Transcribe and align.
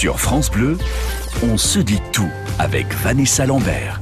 Sur 0.00 0.18
France 0.18 0.50
Bleu, 0.50 0.78
on 1.42 1.58
se 1.58 1.78
dit 1.78 2.00
tout 2.10 2.30
avec 2.58 2.86
Vanessa 3.02 3.44
Lambert. 3.44 4.00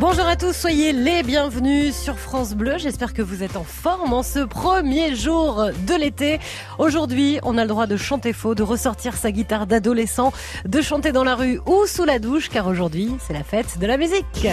Bonjour 0.00 0.26
à 0.26 0.34
tous, 0.34 0.52
soyez 0.52 0.92
les 0.92 1.22
bienvenus 1.22 1.94
sur 1.94 2.18
France 2.18 2.54
Bleu. 2.54 2.74
J'espère 2.76 3.14
que 3.14 3.22
vous 3.22 3.44
êtes 3.44 3.56
en 3.56 3.62
forme 3.62 4.14
en 4.14 4.24
ce 4.24 4.40
premier 4.40 5.14
jour 5.14 5.70
de 5.86 5.94
l'été. 5.94 6.40
Aujourd'hui, 6.80 7.38
on 7.44 7.56
a 7.56 7.62
le 7.62 7.68
droit 7.68 7.86
de 7.86 7.96
chanter 7.96 8.32
faux, 8.32 8.56
de 8.56 8.64
ressortir 8.64 9.16
sa 9.16 9.30
guitare 9.30 9.68
d'adolescent, 9.68 10.32
de 10.64 10.80
chanter 10.82 11.12
dans 11.12 11.22
la 11.22 11.36
rue 11.36 11.60
ou 11.66 11.86
sous 11.86 12.04
la 12.04 12.18
douche, 12.18 12.48
car 12.48 12.66
aujourd'hui, 12.66 13.08
c'est 13.24 13.32
la 13.32 13.44
fête 13.44 13.78
de 13.78 13.86
la 13.86 13.96
musique. 13.96 14.48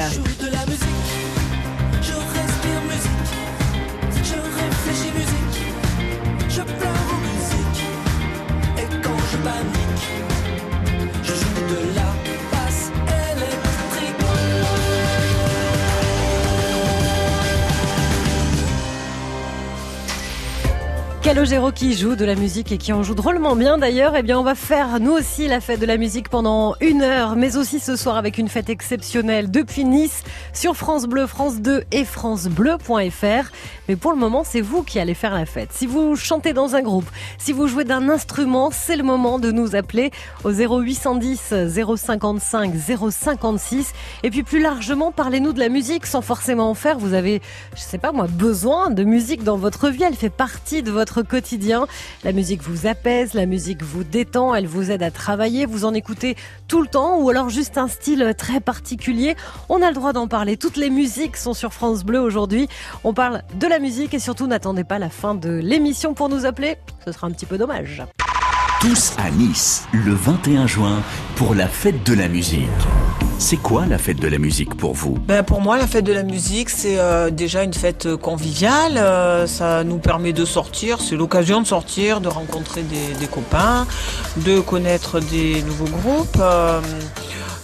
Calogero 21.36 21.74
qui 21.74 21.98
joue 21.98 22.16
de 22.16 22.24
la 22.24 22.36
musique 22.36 22.72
et 22.72 22.78
qui 22.78 22.94
en 22.94 23.04
joue 23.04 23.14
drôlement 23.14 23.58
bien 23.58 23.78
d'ailleurs, 23.78 24.16
eh 24.16 24.24
bien 24.24 24.40
on 24.40 24.44
va 24.44 24.56
faire 24.56 25.02
nous 25.02 25.12
aussi 25.12 25.50
la 25.50 25.60
fête 25.60 25.82
de 25.82 25.86
la 25.86 25.98
musique 25.98 26.30
pendant 26.30 26.78
une 26.80 27.02
heure, 27.02 27.36
mais 27.36 27.58
aussi 27.58 27.82
ce 27.82 27.98
soir 27.98 28.16
avec 28.16 28.38
une 28.38 28.48
fête 28.48 28.70
exceptionnelle 28.70 29.52
depuis 29.52 29.84
Nice 29.84 30.24
sur 30.54 30.78
France 30.78 31.08
Bleu, 31.08 31.28
France 31.28 31.60
2 31.60 31.84
et 31.92 32.06
francebleu.fr. 32.06 33.52
Mais 33.90 33.98
pour 33.98 34.14
le 34.14 34.18
moment, 34.18 34.46
c'est 34.46 34.62
vous 34.62 34.82
qui 34.82 34.98
allez 34.98 35.14
faire 35.14 35.34
la 35.34 35.46
fête. 35.46 35.74
Si 35.74 35.86
vous 35.86 36.16
chantez 36.16 36.54
dans 36.54 36.76
un 36.78 36.82
groupe, 36.82 37.10
si 37.38 37.52
vous 37.52 37.68
jouez 37.68 37.84
d'un 37.84 38.08
instrument, 38.08 38.72
c'est 38.72 38.96
le 38.96 39.04
moment 39.04 39.38
de 39.38 39.52
nous 39.52 39.76
appeler 39.76 40.12
au 40.46 40.52
0810 40.52 41.54
055 41.98 42.74
056. 43.12 43.94
Et 44.24 44.30
puis 44.30 44.44
plus 44.44 44.62
largement, 44.62 45.12
parlez-nous 45.12 45.52
de 45.52 45.60
la 45.60 45.68
musique 45.68 46.06
sans 46.06 46.22
forcément 46.22 46.70
en 46.70 46.76
faire. 46.76 46.98
Vous 46.98 47.14
avez, 47.14 47.42
je 47.76 47.82
sais 47.82 47.98
pas 47.98 48.14
moi, 48.14 48.28
besoin 48.28 48.90
de 48.90 49.04
musique 49.04 49.44
dans 49.44 49.58
votre 49.58 49.90
vie. 49.90 50.04
Elle 50.04 50.16
fait 50.16 50.30
partie 50.30 50.82
de 50.82 50.92
votre 50.92 51.25
quotidien. 51.26 51.88
La 52.24 52.32
musique 52.32 52.62
vous 52.62 52.88
apaise, 52.88 53.34
la 53.34 53.46
musique 53.46 53.84
vous 53.84 54.04
détend, 54.04 54.56
elle 54.56 54.68
vous 54.68 54.92
aide 54.92 55.04
à 55.04 55.12
travailler. 55.12 55.66
Vous 55.66 55.86
en 55.86 55.94
écoutez 55.94 56.36
tout 56.68 56.82
le 56.82 56.88
temps 56.88 57.20
ou 57.20 57.30
alors 57.30 57.50
juste 57.50 57.78
un 57.78 57.88
style 57.88 58.34
très 58.38 58.60
particulier. 58.60 59.36
On 59.70 59.82
a 59.82 59.90
le 59.90 59.96
droit 59.96 60.14
d'en 60.14 60.28
parler. 60.28 60.58
Toutes 60.58 60.78
les 60.78 60.90
musiques 60.90 61.38
sont 61.38 61.54
sur 61.54 61.74
France 61.74 62.04
Bleu 62.04 62.20
aujourd'hui. 62.20 62.68
On 63.04 63.14
parle 63.14 63.44
de 63.60 63.68
la 63.68 63.80
musique 63.80 64.14
et 64.14 64.20
surtout 64.20 64.48
n'attendez 64.48 64.84
pas 64.84 65.00
la 65.00 65.10
fin 65.10 65.36
de 65.36 65.50
l'émission 65.50 66.14
pour 66.14 66.30
nous 66.30 66.46
appeler. 66.46 66.78
Ce 67.06 67.12
sera 67.12 67.28
un 67.28 67.32
petit 67.32 67.46
peu 67.46 67.58
dommage. 67.58 68.04
Tous 68.82 69.14
à 69.18 69.32
Nice, 69.32 69.88
le 69.94 70.14
21 70.14 70.68
juin, 70.68 71.02
pour 71.36 71.56
la 71.56 71.68
fête 71.68 72.04
de 72.06 72.14
la 72.14 72.28
musique. 72.28 72.70
C'est 73.38 73.58
quoi 73.58 73.86
la 73.86 73.98
fête 73.98 74.20
de 74.20 74.28
la 74.28 74.38
musique 74.38 74.76
pour 74.76 74.94
vous? 74.94 75.18
Ben 75.28 75.44
pour 75.44 75.62
moi, 75.62 75.78
la 75.78 75.86
fête 75.88 76.06
de 76.06 76.14
la 76.14 76.24
musique, 76.24 76.70
c'est 76.70 76.98
euh, 76.98 77.30
déjà 77.30 77.64
une 77.64 77.74
fête 77.74 78.06
euh, 78.08 78.18
conviviale. 78.18 78.98
euh, 78.98 79.46
ça 79.46 79.84
nous 79.84 79.98
permet 79.98 80.34
de 80.34 80.46
sortir. 80.46 81.00
C'est 81.02 81.16
l'occasion 81.16 81.62
de 81.62 81.68
sortir, 81.68 82.22
de 82.22 82.28
rencontrer 82.30 82.82
des, 82.82 83.14
des 83.20 83.28
copains, 83.28 83.86
de 84.38 84.60
connaître 84.62 85.20
des 85.20 85.62
nouveaux 85.64 85.86
groupes, 85.98 86.38
euh, 86.40 86.80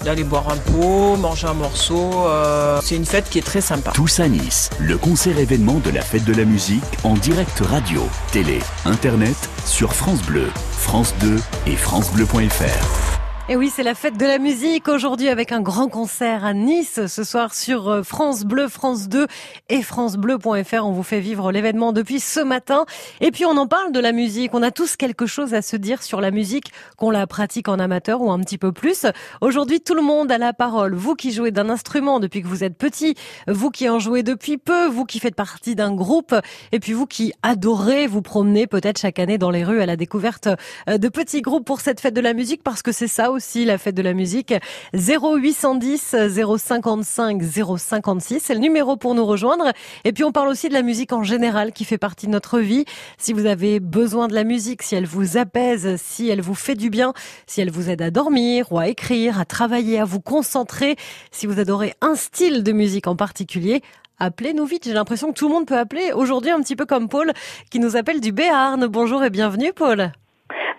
d'aller 0.03 0.23
boire 0.23 0.49
un 0.49 0.57
pot, 0.57 1.15
manger 1.15 1.47
un 1.47 1.53
morceau. 1.53 2.27
euh, 2.27 2.79
c'est 2.83 2.95
une 2.95 3.05
fête 3.05 3.29
qui 3.29 3.39
est 3.39 3.45
très 3.45 3.61
sympa. 3.61 3.91
Tous 3.93 4.19
à 4.19 4.27
Nice, 4.27 4.69
le 4.79 4.97
concert 4.97 5.39
événement 5.39 5.79
de 5.83 5.89
la 5.89 6.01
fête 6.01 6.25
de 6.25 6.33
la 6.33 6.45
musique 6.45 6.83
en 7.03 7.13
direct 7.13 7.59
radio, 7.61 8.01
télé, 8.31 8.59
internet, 8.85 9.37
sur 9.65 9.93
France 9.93 10.21
Bleu, 10.21 10.49
France 10.77 11.15
2 11.21 11.37
et 11.65 11.75
francebleu.fr. 11.75 13.20
Et 13.51 13.57
oui, 13.57 13.69
c'est 13.69 13.83
la 13.83 13.95
fête 13.95 14.17
de 14.17 14.25
la 14.25 14.39
musique 14.39 14.87
aujourd'hui 14.87 15.27
avec 15.27 15.51
un 15.51 15.59
grand 15.59 15.89
concert 15.89 16.45
à 16.45 16.53
Nice 16.53 17.05
ce 17.07 17.23
soir 17.25 17.53
sur 17.53 17.89
euh, 17.89 18.01
France 18.01 18.45
Bleu, 18.45 18.69
France 18.69 19.09
2 19.09 19.27
et 19.67 19.81
francebleu.fr. 19.81 20.85
On 20.85 20.93
vous 20.93 21.03
fait 21.03 21.19
vivre 21.19 21.51
l'événement 21.51 21.91
depuis 21.91 22.21
ce 22.21 22.39
matin. 22.39 22.85
Et 23.19 23.29
puis 23.29 23.43
on 23.43 23.57
en 23.57 23.67
parle 23.67 23.91
de 23.91 23.99
la 23.99 24.13
musique. 24.13 24.53
On 24.53 24.63
a 24.63 24.71
tous 24.71 24.95
quelque 24.95 25.25
chose 25.25 25.53
à 25.53 25.61
se 25.61 25.75
dire 25.75 26.01
sur 26.01 26.21
la 26.21 26.31
musique, 26.31 26.71
qu'on 26.95 27.09
la 27.09 27.27
pratique 27.27 27.67
en 27.67 27.77
amateur 27.77 28.21
ou 28.21 28.31
un 28.31 28.39
petit 28.39 28.57
peu 28.57 28.71
plus. 28.71 29.05
Aujourd'hui, 29.41 29.81
tout 29.81 29.95
le 29.95 30.01
monde 30.01 30.31
a 30.31 30.37
la 30.37 30.53
parole. 30.53 30.95
Vous 30.95 31.15
qui 31.15 31.33
jouez 31.33 31.51
d'un 31.51 31.67
instrument 31.67 32.21
depuis 32.21 32.41
que 32.41 32.47
vous 32.47 32.63
êtes 32.63 32.77
petit, 32.77 33.15
vous 33.49 33.69
qui 33.69 33.89
en 33.89 33.99
jouez 33.99 34.23
depuis 34.23 34.59
peu, 34.59 34.87
vous 34.87 35.03
qui 35.03 35.19
faites 35.19 35.35
partie 35.35 35.75
d'un 35.75 35.93
groupe, 35.93 36.33
et 36.71 36.79
puis 36.79 36.93
vous 36.93 37.05
qui 37.05 37.33
adorez 37.43 38.07
vous 38.07 38.21
promener 38.21 38.65
peut-être 38.65 38.99
chaque 38.99 39.19
année 39.19 39.37
dans 39.37 39.51
les 39.51 39.65
rues 39.65 39.81
à 39.81 39.85
la 39.85 39.97
découverte 39.97 40.47
euh, 40.87 40.97
de 40.97 41.09
petits 41.09 41.41
groupes 41.41 41.65
pour 41.65 41.81
cette 41.81 41.99
fête 41.99 42.13
de 42.13 42.21
la 42.21 42.33
musique 42.33 42.63
parce 42.63 42.81
que 42.81 42.93
c'est 42.93 43.09
ça 43.09 43.29
aussi 43.29 43.40
la 43.65 43.77
fête 43.77 43.95
de 43.95 44.01
la 44.01 44.13
musique. 44.13 44.53
0810 44.93 46.15
055 46.57 47.41
056, 47.77 48.39
c'est 48.39 48.53
le 48.53 48.59
numéro 48.59 48.97
pour 48.97 49.15
nous 49.15 49.25
rejoindre. 49.25 49.71
Et 50.03 50.13
puis 50.13 50.23
on 50.23 50.31
parle 50.31 50.47
aussi 50.47 50.69
de 50.69 50.73
la 50.73 50.81
musique 50.81 51.13
en 51.13 51.23
général 51.23 51.71
qui 51.73 51.85
fait 51.85 51.97
partie 51.97 52.27
de 52.27 52.31
notre 52.31 52.59
vie. 52.59 52.85
Si 53.17 53.33
vous 53.33 53.45
avez 53.45 53.79
besoin 53.79 54.27
de 54.27 54.33
la 54.33 54.43
musique, 54.43 54.83
si 54.83 54.95
elle 54.95 55.05
vous 55.05 55.37
apaise, 55.37 55.95
si 56.01 56.29
elle 56.29 56.41
vous 56.41 56.55
fait 56.55 56.75
du 56.75 56.89
bien, 56.89 57.13
si 57.47 57.61
elle 57.61 57.71
vous 57.71 57.89
aide 57.89 58.01
à 58.01 58.11
dormir 58.11 58.71
ou 58.71 58.79
à 58.79 58.87
écrire, 58.87 59.39
à 59.39 59.45
travailler, 59.45 59.99
à 59.99 60.05
vous 60.05 60.21
concentrer, 60.21 60.95
si 61.31 61.47
vous 61.47 61.59
adorez 61.59 61.93
un 62.01 62.15
style 62.15 62.63
de 62.63 62.71
musique 62.71 63.07
en 63.07 63.15
particulier, 63.15 63.81
Appelez-nous 64.23 64.65
vite, 64.65 64.83
j'ai 64.85 64.93
l'impression 64.93 65.29
que 65.29 65.39
tout 65.39 65.47
le 65.47 65.55
monde 65.55 65.65
peut 65.65 65.79
appeler. 65.79 66.11
Aujourd'hui, 66.13 66.51
un 66.51 66.61
petit 66.61 66.75
peu 66.75 66.85
comme 66.85 67.09
Paul 67.09 67.33
qui 67.71 67.79
nous 67.79 67.95
appelle 67.95 68.21
du 68.21 68.31
Béarn. 68.31 68.85
Bonjour 68.85 69.23
et 69.23 69.31
bienvenue 69.31 69.73
Paul. 69.73 70.11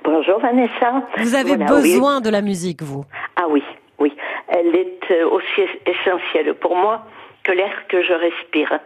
Bonjour 0.05 0.39
Vanessa. 0.41 1.03
Vous 1.19 1.35
avez 1.35 1.57
Voilà, 1.57 1.75
oui. 1.75 1.81
besoin 1.95 2.21
de 2.21 2.31
la 2.31 2.41
musique, 2.43 2.83
vous. 2.83 3.05
Ah 3.37 3.47
oui, 3.49 3.63
oui. 3.99 4.13
Elle 4.49 4.75
est 4.75 5.11
euh, 5.11 5.29
aussi 5.31 5.63
essentielle 5.87 6.55
pour 6.55 6.77
moi 6.77 7.03
que 7.45 7.53
l'air 7.53 7.87
que 7.89 8.03
je 8.03 8.13
respire. 8.13 8.79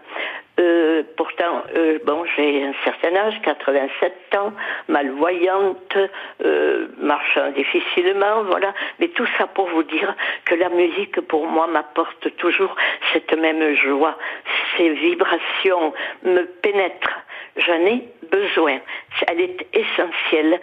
Euh, 0.58 1.02
pourtant, 1.18 1.62
euh, 1.76 1.98
bon, 2.06 2.24
j'ai 2.36 2.64
un 2.64 2.72
certain 2.84 3.14
âge, 3.14 3.34
87 3.42 4.12
ans, 4.38 4.52
malvoyante, 4.88 5.98
euh, 6.44 6.86
marchant 6.98 7.50
difficilement, 7.50 8.42
voilà. 8.44 8.72
Mais 8.98 9.08
tout 9.08 9.26
ça 9.36 9.46
pour 9.46 9.68
vous 9.68 9.82
dire 9.82 10.14
que 10.46 10.54
la 10.54 10.70
musique, 10.70 11.20
pour 11.22 11.46
moi, 11.46 11.66
m'apporte 11.66 12.34
toujours 12.38 12.74
cette 13.12 13.32
même 13.38 13.74
joie. 13.74 14.16
Ces 14.76 14.88
vibrations 14.90 15.92
me 16.24 16.44
pénètrent. 16.62 17.20
J'en 17.58 17.84
ai 17.86 18.08
besoin. 18.30 18.78
Elle 19.28 19.40
est 19.42 19.66
essentielle 19.74 20.58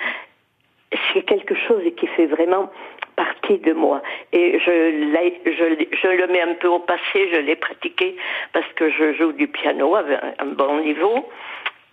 c'est 1.13 1.23
quelque 1.23 1.55
chose 1.67 1.83
qui 1.97 2.07
fait 2.07 2.25
vraiment 2.25 2.69
partie 3.15 3.59
de 3.59 3.73
moi. 3.73 4.01
Et 4.31 4.59
je, 4.59 4.71
je, 5.45 5.97
je 6.01 6.07
le 6.07 6.27
mets 6.27 6.41
un 6.41 6.55
peu 6.55 6.67
au 6.67 6.79
passé, 6.79 7.29
je 7.31 7.39
l'ai 7.39 7.55
pratiqué 7.55 8.15
parce 8.53 8.71
que 8.75 8.89
je 8.89 9.13
joue 9.13 9.33
du 9.33 9.47
piano 9.47 9.95
un, 9.95 10.05
un 10.39 10.45
bon 10.45 10.79
niveau. 10.81 11.29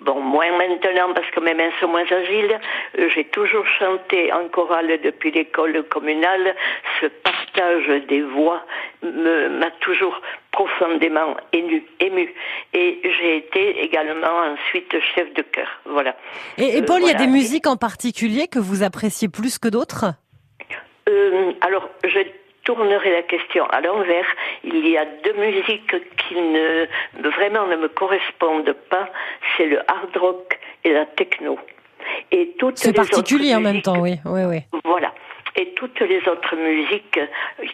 Bon, 0.00 0.19
moins 0.21 0.50
maintenant 0.56 1.12
parce 1.15 1.31
que 1.31 1.41
mes 1.41 1.53
mains 1.53 1.71
sont 1.78 1.88
moins 1.88 2.11
agiles. 2.11 2.59
Euh, 2.99 3.09
J'ai 3.15 3.25
toujours 3.25 3.66
chanté 3.78 4.33
en 4.33 4.49
chorale 4.49 4.99
depuis 5.05 5.31
l'école 5.31 5.83
communale. 5.88 6.55
Ce 7.00 7.06
partage 7.06 7.87
des 8.09 8.22
voix 8.22 8.65
m'a 9.03 9.71
toujours 9.81 10.19
profondément 10.53 11.37
ému, 11.53 11.84
ému. 12.00 12.34
Et 12.72 13.00
j'ai 13.05 13.37
été 13.37 13.83
également 13.83 14.55
ensuite 14.55 14.94
chef 15.15 15.33
de 15.34 15.43
chœur. 15.43 15.69
Voilà. 15.84 16.17
Et, 16.56 16.78
et 16.78 16.82
Euh, 16.82 16.84
Paul, 16.87 17.00
il 17.03 17.06
y 17.06 17.11
a 17.11 17.12
voilà. 17.12 17.27
des 17.27 17.31
musiques 17.31 17.67
en 17.67 17.77
particulier 17.77 18.49
que 18.49 18.59
vous 18.59 18.82
appréciez 18.82 19.28
plus 19.28 19.59
que 19.59 19.69
d'autres? 19.69 20.06
Euh, 21.11 21.53
alors, 21.61 21.88
je 22.05 22.21
tournerai 22.65 23.12
la 23.12 23.22
question 23.22 23.66
à 23.66 23.81
l'envers. 23.81 24.26
Il 24.65 24.87
y 24.88 24.97
a 24.97 25.04
deux 25.04 25.34
musiques 25.34 25.94
qui 26.16 26.34
ne 26.34 26.87
vraiment 27.31 27.66
ne 27.66 27.76
me 27.76 27.88
correspondent 27.88 28.76
pas. 28.91 29.09
C'est 29.56 29.66
le 29.66 29.78
hard 29.91 30.16
rock 30.16 30.59
et 30.84 30.93
la 30.93 31.06
techno. 31.06 31.59
Et 32.31 32.54
toutes 32.59 32.78
C'est 32.78 32.93
particulier 32.93 33.54
en 33.54 33.60
même 33.60 33.82
temps, 33.82 34.00
oui. 34.00 34.16
oui, 34.25 34.43
oui. 34.44 34.59
Voilà. 34.84 35.12
Et 35.56 35.75
toutes 35.75 36.00
les 36.00 36.26
autres 36.29 36.56
musiques, 36.56 37.19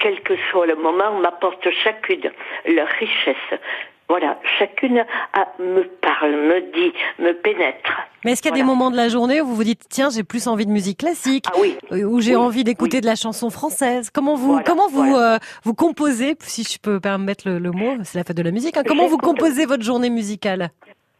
quel 0.00 0.20
que 0.22 0.34
soit 0.50 0.66
le 0.66 0.76
moment, 0.76 1.18
m'apportent 1.20 1.70
chacune 1.84 2.32
leur 2.66 2.88
richesse. 2.88 3.60
Voilà, 4.08 4.38
chacune 4.58 5.04
a- 5.32 5.48
me 5.58 5.82
parle, 6.00 6.30
me 6.30 6.60
dit, 6.72 6.92
me 7.18 7.32
pénètre. 7.32 7.90
Mais 8.24 8.32
est-ce 8.32 8.42
qu'il 8.42 8.50
y 8.50 8.54
a 8.54 8.56
des 8.56 8.62
moments 8.62 8.90
de 8.92 8.96
la 8.96 9.08
journée 9.08 9.40
où 9.40 9.46
vous 9.46 9.54
vous 9.56 9.64
dites, 9.64 9.82
tiens, 9.88 10.10
j'ai 10.10 10.22
plus 10.22 10.46
envie 10.46 10.64
de 10.64 10.70
musique 10.70 10.98
classique, 10.98 11.44
Ah 11.48 11.56
oui. 11.60 11.76
euh, 11.90 12.04
où 12.04 12.20
j'ai 12.20 12.36
Oui, 12.36 12.42
envie 12.42 12.62
d'écouter 12.64 12.98
oui. 12.98 13.00
de 13.00 13.06
la 13.06 13.16
chanson 13.16 13.50
française? 13.50 14.10
Comment 14.10 14.36
vous, 14.36 14.52
Voilà, 14.52 14.62
comment 14.64 14.88
vous, 14.88 15.02
voilà. 15.10 15.34
euh, 15.34 15.38
vous 15.64 15.74
composez, 15.74 16.36
si 16.40 16.62
je 16.62 16.78
peux 16.78 17.00
permettre 17.00 17.48
le, 17.48 17.58
le 17.58 17.72
mot, 17.72 17.94
c'est 18.04 18.18
la 18.18 18.24
fête 18.24 18.36
de 18.36 18.42
la 18.42 18.52
musique, 18.52 18.76
hein, 18.76 18.82
comment 18.86 19.06
vous 19.08 19.18
composez 19.18 19.66
votre 19.66 19.82
journée 19.82 20.10
musicale? 20.10 20.70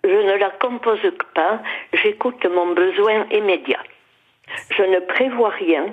Je 0.04 0.10
ne 0.10 0.38
la 0.38 0.50
compose 0.50 1.00
pas, 1.34 1.60
j'écoute 1.92 2.44
mon 2.46 2.72
besoin 2.74 3.26
immédiat. 3.32 3.80
Je 4.70 4.82
ne 4.84 5.00
prévois 5.00 5.50
rien 5.50 5.86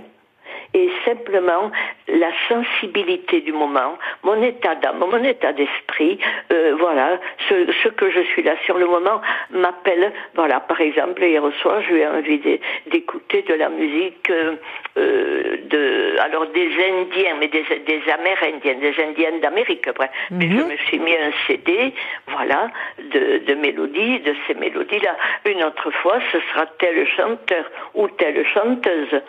et 0.74 0.90
simplement 1.06 1.72
la 2.08 2.32
sensibilité 2.48 3.42
du 3.42 3.54
moment, 3.54 3.98
mon 4.24 4.42
état 4.42 4.76
d'âme, 4.76 5.00
mon 5.00 5.24
état 5.24 5.54
d'esprit, 5.54 6.20
euh, 6.52 6.76
voilà, 6.80 7.20
ce, 7.48 7.72
ce 7.84 7.90
que 7.90 8.10
je 8.10 8.22
suis 8.22 8.44
là 8.44 8.56
sur 8.66 8.78
le 8.78 8.86
moment 8.86 9.22
m'appelle, 9.52 10.12
voilà, 10.36 10.60
par 10.60 10.82
exemple, 10.82 11.24
hier 11.24 11.44
soir, 11.62 11.82
j'ai 11.88 12.02
eu 12.02 12.06
envie 12.06 12.42
d'écouter 12.88 13.44
de 13.44 13.54
la 13.54 13.70
musique 13.70 14.30
euh, 14.30 14.56
euh, 14.98 15.58
de, 15.70 16.20
alors 16.20 16.48
des 16.48 16.68
Indiens, 16.68 17.36
mais 17.40 17.48
des, 17.48 17.64
des 17.64 18.02
Amérindiens, 18.12 18.76
des 18.76 18.94
Indiennes 19.04 19.40
d'Amérique, 19.40 19.88
après. 19.88 20.10
Mais 20.32 20.50
je 20.50 20.64
me 20.64 20.78
suis 20.88 21.00
mis 21.00 21.16
un 21.16 21.32
CD, 21.48 21.94
voilà, 22.28 22.70
de, 23.00 23.40
de 23.46 23.54
mélodies, 23.56 24.20
de 24.20 24.36
ces 24.48 24.54
mélodies-là. 24.56 25.16
Une 25.46 25.64
autre 25.64 25.92
fois, 25.92 26.20
ce 26.32 26.40
sera 26.52 26.66
tel 26.80 27.08
chanteur 27.08 27.66
ou 27.94 28.08
telle 28.10 28.46
chanteuse. 28.48 29.22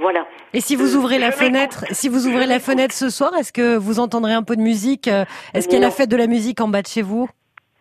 Voilà. 0.00 0.26
Et 0.52 0.60
si 0.60 0.76
vous 0.76 0.94
Euh, 0.94 0.98
ouvrez 0.98 1.18
la 1.18 1.32
fenêtre, 1.32 1.84
si 1.90 2.08
vous 2.08 2.26
ouvrez 2.26 2.46
la 2.46 2.58
fenêtre 2.60 2.94
ce 2.94 3.10
soir, 3.10 3.32
est-ce 3.38 3.52
que 3.52 3.76
vous 3.76 3.98
entendrez 3.98 4.32
un 4.32 4.42
peu 4.42 4.56
de 4.56 4.60
musique 4.62 5.08
euh, 5.08 5.24
Est-ce 5.54 5.68
qu'il 5.68 5.78
y 5.78 5.82
a 5.82 5.86
la 5.86 5.90
fête 5.92 6.08
de 6.10 6.16
la 6.16 6.26
musique 6.26 6.60
en 6.60 6.68
bas 6.68 6.82
de 6.82 6.86
chez 6.86 7.02
vous? 7.02 7.28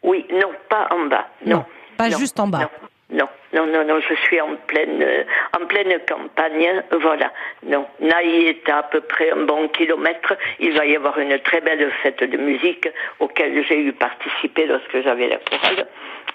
Oui, 0.04 0.26
non, 0.32 0.50
pas 0.70 0.88
en 0.92 1.06
bas. 1.08 1.28
Non. 1.46 1.58
Non, 1.58 1.66
pas 1.98 2.10
Non, 2.10 2.18
juste 2.18 2.40
en 2.40 2.48
bas. 2.48 2.70
Non, 3.12 3.28
non, 3.54 3.68
non, 3.68 3.86
non, 3.86 4.00
je 4.00 4.16
suis 4.16 4.42
en 4.42 4.56
pleine, 4.68 5.02
euh, 5.02 5.24
en 5.62 5.66
pleine 5.68 5.94
campagne, 6.10 6.84
voilà. 7.02 7.32
Non, 7.66 7.86
Naï 8.00 8.48
est 8.48 8.68
à, 8.70 8.80
à 8.80 8.84
peu 8.84 9.02
près 9.02 9.30
un 9.32 9.46
bon 9.46 9.68
kilomètre. 9.70 10.34
Il 10.60 10.76
va 10.76 10.86
y 10.86 10.96
avoir 10.96 11.18
une 11.20 11.38
très 11.40 11.62
belle 11.62 11.92
fête 12.02 12.24
de 12.24 12.38
musique 12.38 12.88
auquel 13.20 13.64
j'ai 13.68 13.80
eu 13.80 13.94
participé 13.94 14.66
lorsque 14.66 15.02
j'avais 15.04 15.28
la 15.30 15.38
chorale. 15.38 15.88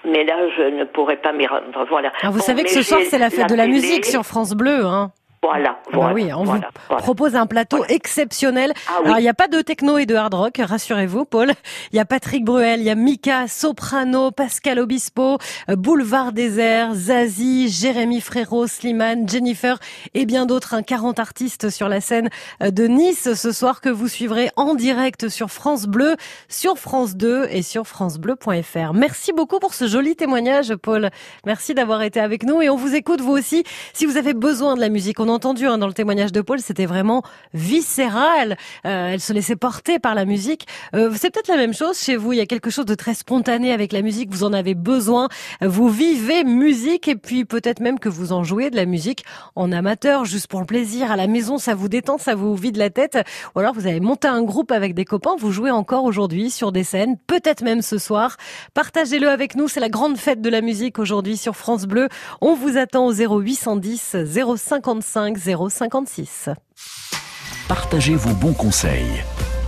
Mais 0.05 0.23
là, 0.23 0.37
je 0.57 0.63
ne 0.63 0.85
pourrais 0.85 1.17
pas 1.17 1.31
m'y 1.33 1.45
rendre, 1.45 1.85
voilà. 1.89 2.11
Ah, 2.23 2.29
vous 2.29 2.39
Bon, 2.39 2.43
savez 2.43 2.63
que 2.63 2.71
ce 2.71 2.81
soir 2.81 3.01
c'est 3.05 3.19
la 3.19 3.29
fête 3.29 3.49
de 3.49 3.55
la 3.55 3.65
télé, 3.65 3.75
musique 3.75 4.05
sur 4.05 4.23
France 4.23 4.53
Bleu, 4.53 4.85
hein 4.85 5.11
Voilà, 5.43 5.79
Ah 5.79 5.89
bah 5.91 5.97
voilà. 5.97 6.13
oui, 6.13 6.31
on 6.33 6.43
voilà, 6.43 6.67
vous 6.67 6.79
voilà. 6.87 7.01
propose 7.01 7.35
un 7.35 7.47
plateau 7.47 7.83
exceptionnel. 7.89 8.73
Ah 8.87 8.97
oui. 8.99 9.05
Alors 9.07 9.17
il 9.17 9.23
n'y 9.23 9.27
a 9.29 9.33
pas 9.33 9.47
de 9.47 9.59
techno 9.61 9.97
et 9.97 10.05
de 10.05 10.13
hard 10.13 10.35
rock, 10.35 10.61
rassurez-vous, 10.63 11.25
Paul. 11.25 11.51
Il 11.91 11.95
y 11.95 11.99
a 11.99 12.05
Patrick 12.05 12.45
Bruel, 12.45 12.79
il 12.79 12.85
y 12.85 12.91
a 12.91 12.95
Mika, 12.95 13.47
Soprano, 13.47 14.29
Pascal 14.29 14.77
Obispo, 14.77 15.39
euh, 15.69 15.75
Boulevard 15.75 16.31
Désert, 16.31 16.93
Zazie, 16.93 17.69
Jérémy 17.69 18.21
Frérot, 18.21 18.67
Slimane, 18.67 19.27
Jennifer 19.27 19.79
et 20.13 20.27
bien 20.27 20.45
d'autres. 20.45 20.75
Un 20.75 20.83
40 20.83 21.17
artistes 21.19 21.71
sur 21.71 21.89
la 21.89 22.01
scène 22.01 22.29
euh, 22.61 22.69
de 22.69 22.85
Nice 22.85 23.33
ce 23.33 23.51
soir 23.51 23.81
que 23.81 23.89
vous 23.89 24.07
suivrez 24.07 24.51
en 24.57 24.75
direct 24.75 25.27
sur 25.27 25.49
France 25.49 25.87
Bleu, 25.87 26.17
sur 26.49 26.77
France 26.77 27.15
2 27.15 27.47
et 27.49 27.63
sur 27.63 27.87
francebleu.fr. 27.87 28.93
Merci 28.93 29.33
beaucoup 29.33 29.57
pour 29.57 29.73
ce 29.73 29.87
joli 29.87 30.15
témoignage, 30.15 30.75
Paul. 30.75 31.09
Merci 31.47 31.73
d'avoir 31.73 32.03
été 32.03 32.19
avec 32.19 32.43
nous 32.43 32.61
et 32.61 32.69
on 32.69 32.75
vous 32.75 32.93
écoute 32.93 33.21
vous 33.21 33.31
aussi 33.31 33.63
si 33.93 34.05
vous 34.05 34.17
avez 34.17 34.35
besoin 34.35 34.75
de 34.75 34.81
la 34.81 34.89
musique. 34.89 35.19
On 35.19 35.30
entendu 35.31 35.67
hein, 35.67 35.77
dans 35.77 35.87
le 35.87 35.93
témoignage 35.93 36.31
de 36.31 36.41
Paul, 36.41 36.59
c'était 36.59 36.85
vraiment 36.85 37.23
viscéral. 37.53 38.57
Euh, 38.85 39.09
elle 39.13 39.19
se 39.19 39.33
laissait 39.33 39.55
porter 39.55 39.99
par 39.99 40.15
la 40.15 40.25
musique. 40.25 40.67
Euh, 40.95 41.11
c'est 41.15 41.31
peut-être 41.31 41.47
la 41.47 41.57
même 41.57 41.73
chose 41.73 41.99
chez 41.99 42.15
vous. 42.15 42.33
Il 42.33 42.37
y 42.37 42.41
a 42.41 42.45
quelque 42.45 42.69
chose 42.69 42.85
de 42.85 42.95
très 42.95 43.13
spontané 43.13 43.73
avec 43.73 43.91
la 43.91 44.01
musique. 44.01 44.29
Vous 44.31 44.43
en 44.43 44.53
avez 44.53 44.75
besoin. 44.75 45.29
Vous 45.61 45.89
vivez 45.89 46.43
musique 46.43 47.07
et 47.07 47.15
puis 47.15 47.45
peut-être 47.45 47.79
même 47.79 47.99
que 47.99 48.09
vous 48.09 48.31
en 48.31 48.43
jouez 48.43 48.69
de 48.69 48.75
la 48.75 48.85
musique 48.85 49.23
en 49.55 49.71
amateur, 49.71 50.25
juste 50.25 50.47
pour 50.47 50.59
le 50.59 50.65
plaisir. 50.65 51.11
À 51.11 51.15
la 51.15 51.27
maison, 51.27 51.57
ça 51.57 51.75
vous 51.75 51.87
détend, 51.87 52.17
ça 52.17 52.35
vous 52.35 52.55
vide 52.55 52.77
la 52.77 52.89
tête. 52.89 53.17
Ou 53.55 53.59
alors 53.59 53.73
vous 53.73 53.87
avez 53.87 53.99
monté 53.99 54.27
un 54.27 54.43
groupe 54.43 54.71
avec 54.71 54.93
des 54.93 55.05
copains. 55.05 55.35
Vous 55.37 55.51
jouez 55.51 55.71
encore 55.71 56.03
aujourd'hui 56.03 56.51
sur 56.51 56.71
des 56.71 56.83
scènes, 56.83 57.17
peut-être 57.27 57.63
même 57.63 57.81
ce 57.81 57.97
soir. 57.97 58.37
Partagez-le 58.73 59.29
avec 59.29 59.55
nous. 59.55 59.67
C'est 59.67 59.79
la 59.79 59.89
grande 59.89 60.17
fête 60.17 60.41
de 60.41 60.49
la 60.49 60.61
musique 60.61 60.99
aujourd'hui 60.99 61.37
sur 61.37 61.55
France 61.55 61.85
Bleu. 61.85 62.07
On 62.41 62.55
vous 62.55 62.77
attend 62.77 63.05
au 63.07 63.13
0810 63.13 64.15
055 64.55 64.81
056. 65.35 66.49
Partagez 67.67 68.15
vos 68.15 68.33
bons 68.33 68.53
conseils. 68.53 69.23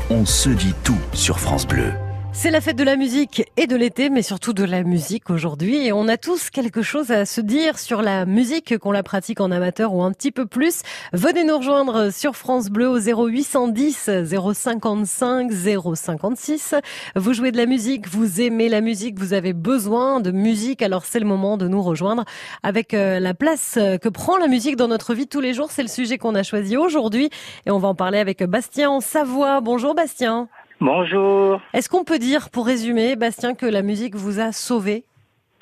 On 0.09 0.25
se 0.25 0.49
dit 0.49 0.73
tout 0.83 0.99
sur 1.13 1.39
France 1.39 1.65
Bleu. 1.65 1.93
C'est 2.35 2.49
la 2.49 2.61
fête 2.61 2.75
de 2.75 2.83
la 2.83 2.95
musique 2.95 3.43
et 3.57 3.67
de 3.67 3.75
l'été, 3.75 4.09
mais 4.09 4.23
surtout 4.23 4.53
de 4.53 4.63
la 4.63 4.83
musique 4.83 5.29
aujourd'hui. 5.29 5.85
Et 5.85 5.93
on 5.93 6.07
a 6.07 6.17
tous 6.17 6.49
quelque 6.49 6.81
chose 6.81 7.11
à 7.11 7.25
se 7.25 7.39
dire 7.39 7.77
sur 7.77 8.01
la 8.01 8.25
musique, 8.25 8.77
qu'on 8.79 8.91
la 8.91 9.03
pratique 9.03 9.39
en 9.39 9.51
amateur 9.51 9.93
ou 9.93 10.03
un 10.03 10.11
petit 10.11 10.31
peu 10.31 10.45
plus. 10.45 10.81
Venez 11.13 11.43
nous 11.43 11.57
rejoindre 11.57 12.11
sur 12.11 12.35
France 12.35 12.69
Bleu 12.69 12.89
au 12.89 12.99
0810 12.99 14.09
055 14.53 15.51
056. 15.51 16.75
Vous 17.15 17.33
jouez 17.33 17.51
de 17.51 17.57
la 17.57 17.67
musique, 17.67 18.09
vous 18.09 18.41
aimez 18.41 18.67
la 18.67 18.81
musique, 18.81 19.19
vous 19.19 19.33
avez 19.33 19.53
besoin 19.53 20.19
de 20.19 20.31
musique. 20.31 20.81
Alors 20.81 21.05
c'est 21.05 21.19
le 21.19 21.27
moment 21.27 21.55
de 21.55 21.67
nous 21.67 21.83
rejoindre 21.83 22.25
avec 22.63 22.93
euh, 22.93 23.19
la 23.19 23.35
place 23.35 23.75
euh, 23.77 23.97
que 23.97 24.09
prend 24.09 24.37
la 24.37 24.47
musique 24.47 24.75
dans 24.75 24.87
notre 24.87 25.13
vie 25.13 25.27
tous 25.27 25.39
les 25.39 25.53
jours. 25.53 25.71
C'est 25.71 25.83
le 25.83 25.87
sujet 25.87 26.17
qu'on 26.17 26.35
a 26.35 26.43
choisi 26.43 26.77
aujourd'hui 26.77 27.29
et 27.67 27.71
on 27.71 27.77
va 27.77 27.87
en 27.89 27.95
parler 27.95 28.17
avec 28.17 28.43
Bastien 28.43 28.89
en 28.89 29.01
Savoie. 29.01 29.61
Bonjour 29.61 29.93
Bastien. 29.93 30.49
Bonjour. 30.85 31.61
Est-ce 31.71 31.87
qu'on 31.87 32.03
peut 32.03 32.19
dire, 32.19 32.49
pour 32.49 32.65
résumer, 32.65 33.15
Bastien, 33.15 33.55
que 33.55 33.65
la 33.65 33.83
musique 33.83 34.15
vous 34.15 34.41
a 34.41 34.51
sauvé? 34.51 35.05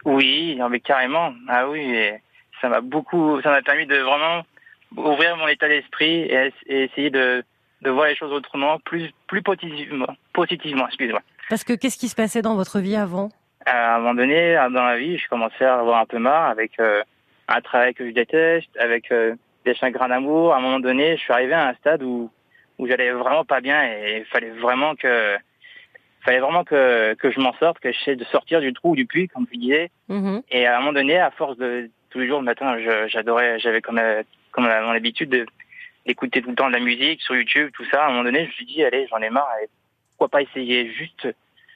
Oui, 0.04 0.56
non, 0.56 0.68
mais 0.68 0.80
carrément. 0.80 1.32
Ah 1.48 1.70
oui, 1.70 1.96
ça 2.60 2.70
m'a 2.70 2.82
beaucoup, 2.82 3.40
ça 3.44 3.52
m'a 3.52 3.62
permis 3.62 3.86
de 3.86 3.98
vraiment 3.98 4.42
ouvrir 4.98 5.38
mon 5.38 5.48
état 5.48 5.68
d'esprit 5.68 6.22
et, 6.22 6.52
et 6.66 6.86
essayer 6.86 7.12
de, 7.12 7.44
de 7.84 7.90
voir 7.92 8.08
les 8.08 8.16
choses 8.16 8.34
autrement, 8.34 8.80
plus, 8.80 9.12
plus 9.28 9.44
positivement, 9.44 10.08
positivement, 10.34 10.88
excusez-moi. 10.88 11.22
Parce 11.52 11.64
que 11.64 11.74
qu'est-ce 11.74 12.00
qui 12.00 12.08
se 12.08 12.16
passait 12.16 12.42
dans 12.42 12.56
votre 12.56 12.80
vie 12.80 12.96
avant? 12.96 13.30
À 13.68 13.98
un 13.98 14.00
moment 14.00 14.16
donné, 14.16 14.56
dans 14.74 14.84
la 14.84 14.98
vie, 14.98 15.20
je 15.20 15.30
commençais 15.30 15.66
à 15.66 15.82
avoir 15.82 16.00
un 16.00 16.08
peu 16.08 16.18
marre 16.18 16.50
avec 16.50 16.80
euh, 16.80 17.04
un 17.48 17.62
travail 17.62 17.94
que 17.94 18.08
je 18.08 18.12
déteste, 18.12 18.76
avec 18.80 19.12
euh, 19.12 19.36
des 19.66 19.76
chagrins 19.76 20.10
d'amour. 20.10 20.56
À 20.56 20.58
un 20.58 20.62
moment 20.62 20.80
donné, 20.80 21.16
je 21.18 21.22
suis 21.22 21.32
arrivé 21.32 21.54
à 21.54 21.68
un 21.68 21.76
stade 21.76 22.02
où, 22.02 22.32
où 22.82 22.88
j'allais 22.88 23.12
vraiment 23.12 23.46
pas 23.46 23.62
bien 23.62 23.84
et 23.84 24.18
il 24.18 24.26
fallait 24.26 24.50
vraiment 24.50 24.96
que, 24.96 25.38
fallait 26.26 26.40
vraiment 26.40 26.64
que, 26.64 27.14
que 27.14 27.30
je 27.30 27.40
m'en 27.40 27.54
sorte, 27.54 27.80
que 27.80 27.92
j'essaie 27.92 28.16
de 28.16 28.24
sortir 28.26 28.60
du 28.60 28.74
trou 28.74 28.92
ou 28.92 28.96
du 28.96 29.06
puits, 29.06 29.28
comme 29.28 29.46
je 29.54 29.58
disais. 29.60 29.92
Mhm. 30.10 30.42
Et 30.50 30.66
à 30.66 30.78
un 30.78 30.80
moment 30.80 30.94
donné, 30.94 31.20
à 31.20 31.30
force 31.30 31.58
de 31.58 31.92
tous 32.10 32.20
les 32.20 32.28
jours 32.28 32.40
le 32.40 32.46
matin, 32.46 32.76
j'adorais, 33.08 33.60
j'avais 33.60 33.82
comme, 33.82 34.02
comme 34.52 34.64
mon 34.66 34.90
habitude 34.90 35.30
de- 35.30 35.46
d'écouter 36.08 36.42
tout 36.42 36.50
le 36.50 36.56
temps 36.56 36.70
de 36.70 36.74
la 36.74 36.80
musique 36.80 37.22
sur 37.22 37.36
YouTube, 37.36 37.70
tout 37.74 37.86
ça. 37.86 38.04
À 38.04 38.08
un 38.08 38.10
moment 38.10 38.24
donné, 38.24 38.40
je 38.40 38.48
me 38.48 38.52
suis 38.54 38.66
dit, 38.66 38.84
allez, 38.84 39.06
j'en 39.12 39.20
ai 39.20 39.30
marre, 39.30 39.54
et 39.64 39.68
pourquoi 40.10 40.30
pas 40.30 40.42
essayer, 40.42 40.90
juste, 40.92 41.28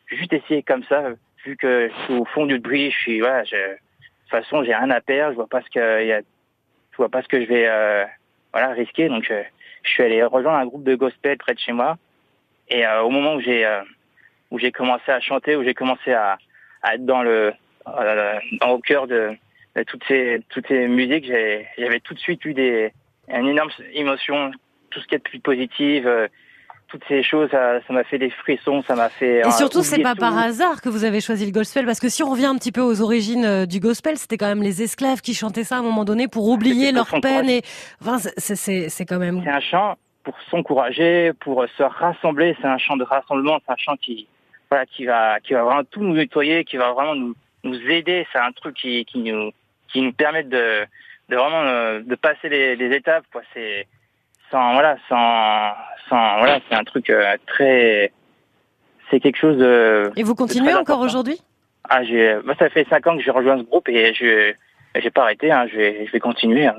juste 0.07 0.33
essayer 0.33 0.63
comme 0.63 0.83
ça, 0.85 1.03
vu 1.45 1.55
que 1.55 1.89
je 1.89 2.03
suis 2.05 2.13
au 2.15 2.25
fond 2.25 2.47
du 2.47 2.57
bruit, 2.57 2.89
je 2.89 2.97
suis, 2.97 3.19
voilà, 3.19 3.43
je, 3.43 3.55
de 3.55 3.77
toute 4.23 4.31
façon, 4.31 4.63
j'ai 4.63 4.73
rien 4.73 4.89
à 4.89 5.01
perdre, 5.01 5.33
je 5.33 5.35
vois 5.35 5.47
pas 5.47 5.61
ce 5.61 5.69
que, 5.69 6.01
il 6.01 6.07
y 6.07 6.13
a, 6.13 6.21
je 6.21 6.97
vois 6.97 7.09
pas 7.09 7.21
ce 7.21 7.27
que 7.27 7.39
je 7.39 7.45
vais, 7.45 7.67
euh, 7.67 8.05
voilà, 8.51 8.69
risquer. 8.69 9.07
Donc, 9.07 9.29
euh, 9.29 9.43
je 9.85 9.91
suis 9.91 10.03
allé 10.03 10.23
rejoindre 10.23 10.57
un 10.57 10.65
groupe 10.65 10.83
de 10.83 10.95
gospel 10.95 11.37
près 11.37 11.53
de 11.53 11.59
chez 11.59 11.71
moi. 11.71 11.97
Et 12.69 12.85
euh, 12.85 13.01
au 13.03 13.09
moment 13.09 13.35
où 13.35 13.39
j'ai, 13.41 13.65
euh, 13.65 13.81
où 14.51 14.59
j'ai 14.59 14.71
commencé 14.71 15.11
à 15.11 15.19
chanter, 15.19 15.55
où 15.55 15.63
j'ai 15.63 15.73
commencé 15.73 16.11
à, 16.11 16.37
à 16.81 16.95
être 16.95 17.05
dans 17.05 17.23
le, 17.23 17.53
euh, 17.87 18.39
dans- 18.59 18.71
au 18.71 18.79
cœur 18.79 19.07
de, 19.07 19.31
de 19.75 19.83
toutes 19.83 20.03
ces 20.07 20.41
toutes 20.49 20.67
ces 20.67 20.87
musiques, 20.87 21.25
j'avais 21.25 21.99
tout 21.99 22.13
de 22.13 22.19
suite 22.19 22.43
eu 22.45 22.53
des 22.53 22.91
une 23.27 23.47
énorme 23.47 23.71
émotion, 23.93 24.51
tout 24.89 24.99
ce 24.99 25.07
qui 25.07 25.15
est 25.15 25.19
de 25.19 25.23
plus 25.23 25.39
positif, 25.39 26.03
euh, 26.05 26.27
toutes 26.95 27.07
ces 27.09 27.23
choses, 27.23 27.49
ça 27.51 27.81
m'a 27.89 28.03
fait 28.05 28.17
des 28.17 28.29
frissons, 28.29 28.81
ça 28.83 28.95
m'a 28.95 29.09
fait. 29.09 29.39
Et 29.39 29.45
euh, 29.45 29.51
surtout, 29.51 29.83
c'est 29.83 30.01
pas 30.01 30.13
tout. 30.13 30.19
par 30.21 30.37
hasard 30.37 30.81
que 30.81 30.87
vous 30.87 31.03
avez 31.03 31.19
choisi 31.19 31.45
le 31.45 31.51
gospel, 31.51 31.85
parce 31.85 31.99
que 31.99 32.07
si 32.07 32.23
on 32.23 32.29
revient 32.29 32.45
un 32.45 32.55
petit 32.55 32.71
peu 32.71 32.79
aux 32.81 33.01
origines 33.01 33.43
euh, 33.43 33.65
du 33.65 33.79
gospel, 33.81 34.17
c'était 34.17 34.37
quand 34.37 34.47
même 34.47 34.63
les 34.63 34.81
esclaves 34.81 35.19
qui 35.21 35.33
chantaient 35.33 35.65
ça 35.65 35.75
à 35.75 35.79
un 35.79 35.83
moment 35.83 36.05
donné 36.05 36.27
pour 36.29 36.47
oublier 36.47 36.93
leur 36.93 37.07
peine. 37.21 37.49
Et 37.49 37.61
enfin, 38.01 38.17
c'est- 38.37 39.05
quand 39.05 39.19
même. 39.19 39.41
C'est 39.43 39.49
un 39.51 39.59
chant 39.59 39.95
pour 40.23 40.35
s'encourager, 40.49 41.33
pour 41.41 41.65
se 41.77 41.83
rassembler. 41.83 42.55
C'est 42.61 42.67
un 42.67 42.77
chant 42.77 42.95
de 42.95 43.03
rassemblement. 43.03 43.59
C'est 43.65 43.73
un 43.73 43.77
chant 43.77 43.95
qui, 43.97 44.27
voilà, 44.71 44.85
qui 44.85 45.05
va, 45.05 45.39
qui 45.41 45.53
va 45.53 45.63
vraiment 45.63 45.83
tout 45.83 46.01
nous 46.01 46.13
nettoyer, 46.15 46.63
qui 46.63 46.77
va 46.77 46.93
vraiment 46.93 47.13
nous, 47.15 47.35
nous 47.65 47.79
aider. 47.89 48.25
C'est 48.31 48.39
un 48.39 48.51
truc 48.53 48.75
qui, 48.75 49.03
qui 49.05 49.19
nous, 49.19 49.51
qui 49.91 50.01
nous 50.01 50.13
permet 50.13 50.43
de, 50.43 50.85
de 51.29 51.35
vraiment 51.35 51.61
euh, 51.63 51.99
de 52.05 52.15
passer 52.15 52.47
les, 52.49 52.75
les 52.77 52.95
étapes. 52.95 53.25
C'est 53.53 53.85
sans, 54.51 54.73
voilà, 54.73 54.97
sans, 55.09 55.73
sans, 56.09 56.37
voilà, 56.37 56.59
c'est 56.69 56.75
un 56.75 56.83
truc 56.83 57.09
euh, 57.09 57.35
très, 57.47 58.11
c'est 59.09 59.19
quelque 59.19 59.37
chose 59.37 59.57
de. 59.57 60.11
Et 60.15 60.23
vous 60.23 60.35
continuez 60.35 60.73
encore 60.73 60.99
aujourd'hui? 60.99 61.39
Ah, 61.89 62.03
j'ai, 62.03 62.35
moi, 62.43 62.55
ça 62.57 62.69
fait 62.69 62.87
cinq 62.89 63.05
ans 63.07 63.15
que 63.17 63.23
j'ai 63.23 63.31
rejoint 63.31 63.57
ce 63.57 63.63
groupe 63.63 63.87
et 63.89 64.13
je, 64.13 64.53
j'ai 64.99 65.11
pas 65.11 65.23
arrêté. 65.23 65.51
Hein, 65.51 65.67
je 65.71 65.77
vais, 65.77 66.05
je 66.07 66.11
vais 66.11 66.19
continuer. 66.19 66.65
hein. 66.67 66.75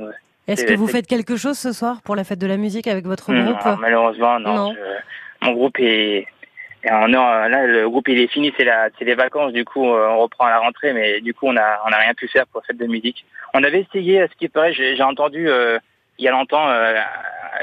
Est-ce 0.48 0.64
que 0.64 0.74
vous 0.74 0.86
faites 0.86 1.06
quelque 1.06 1.36
chose 1.36 1.58
ce 1.58 1.72
soir 1.72 2.02
pour 2.02 2.14
la 2.16 2.22
fête 2.24 2.38
de 2.38 2.46
la 2.46 2.56
musique 2.56 2.86
avec 2.86 3.04
votre 3.04 3.32
Non, 3.32 3.52
groupe? 3.52 3.78
malheureusement, 3.80 4.38
non. 4.40 4.54
Non. 4.54 4.74
Je- 4.74 5.46
mon 5.46 5.52
groupe 5.52 5.78
est. 5.80 6.26
en- 6.90 7.08
non, 7.08 7.20
là, 7.48 7.66
le 7.66 7.88
groupe 7.88 8.06
il 8.08 8.18
est 8.20 8.28
fini, 8.28 8.52
c'est 8.56 8.64
la, 8.64 8.88
c'est 8.98 9.04
les 9.04 9.14
vacances. 9.16 9.52
Du 9.52 9.64
coup, 9.64 9.88
euh, 9.88 10.08
on 10.08 10.18
reprend 10.18 10.46
à 10.46 10.50
la 10.50 10.58
rentrée, 10.58 10.92
mais 10.92 11.20
du 11.20 11.34
coup, 11.34 11.46
on 11.48 11.56
a, 11.56 11.80
on 11.86 11.90
a 11.92 11.96
rien 11.98 12.14
pu 12.14 12.28
faire 12.28 12.46
pour 12.46 12.60
la 12.62 12.66
fête 12.66 12.78
de 12.78 12.86
musique. 12.86 13.24
On 13.54 13.62
avait 13.64 13.80
essayé, 13.80 14.22
à 14.22 14.28
ce 14.28 14.34
qui 14.34 14.48
paraît, 14.48 14.72
j'ai 14.72 14.94
j'ai 14.96 15.02
entendu 15.02 15.48
euh, 15.48 15.78
il 16.18 16.24
y 16.24 16.28
a 16.28 16.30
longtemps, 16.30 16.68
euh, 16.68 16.94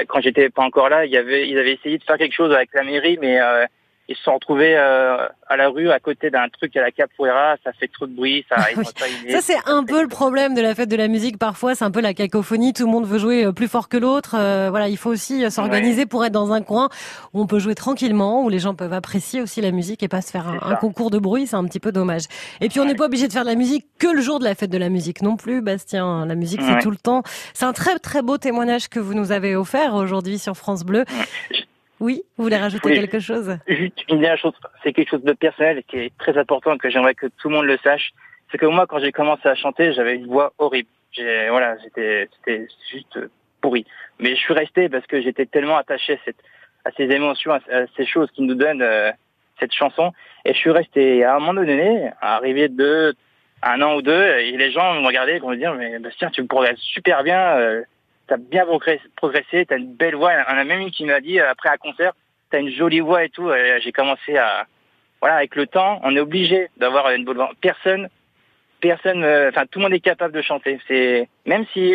quand 0.08 0.20
j'étais 0.20 0.50
pas 0.50 0.62
encore 0.62 0.88
là, 0.88 1.04
il 1.06 1.12
y 1.12 1.16
avait, 1.16 1.48
ils 1.48 1.58
avaient 1.58 1.74
essayé 1.74 1.98
de 1.98 2.04
faire 2.04 2.18
quelque 2.18 2.34
chose 2.34 2.52
avec 2.52 2.70
la 2.74 2.82
mairie, 2.82 3.18
mais 3.20 3.40
euh, 3.40 3.66
ils 4.08 4.16
se 4.16 4.22
sont 4.22 4.34
retrouvés 4.34 4.76
euh, 4.76 5.26
à 5.48 5.56
la 5.56 5.68
rue 5.68 5.90
à 5.90 6.00
côté 6.00 6.30
d'un 6.30 6.48
truc 6.48 6.76
à 6.76 6.82
la 6.82 6.90
capoeira, 6.90 7.56
ça 7.64 7.72
fait 7.72 7.88
trop 7.88 8.06
de 8.06 8.14
bruit, 8.14 8.44
ça. 8.48 8.56
Oui. 8.76 8.84
Ça, 9.30 9.40
c'est 9.40 9.56
un 9.66 9.84
peu 9.84 10.02
le 10.02 10.08
problème 10.08 10.54
de 10.54 10.60
la 10.60 10.74
fête 10.74 10.88
de 10.88 10.96
la 10.96 11.08
musique. 11.08 11.38
Parfois, 11.38 11.74
c'est 11.74 11.84
un 11.84 11.90
peu 11.90 12.00
la 12.00 12.14
cacophonie. 12.14 12.72
Tout 12.72 12.86
le 12.86 12.90
monde 12.90 13.06
veut 13.06 13.18
jouer 13.18 13.44
euh, 13.44 13.52
plus 13.52 13.68
fort 13.68 13.88
que 13.88 13.96
l'autre. 13.96 14.34
Euh, 14.36 14.68
voilà, 14.70 14.88
il 14.88 14.96
faut 14.96 15.10
aussi 15.10 15.44
euh, 15.44 15.50
s'organiser 15.50 16.06
pour 16.06 16.24
être 16.24 16.32
dans 16.32 16.52
un 16.52 16.60
coin 16.60 16.88
où 17.32 17.40
on 17.40 17.46
peut 17.46 17.58
jouer 17.58 17.74
tranquillement, 17.74 18.42
où 18.42 18.48
les 18.48 18.58
gens 18.58 18.74
peuvent 18.74 18.92
apprécier 18.92 19.40
aussi 19.40 19.60
la 19.60 19.70
musique 19.70 20.02
et 20.02 20.08
pas 20.08 20.22
se 20.22 20.30
faire 20.30 20.48
un, 20.48 20.74
concours 20.76 21.10
de 21.10 21.18
bruit. 21.18 21.46
C'est 21.46 21.56
un 21.56 21.64
petit 21.64 21.80
peu 21.80 21.92
dommage. 21.92 22.24
Et 22.60 22.68
puis, 22.68 22.80
on 22.80 22.84
n'est 22.84 22.94
pas 22.94 23.06
obligé 23.06 23.28
de 23.28 23.32
faire 23.32 23.44
de 23.44 23.50
la 23.50 23.54
musique 23.54 23.86
que 23.98 24.08
le 24.08 24.20
jour 24.20 24.38
de 24.38 24.44
la 24.44 24.54
fête 24.54 24.70
de 24.70 24.78
la 24.78 24.88
musique 24.88 25.22
non 25.22 25.36
plus, 25.36 25.60
Bastien. 25.60 26.26
La 26.26 26.34
musique, 26.34 26.60
c'est 26.62 26.80
tout 26.80 26.90
le 26.90 26.96
temps. 26.96 27.22
C'est 27.52 27.64
un 27.64 27.72
très, 27.72 27.98
très 27.98 28.22
beau 28.22 28.38
témoignage 28.38 28.88
que 28.88 28.98
vous 28.98 29.14
nous 29.14 29.32
avez 29.32 29.56
offert 29.56 29.94
aujourd'hui 29.94 30.38
sur 30.38 30.56
France 30.56 30.84
Bleu. 30.84 31.04
Oui, 32.04 32.22
vous 32.36 32.44
voulez 32.44 32.58
rajouter 32.58 32.92
quelque 32.92 33.18
chose? 33.18 33.56
Juste 33.66 34.04
une 34.10 34.20
dernière 34.20 34.36
chose, 34.36 34.52
c'est 34.82 34.92
quelque 34.92 35.08
chose 35.08 35.24
de 35.24 35.32
personnel 35.32 35.78
et 35.78 35.82
qui 35.82 35.96
est 35.96 36.12
très 36.18 36.36
important 36.36 36.76
que 36.76 36.90
j'aimerais 36.90 37.14
que 37.14 37.28
tout 37.38 37.48
le 37.48 37.54
monde 37.56 37.64
le 37.64 37.78
sache. 37.78 38.10
C'est 38.52 38.58
que 38.58 38.66
moi, 38.66 38.86
quand 38.86 38.98
j'ai 38.98 39.10
commencé 39.10 39.48
à 39.48 39.54
chanter, 39.54 39.94
j'avais 39.94 40.16
une 40.16 40.26
voix 40.26 40.52
horrible. 40.58 40.90
J'ai, 41.12 41.48
voilà, 41.48 41.76
c'était 41.82 42.28
juste 42.92 43.18
pourri. 43.62 43.86
Mais 44.20 44.36
je 44.36 44.40
suis 44.40 44.52
resté 44.52 44.90
parce 44.90 45.06
que 45.06 45.22
j'étais 45.22 45.46
tellement 45.46 45.78
attaché 45.78 46.12
à, 46.12 46.16
cette, 46.26 46.42
à 46.84 46.90
ces 46.94 47.04
émotions, 47.04 47.52
à, 47.52 47.60
à 47.72 47.86
ces 47.96 48.04
choses 48.04 48.30
qui 48.32 48.42
nous 48.42 48.54
donnent 48.54 48.82
euh, 48.82 49.10
cette 49.58 49.72
chanson. 49.72 50.12
Et 50.44 50.52
je 50.52 50.58
suis 50.58 50.72
resté. 50.72 51.24
À 51.24 51.36
un 51.36 51.38
moment 51.38 51.54
donné, 51.54 52.10
arrivé 52.20 52.68
de 52.68 53.14
un 53.62 53.80
an 53.80 53.94
ou 53.94 54.02
deux, 54.02 54.24
et 54.40 54.54
les 54.58 54.70
gens 54.72 55.00
me 55.00 55.06
regardaient 55.06 55.38
et 55.38 55.40
me 55.40 55.56
dire, 55.56 55.72
mais 55.72 55.98
Bastien, 56.00 56.28
tu 56.28 56.44
progresses 56.44 56.80
super 56.80 57.22
bien. 57.22 57.56
Euh, 57.56 57.82
t'as 58.26 58.36
bien 58.36 58.64
progressé, 59.16 59.66
t'as 59.66 59.78
une 59.78 59.94
belle 59.94 60.16
voix. 60.16 60.32
En 60.48 60.56
a 60.56 60.64
même 60.64 60.80
une 60.80 60.90
qui 60.90 61.04
m'a 61.04 61.20
dit 61.20 61.40
euh, 61.40 61.50
après 61.50 61.68
un 61.68 61.76
concert, 61.76 62.12
t'as 62.50 62.60
une 62.60 62.70
jolie 62.70 63.00
voix 63.00 63.24
et 63.24 63.28
tout. 63.28 63.52
Et 63.52 63.80
j'ai 63.80 63.92
commencé 63.92 64.36
à, 64.36 64.66
voilà, 65.20 65.36
avec 65.36 65.56
le 65.56 65.66
temps, 65.66 66.00
on 66.04 66.14
est 66.16 66.20
obligé 66.20 66.68
d'avoir 66.76 67.10
une 67.10 67.24
bonne 67.24 67.36
voix. 67.36 67.52
Personne, 67.60 68.08
personne, 68.80 69.24
euh, 69.24 69.48
enfin 69.50 69.66
tout 69.66 69.78
le 69.78 69.84
monde 69.84 69.94
est 69.94 70.00
capable 70.00 70.34
de 70.34 70.42
chanter. 70.42 70.78
C'est 70.88 71.28
même 71.46 71.66
si 71.72 71.92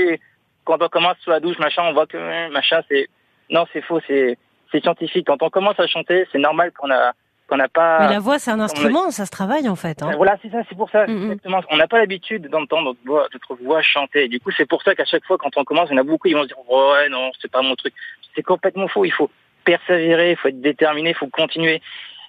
quand 0.66 0.82
on 0.82 0.90
commence 0.90 1.18
sous 1.20 1.30
la 1.30 1.40
douche, 1.40 1.58
machin, 1.60 1.84
on 1.86 1.94
voit 1.94 2.08
que 2.08 2.18
euh, 2.18 2.50
machin, 2.50 2.82
c'est 2.90 3.08
non, 3.50 3.66
c'est 3.74 3.82
faux, 3.82 4.00
c'est 4.08 4.38
c'est 4.72 4.82
scientifique. 4.82 5.26
Quand 5.28 5.42
on 5.42 5.50
commence 5.50 5.80
à 5.80 5.88
chanter, 5.88 6.28
c'est 6.32 6.38
normal 6.38 6.72
qu'on 6.72 6.92
a 6.92 7.14
qu'on 7.50 7.58
n'a 7.58 7.68
pas. 7.68 8.00
Mais 8.02 8.08
la 8.14 8.20
voix, 8.20 8.40
c'est 8.40 8.52
un 8.52 8.60
instrument, 8.62 9.12
ça 9.12 9.26
se 9.26 9.32
travaille 9.32 9.68
en 9.68 9.76
fait. 9.76 10.02
hein. 10.04 10.12
Euh, 10.14 10.16
Voilà, 10.16 10.38
c'est 10.42 10.50
ça, 10.50 10.60
c'est 10.70 10.78
pour 10.78 10.90
ça, 10.90 11.06
Mhm. 11.08 11.24
exactement. 11.32 11.62
On 11.72 11.78
n'a 11.78 11.88
pas 11.88 11.98
l'habitude 11.98 12.48
d'entendre 12.48 12.84
notre 12.86 13.00
voix, 13.06 13.28
notre 13.34 13.56
voix 13.62 13.82
chanter. 13.82 14.28
Du 14.30 14.40
coup, 14.40 14.52
c'est 14.52 14.66
pour 14.68 14.82
ça 14.84 14.96
qu'à 14.96 15.06
chaque 15.06 15.26
fois, 15.26 15.38
quand 15.38 15.58
on 15.58 15.64
commence, 15.66 15.90
il 15.90 15.94
y 15.94 15.96
en 15.96 16.02
a 16.02 16.04
beaucoup, 16.04 16.28
ils 16.30 16.36
vont 16.36 16.44
se 16.44 16.48
dire, 16.48 16.70
ouais, 16.70 17.10
non, 17.10 17.32
c'est 17.42 17.52
pas 17.52 17.62
mon 17.62 17.76
truc. 17.76 17.94
C'est 18.36 18.44
complètement 18.44 18.88
faux. 18.88 19.04
Il 19.06 19.12
faut 19.12 19.30
persévérer, 19.66 20.32
il 20.32 20.38
faut 20.38 20.48
être 20.48 20.62
déterminé, 20.62 21.10
il 21.10 21.16
faut 21.16 21.28
continuer. 21.28 21.82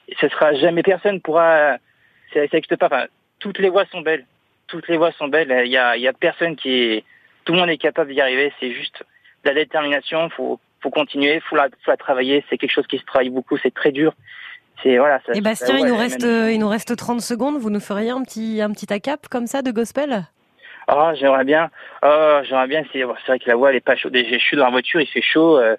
Et 0.08 0.16
ce 0.20 0.28
sera 0.28 0.54
jamais 0.54 0.82
personne 0.82 1.20
pourra, 1.20 1.76
ça 2.34 2.40
n'existe 2.40 2.76
pas. 2.76 2.86
Enfin, 2.86 3.04
toutes 3.38 3.58
les 3.58 3.68
voix 3.68 3.84
sont 3.86 4.00
belles. 4.00 4.26
Toutes 4.66 4.88
les 4.88 4.96
voix 4.96 5.12
sont 5.12 5.28
belles. 5.28 5.52
Il 5.64 5.70
y 5.70 5.76
a, 5.76 5.96
il 5.96 6.02
y 6.02 6.08
a 6.08 6.12
personne 6.12 6.56
qui 6.56 6.70
est, 6.74 7.04
tout 7.44 7.52
le 7.52 7.58
monde 7.58 7.70
est 7.70 7.78
capable 7.78 8.12
d'y 8.12 8.20
arriver. 8.20 8.52
C'est 8.60 8.72
juste 8.72 9.04
de 9.44 9.48
la 9.50 9.54
détermination. 9.54 10.28
Faut, 10.30 10.60
faut 10.82 10.90
continuer, 10.90 11.40
faut 11.40 11.56
la, 11.56 11.68
faut 11.84 11.90
la 11.90 11.96
travailler. 11.96 12.44
C'est 12.48 12.58
quelque 12.58 12.72
chose 12.72 12.86
qui 12.86 12.98
se 12.98 13.04
travaille 13.04 13.30
beaucoup. 13.30 13.56
C'est 13.58 13.72
très 13.74 13.92
dur. 13.92 14.12
C'est 14.82 14.96
voilà. 14.98 15.20
Ça, 15.26 15.32
Et 15.34 15.40
Bastien, 15.40 15.74
ouais, 15.74 15.80
il 15.82 15.86
nous 15.86 15.96
reste, 15.96 16.24
euh, 16.24 16.50
il 16.52 16.58
nous 16.58 16.68
reste 16.68 16.96
30 16.96 17.20
secondes. 17.20 17.56
Vous 17.58 17.70
nous 17.70 17.80
feriez 17.80 18.10
un 18.10 18.22
petit, 18.22 18.60
un 18.62 18.70
petit 18.72 18.92
acap 18.92 19.28
comme 19.28 19.46
ça 19.46 19.62
de 19.62 19.70
gospel? 19.70 20.24
Ah, 20.88 21.12
j'aimerais 21.14 21.44
bien. 21.44 21.70
Oh, 22.02 22.40
j'aimerais 22.44 22.66
bien 22.66 22.82
c'est 22.92 23.02
vrai 23.02 23.38
que 23.38 23.48
la 23.48 23.54
voix, 23.56 23.70
elle 23.70 23.76
est 23.76 23.80
pas 23.80 23.94
chaude. 23.96 24.16
Je 24.16 24.38
suis 24.38 24.56
dans 24.56 24.64
la 24.64 24.70
voiture, 24.70 25.00
il 25.00 25.06
fait 25.06 25.22
chaud. 25.22 25.58
euh. 25.58 25.76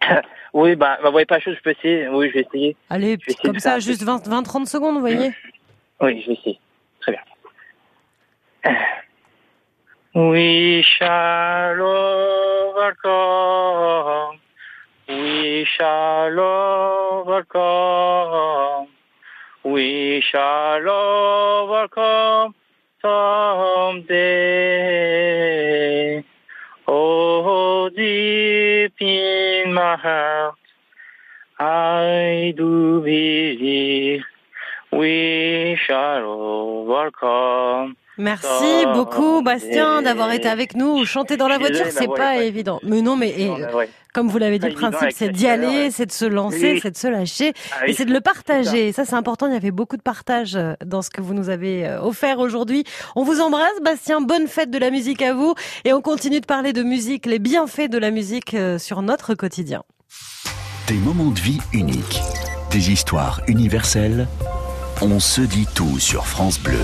oui, 0.54 0.74
bah, 0.76 0.98
ma 1.02 1.10
voix 1.10 1.22
est 1.22 1.26
pas 1.26 1.38
chaude, 1.38 1.54
je 1.56 1.60
peux 1.62 1.70
essayer. 1.70 2.08
Oui, 2.08 2.28
je 2.30 2.34
vais 2.34 2.40
essayer. 2.50 2.76
Allez, 2.88 3.10
vais 3.10 3.16
petit- 3.18 3.30
essayer 3.32 3.48
comme 3.48 3.58
ça, 3.60 3.70
faire- 3.72 3.80
juste 3.80 4.02
20, 4.02 4.26
20, 4.26 4.42
30 4.42 4.66
secondes, 4.66 4.94
vous 4.94 5.00
voyez 5.00 5.30
Oui, 6.00 6.20
je 6.22 6.26
vais 6.28 6.32
essayer. 6.32 6.58
Très 7.00 7.12
bien. 7.12 7.20
We 10.14 10.82
shall 10.82 11.80
overcome. 13.00 14.39
We 15.10 15.66
shall 15.76 16.38
overcome. 17.26 18.86
We 19.64 20.22
shall 20.30 20.88
overcome 20.88 22.54
someday. 23.02 24.14
Oh, 26.86 27.88
deep 27.88 28.94
in 29.00 29.74
my 29.74 29.96
heart, 29.96 30.54
I 31.58 32.54
do 32.56 33.00
believe 33.00 34.22
we 34.92 35.76
shall 35.88 36.22
overcome. 36.24 37.96
Merci 38.20 38.46
Oh, 38.86 38.92
beaucoup, 38.94 39.42
Bastien, 39.42 40.00
et- 40.00 40.04
d'avoir 40.04 40.30
été 40.32 40.48
avec 40.48 40.74
nous. 40.76 41.04
Chanter 41.04 41.36
dans 41.36 41.48
la 41.48 41.58
voiture, 41.58 41.86
c'est 41.90 42.06
pas 42.06 42.36
évident. 42.42 42.78
Mais 42.82 43.00
non, 43.02 43.16
mais 43.16 43.30
et, 43.36 43.48
Non, 43.48 43.58
mais 43.58 43.74
ouais. 43.74 43.88
comme 44.12 44.28
vous 44.28 44.38
l'avez 44.38 44.58
dit, 44.58 44.68
le 44.68 44.74
principe, 44.74 45.08
c'est 45.14 45.30
d'y 45.30 45.46
aller, 45.46 45.66
ouais. 45.66 45.90
c'est 45.90 46.06
de 46.06 46.12
se 46.12 46.24
lancer, 46.26 46.72
Oui. 46.74 46.80
c'est 46.82 46.90
de 46.90 46.96
se 46.96 47.06
lâcher, 47.08 47.52
Ah 47.80 47.86
et 47.88 47.92
c'est 47.94 48.04
de 48.04 48.10
le 48.10 48.16
c'est 48.24 48.28
ça. 48.28 48.34
partager. 48.34 48.92
Ça, 48.92 49.04
c'est 49.04 49.14
important. 49.14 49.46
Il 49.46 49.54
y 49.54 49.56
avait 49.56 49.70
beaucoup 49.70 49.96
de 49.96 50.02
partage 50.02 50.54
euh, 50.56 50.74
dans 50.84 51.00
ce 51.02 51.10
que 51.10 51.20
vous 51.22 51.32
nous 51.34 51.48
avez 51.48 51.86
euh, 51.86 52.00
offert 52.02 52.38
aujourd'hui. 52.38 52.84
On 53.16 53.24
vous 53.24 53.40
embrasse, 53.40 53.80
Bastien. 53.82 54.20
Bonne 54.20 54.46
fête 54.48 54.70
de 54.70 54.78
la 54.78 54.90
musique 54.90 55.22
à 55.22 55.32
vous. 55.34 55.54
Et 55.84 55.92
on 55.92 56.02
continue 56.02 56.40
de 56.40 56.46
parler 56.46 56.72
de 56.72 56.82
musique, 56.82 57.26
les 57.26 57.38
bienfaits 57.38 57.88
de 57.90 57.98
la 57.98 58.10
musique 58.10 58.54
euh, 58.54 58.78
sur 58.78 59.02
notre 59.02 59.34
quotidien. 59.34 59.82
Des 60.88 60.94
moments 60.94 61.30
de 61.30 61.40
vie 61.40 61.60
uniques, 61.72 62.20
des 62.70 62.90
histoires 62.90 63.40
universelles. 63.46 64.26
On 65.02 65.18
se 65.20 65.40
dit 65.40 65.66
tout 65.74 65.98
sur 65.98 66.26
France 66.26 66.58
Bleu. 66.60 66.76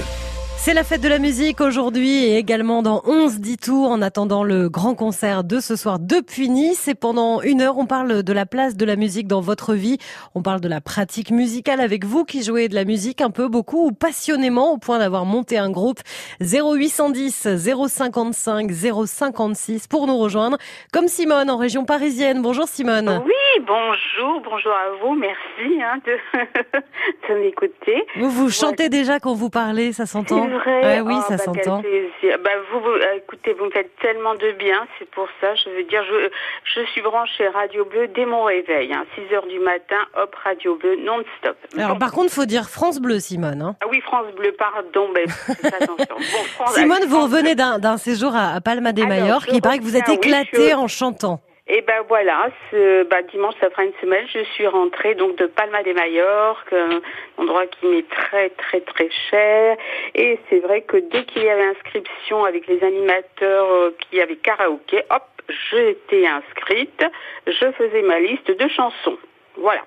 C'est 0.66 0.74
la 0.74 0.82
fête 0.82 1.00
de 1.00 1.08
la 1.08 1.20
musique 1.20 1.60
aujourd'hui 1.60 2.24
et 2.24 2.38
également 2.38 2.82
dans 2.82 3.00
11 3.04 3.38
dit 3.38 3.56
tout 3.56 3.84
en 3.84 4.02
attendant 4.02 4.42
le 4.42 4.68
grand 4.68 4.96
concert 4.96 5.44
de 5.44 5.60
ce 5.60 5.76
soir 5.76 6.00
depuis 6.00 6.48
Nice. 6.48 6.88
Et 6.88 6.96
pendant 6.96 7.40
une 7.40 7.60
heure, 7.60 7.78
on 7.78 7.86
parle 7.86 8.24
de 8.24 8.32
la 8.32 8.46
place 8.46 8.76
de 8.76 8.84
la 8.84 8.96
musique 8.96 9.28
dans 9.28 9.40
votre 9.40 9.74
vie. 9.74 9.98
On 10.34 10.42
parle 10.42 10.60
de 10.60 10.66
la 10.66 10.80
pratique 10.80 11.30
musicale 11.30 11.80
avec 11.80 12.04
vous 12.04 12.24
qui 12.24 12.42
jouez 12.42 12.66
de 12.66 12.74
la 12.74 12.84
musique 12.84 13.20
un 13.20 13.30
peu, 13.30 13.46
beaucoup 13.46 13.86
ou 13.86 13.92
passionnément 13.92 14.72
au 14.72 14.76
point 14.76 14.98
d'avoir 14.98 15.24
monté 15.24 15.56
un 15.56 15.70
groupe 15.70 16.00
0810 16.40 17.46
055 17.86 18.72
056 19.06 19.86
pour 19.86 20.08
nous 20.08 20.18
rejoindre. 20.18 20.58
Comme 20.92 21.06
Simone 21.06 21.48
en 21.48 21.58
région 21.58 21.84
parisienne. 21.84 22.42
Bonjour 22.42 22.66
Simone. 22.66 23.22
Oui, 23.24 23.64
bonjour, 23.64 24.42
bonjour 24.42 24.72
à 24.72 24.90
vous, 25.00 25.14
merci 25.14 25.80
hein, 25.80 26.00
de, 26.04 26.18
de 27.28 27.40
m'écouter. 27.40 28.04
Vous 28.16 28.30
vous 28.30 28.50
chantez 28.50 28.88
déjà 28.88 29.20
quand 29.20 29.34
vous 29.34 29.48
parlez, 29.48 29.92
ça 29.92 30.06
s'entend? 30.06 30.48
vrai. 30.58 30.82
Ouais, 30.84 31.00
oui, 31.00 31.14
Oh, 31.16 31.22
ça 31.28 31.36
bah, 31.36 31.44
s'entend. 31.44 31.82
Bah, 31.82 32.50
vous, 32.72 32.80
vous, 32.80 32.88
euh, 32.90 33.16
écoutez, 33.16 33.52
vous 33.54 33.66
me 33.66 33.70
faites 33.70 33.94
tellement 34.00 34.34
de 34.34 34.52
bien, 34.52 34.86
c'est 34.98 35.08
pour 35.10 35.28
ça. 35.40 35.54
Je 35.54 35.70
veux 35.70 35.82
dire, 35.84 36.02
je, 36.04 36.28
je 36.74 36.86
suis 36.86 37.02
branchée 37.02 37.48
Radio 37.48 37.84
Bleu 37.84 38.08
dès 38.08 38.24
mon 38.26 38.44
réveil, 38.44 38.92
hein, 38.92 39.04
6 39.14 39.34
heures 39.34 39.46
du 39.46 39.58
matin, 39.60 39.96
hop, 40.16 40.34
Radio 40.44 40.76
Bleu, 40.76 40.96
non-stop. 40.96 41.56
Alors 41.76 41.92
Bon. 41.94 41.98
par 41.98 42.12
contre, 42.12 42.32
faut 42.32 42.44
dire 42.46 42.68
France 42.68 43.00
Bleu, 43.00 43.18
Simone. 43.20 43.62
hein. 43.62 43.76
Ah 43.82 43.86
oui, 43.90 44.00
France 44.00 44.26
Bleu, 44.36 44.52
pardon, 44.58 45.08
attention. 45.80 46.16
Bon, 46.16 46.44
France, 46.54 46.74
Simone, 46.74 47.04
vous 47.08 47.20
revenez 47.22 47.54
d'un 47.54 47.96
séjour 47.96 48.34
à, 48.34 48.54
à 48.54 48.60
Palma 48.60 48.92
de 48.92 49.02
Mallorca. 49.04 49.50
Il 49.52 49.60
paraît 49.62 49.78
que 49.78 49.84
vous 49.84 49.96
êtes 49.96 50.06
reviens, 50.08 50.20
oui, 50.22 50.28
éclaté 50.28 50.70
je- 50.70 50.74
en 50.76 50.88
chantant. 50.88 51.40
Et 51.68 51.80
ben 51.80 52.02
voilà, 52.06 52.48
bah, 53.10 53.22
dimanche, 53.22 53.54
ça 53.60 53.70
fera 53.70 53.84
une 53.84 53.92
semaine, 54.00 54.24
je 54.32 54.44
suis 54.54 54.68
rentrée 54.68 55.16
donc 55.16 55.34
de 55.36 55.46
Palma 55.46 55.82
de 55.82 55.92
Mallorca, 55.92 56.76
un 56.76 57.00
endroit 57.42 57.66
qui 57.66 57.86
m'est 57.86 58.08
très 58.08 58.50
très 58.50 58.80
très 58.82 59.10
cher. 59.30 59.76
Et 60.14 60.38
c'est 60.48 60.60
vrai 60.60 60.82
que 60.82 60.96
dès 60.96 61.24
qu'il 61.24 61.42
y 61.42 61.48
avait 61.48 61.64
inscription 61.64 62.44
avec 62.44 62.68
les 62.68 62.84
animateurs 62.84 63.68
euh, 63.72 63.90
qui 63.98 64.20
avaient 64.20 64.36
karaoké, 64.36 65.02
hop, 65.10 65.24
j'étais 65.70 66.24
inscrite, 66.28 67.04
je 67.48 67.72
faisais 67.72 68.02
ma 68.02 68.20
liste 68.20 68.48
de 68.48 68.68
chansons. 68.68 69.18
Voilà, 69.56 69.84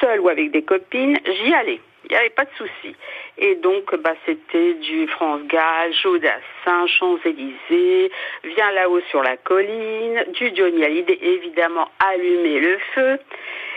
seule 0.00 0.20
ou 0.20 0.28
avec 0.28 0.50
des 0.50 0.62
copines, 0.62 1.16
j'y 1.24 1.54
allais. 1.54 1.80
Il 2.04 2.10
n'y 2.10 2.16
avait 2.16 2.30
pas 2.30 2.44
de 2.44 2.50
souci. 2.58 2.94
Et 3.36 3.56
donc, 3.56 3.94
bah, 3.96 4.14
c'était 4.26 4.74
du 4.74 5.08
France 5.08 5.42
Gall, 5.48 5.92
Jodassin, 6.02 6.86
Champs-Élysées, 6.86 8.10
Viens 8.44 8.70
là-haut 8.72 9.00
sur 9.10 9.22
la 9.22 9.36
colline, 9.36 10.24
du 10.34 10.54
Johnny 10.54 10.84
Hallyday, 10.84 11.18
évidemment, 11.20 11.88
Allumer 11.98 12.60
le 12.60 12.78
feu. 12.94 13.18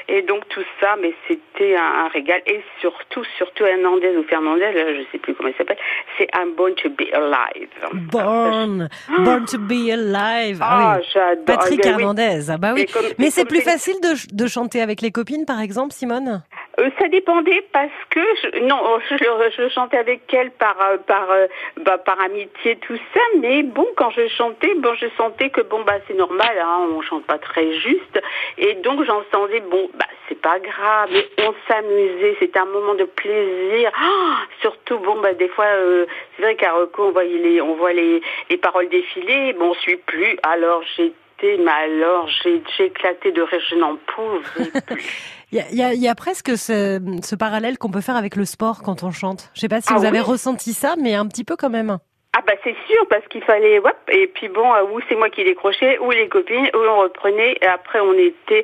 Et 0.09 0.21
donc, 0.21 0.47
tout 0.49 0.63
ça, 0.79 0.95
mais 1.01 1.13
c'était 1.27 1.75
un, 1.75 2.05
un 2.05 2.07
régal. 2.07 2.41
Et 2.45 2.61
surtout, 2.79 3.23
surtout, 3.37 3.65
Hernandez 3.65 4.15
ou 4.17 4.23
Fernandez, 4.23 4.71
je 4.73 5.03
sais 5.11 5.17
plus 5.17 5.33
comment 5.35 5.49
il 5.49 5.55
s'appelle, 5.55 5.77
c'est 6.17 6.27
I'm 6.35 6.53
Born 6.55 6.75
to 6.75 6.89
be 6.89 7.11
Alive. 7.13 7.69
Born, 8.11 8.89
born 9.25 9.45
to 9.45 9.57
be 9.57 9.89
alive. 9.91 10.59
Ah 10.61 10.93
Ah, 10.93 10.97
oui. 10.99 11.07
j'adore. 11.13 11.45
Patrick 11.45 11.81
Ah, 11.83 11.87
oui. 11.89 11.91
Hernandez. 11.93 12.49
Ah 12.49 12.57
bah 12.57 12.71
oui. 12.75 12.85
Comme- 12.85 13.03
Mais 13.19 13.29
c'est 13.29 13.45
plus 13.45 13.61
facile 13.61 13.95
de, 14.01 14.35
de 14.35 14.47
chanter 14.47 14.81
avec 14.81 15.01
les 15.01 15.11
copines, 15.11 15.45
par 15.45 15.59
exemple, 15.61 15.91
Simone? 15.93 16.41
Euh, 16.79 16.89
ça 16.99 17.07
dépendait 17.07 17.65
parce 17.73 17.89
que 18.11 18.19
je, 18.43 18.59
non, 18.59 18.79
je, 19.09 19.15
je 19.17 19.69
chantais 19.69 19.97
avec 19.97 20.31
elle 20.31 20.51
par 20.51 20.79
euh, 20.79 20.97
par 20.97 21.31
euh, 21.31 21.47
bah, 21.81 21.97
par 21.97 22.21
amitié 22.21 22.75
tout 22.77 22.97
ça, 23.15 23.19
mais 23.41 23.63
bon 23.63 23.87
quand 23.95 24.11
je 24.11 24.27
chantais, 24.27 24.75
bon 24.75 24.93
je 24.93 25.07
sentais 25.17 25.49
que 25.49 25.61
bon 25.61 25.81
bah 25.83 25.95
c'est 26.07 26.13
normal, 26.13 26.55
hein, 26.61 26.85
on 26.95 27.01
chante 27.01 27.25
pas 27.25 27.39
très 27.39 27.73
juste 27.79 28.21
et 28.59 28.75
donc 28.75 29.03
j'entendais 29.05 29.61
bon 29.61 29.89
bah 29.97 30.05
c'est 30.29 30.39
pas 30.41 30.59
grave, 30.59 31.09
mais 31.11 31.25
on 31.39 31.53
s'amusait, 31.67 32.35
c'était 32.39 32.59
un 32.59 32.65
moment 32.65 32.95
de 32.95 33.05
plaisir. 33.05 33.91
Ah, 33.95 34.39
surtout 34.61 34.99
bon 34.99 35.19
bah 35.21 35.33
des 35.33 35.47
fois 35.49 35.65
euh, 35.65 36.05
c'est 36.35 36.43
vrai 36.43 36.55
qu'à 36.55 36.73
Rocco 36.73 37.07
on 37.07 37.11
voyait 37.11 37.37
les 37.39 37.61
on 37.61 37.75
voit 37.75 37.93
les 37.93 38.21
les 38.49 38.57
paroles 38.57 38.89
défiler, 38.89 39.53
bon 39.53 39.71
on 39.71 39.73
suit 39.75 39.97
plus, 39.97 40.37
alors 40.43 40.81
j'étais 40.95 41.57
mais 41.57 41.71
alors 41.71 42.27
j'ai 42.43 42.61
éclaté 42.79 43.31
de 43.31 43.41
rire, 43.41 43.61
je 43.69 43.75
n'en 43.75 43.95
pouvais 43.95 44.81
plus. 44.87 45.03
Il 45.51 45.63
y 45.71 45.81
y 45.81 45.97
y 45.99 46.07
a 46.07 46.15
presque 46.15 46.57
ce, 46.57 46.99
ce 47.23 47.35
parallèle 47.35 47.77
qu'on 47.77 47.91
peut 47.91 48.01
faire 48.01 48.17
avec 48.17 48.35
le 48.35 48.45
sport 48.45 48.81
quand 48.83 49.03
on 49.03 49.11
chante. 49.11 49.49
Je 49.53 49.61
sais 49.61 49.69
pas 49.69 49.81
si 49.81 49.89
Ah 49.91 49.97
vous 49.97 50.05
avez 50.05 50.19
ressenti 50.19 50.73
ça, 50.73 50.95
mais 51.01 51.15
un 51.15 51.27
petit 51.27 51.43
peu 51.43 51.55
quand 51.55 51.69
même. 51.69 51.99
Ah 52.39 52.43
bah 52.45 52.53
c'est 52.63 52.75
sûr 52.87 53.07
parce 53.09 53.25
qu'il 53.29 53.41
fallait 53.43 53.79
hop 53.79 53.95
et 54.09 54.27
puis 54.27 54.47
bon 54.47 54.71
euh, 54.75 54.83
ou 54.93 54.99
c'est 55.09 55.15
moi 55.15 55.29
qui 55.31 55.43
décrochais 55.43 55.97
ou 55.97 56.11
les 56.11 56.27
copines 56.29 56.69
ou 56.75 56.77
on 56.77 56.97
reprenait 57.01 57.57
et 57.59 57.65
après 57.65 57.99
on 57.99 58.13
était 58.13 58.63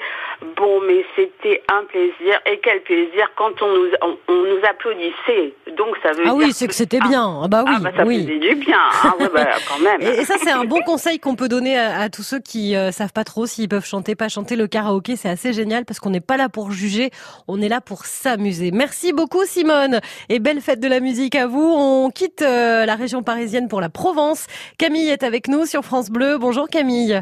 bon 0.55 0.79
mais 0.87 1.03
c'était 1.15 1.63
un 1.71 1.83
plaisir 1.85 2.39
et 2.45 2.59
quel 2.61 2.81
plaisir 2.83 3.31
quand 3.35 3.59
on 3.63 3.73
nous 3.73 3.87
on, 4.03 4.15
on 4.27 4.43
nous 4.43 4.61
applaudissait 4.69 5.53
donc 5.75 5.95
ça 6.03 6.11
veut 6.11 6.19
Ah 6.27 6.29
dire 6.29 6.35
oui, 6.35 6.53
c'est 6.53 6.67
que 6.67 6.75
c'était 6.75 6.99
Ah, 7.01 7.07
bien. 7.07 7.39
Ah 7.43 7.47
bah 7.47 7.63
oui, 7.65 7.73
ah 7.77 7.79
bah 7.81 7.91
ça 7.97 8.03
oui. 8.05 8.27
faisait 8.27 8.37
du 8.37 8.55
bien 8.55 8.77
ah 9.03 9.13
ouais 9.19 9.29
bah 9.33 9.47
quand 9.67 9.79
même 9.79 10.01
Et, 10.01 10.19
et 10.19 10.25
ça, 10.25 10.35
c'est 10.37 10.51
un 10.51 10.65
bon 10.65 10.81
conseil 10.81 11.19
qu'on 11.19 11.35
peut 11.35 11.49
donner 11.49 11.75
à, 11.75 12.01
à 12.01 12.09
tous 12.09 12.21
ceux 12.21 12.39
qui 12.39 12.75
euh, 12.75 12.91
savent 12.91 13.11
pas 13.13 13.23
trop 13.23 13.47
s'ils 13.47 13.69
peuvent 13.69 13.85
chanter, 13.85 14.13
pas 14.13 14.29
chanter. 14.29 14.55
Le 14.55 14.67
karaoké, 14.67 15.15
c'est 15.15 15.29
assez 15.29 15.51
génial 15.51 15.85
parce 15.85 15.99
qu'on 15.99 16.11
n'est 16.11 16.21
pas 16.21 16.37
là 16.37 16.47
pour 16.47 16.69
juger, 16.71 17.09
on 17.47 17.59
est 17.59 17.69
là 17.69 17.81
pour 17.81 18.05
s'amuser. 18.05 18.69
Merci 18.71 19.13
beaucoup, 19.13 19.45
Simone, 19.45 19.99
et 20.29 20.37
belle 20.37 20.61
fête 20.61 20.79
de 20.79 20.87
la 20.87 20.99
musique 20.99 21.35
à 21.35 21.47
vous. 21.47 21.63
On 21.75 22.11
quitte 22.11 22.43
euh, 22.43 22.85
la 22.85 22.95
région 22.95 23.23
parisienne 23.23 23.62
pour 23.67 23.81
la 23.81 23.89
Provence. 23.89 24.47
Camille 24.77 25.09
est 25.09 25.23
avec 25.23 25.47
nous 25.47 25.65
sur 25.65 25.83
France 25.83 26.09
Bleu. 26.09 26.37
Bonjour 26.37 26.67
Camille. 26.67 27.21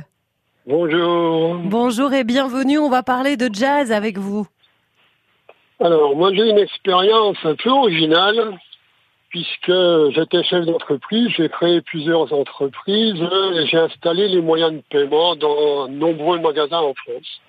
Bonjour. 0.68 1.56
Bonjour 1.56 2.14
et 2.14 2.24
bienvenue. 2.24 2.78
On 2.78 2.90
va 2.90 3.04
parler 3.04 3.36
de 3.38 3.50
jazz 3.52 3.92
avec 3.92 4.18
vous. 4.18 4.48
Alors, 5.80 6.16
moi, 6.16 6.32
j'ai 6.34 6.48
une 6.48 6.60
expérience 6.60 7.38
un 7.44 7.56
peu 7.56 7.70
originale, 7.72 8.60
puisque 9.30 9.74
j'étais 10.14 10.44
chef 10.44 10.66
d'entreprise, 10.66 11.30
j'ai 11.36 11.50
créé 11.50 11.82
plusieurs 11.82 12.32
entreprises 12.32 13.20
et 13.56 13.66
j'ai 13.66 13.78
installé 13.78 14.28
les 14.28 14.42
moyens 14.42 14.74
de 14.74 14.84
paiement 14.90 15.36
dans 15.36 15.88
nombreux 15.88 16.40
magasins 16.40 16.82
en 16.82 16.94
France. 16.94 17.42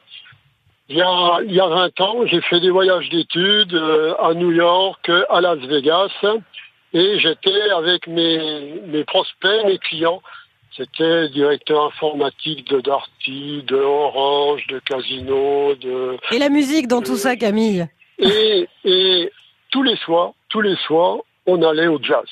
Il 0.88 0.96
y 0.96 1.02
a, 1.02 1.40
il 1.44 1.52
y 1.52 1.60
a 1.60 1.66
20 1.66 2.00
ans, 2.00 2.26
j'ai 2.26 2.40
fait 2.40 2.60
des 2.60 2.70
voyages 2.70 3.08
d'études 3.10 3.74
euh, 3.74 4.14
à 4.18 4.34
New 4.34 4.50
York, 4.50 5.10
à 5.28 5.40
Las 5.40 5.58
Vegas, 5.58 6.10
et 6.92 7.18
j'étais 7.18 7.70
avec 7.70 8.06
mes, 8.06 8.80
mes 8.86 9.04
prospects, 9.04 9.64
mes 9.66 9.78
clients. 9.78 10.22
C'était 10.76 11.28
directeur 11.28 11.84
informatique 11.84 12.66
de 12.68 12.80
Darty, 12.80 13.62
de 13.66 13.76
Orange, 13.76 14.66
de 14.68 14.78
Casino, 14.78 15.74
de 15.74 16.16
Et 16.30 16.38
la 16.38 16.48
musique 16.48 16.88
dans 16.88 17.02
tout 17.02 17.16
ça, 17.16 17.36
Camille 17.36 17.86
et, 18.18 18.68
et 18.84 19.30
tous 19.70 19.82
les 19.82 19.96
soirs, 19.96 20.32
tous 20.48 20.60
les 20.62 20.76
soirs, 20.76 21.18
on 21.46 21.62
allait 21.62 21.88
au 21.88 21.98
jazz. 22.02 22.24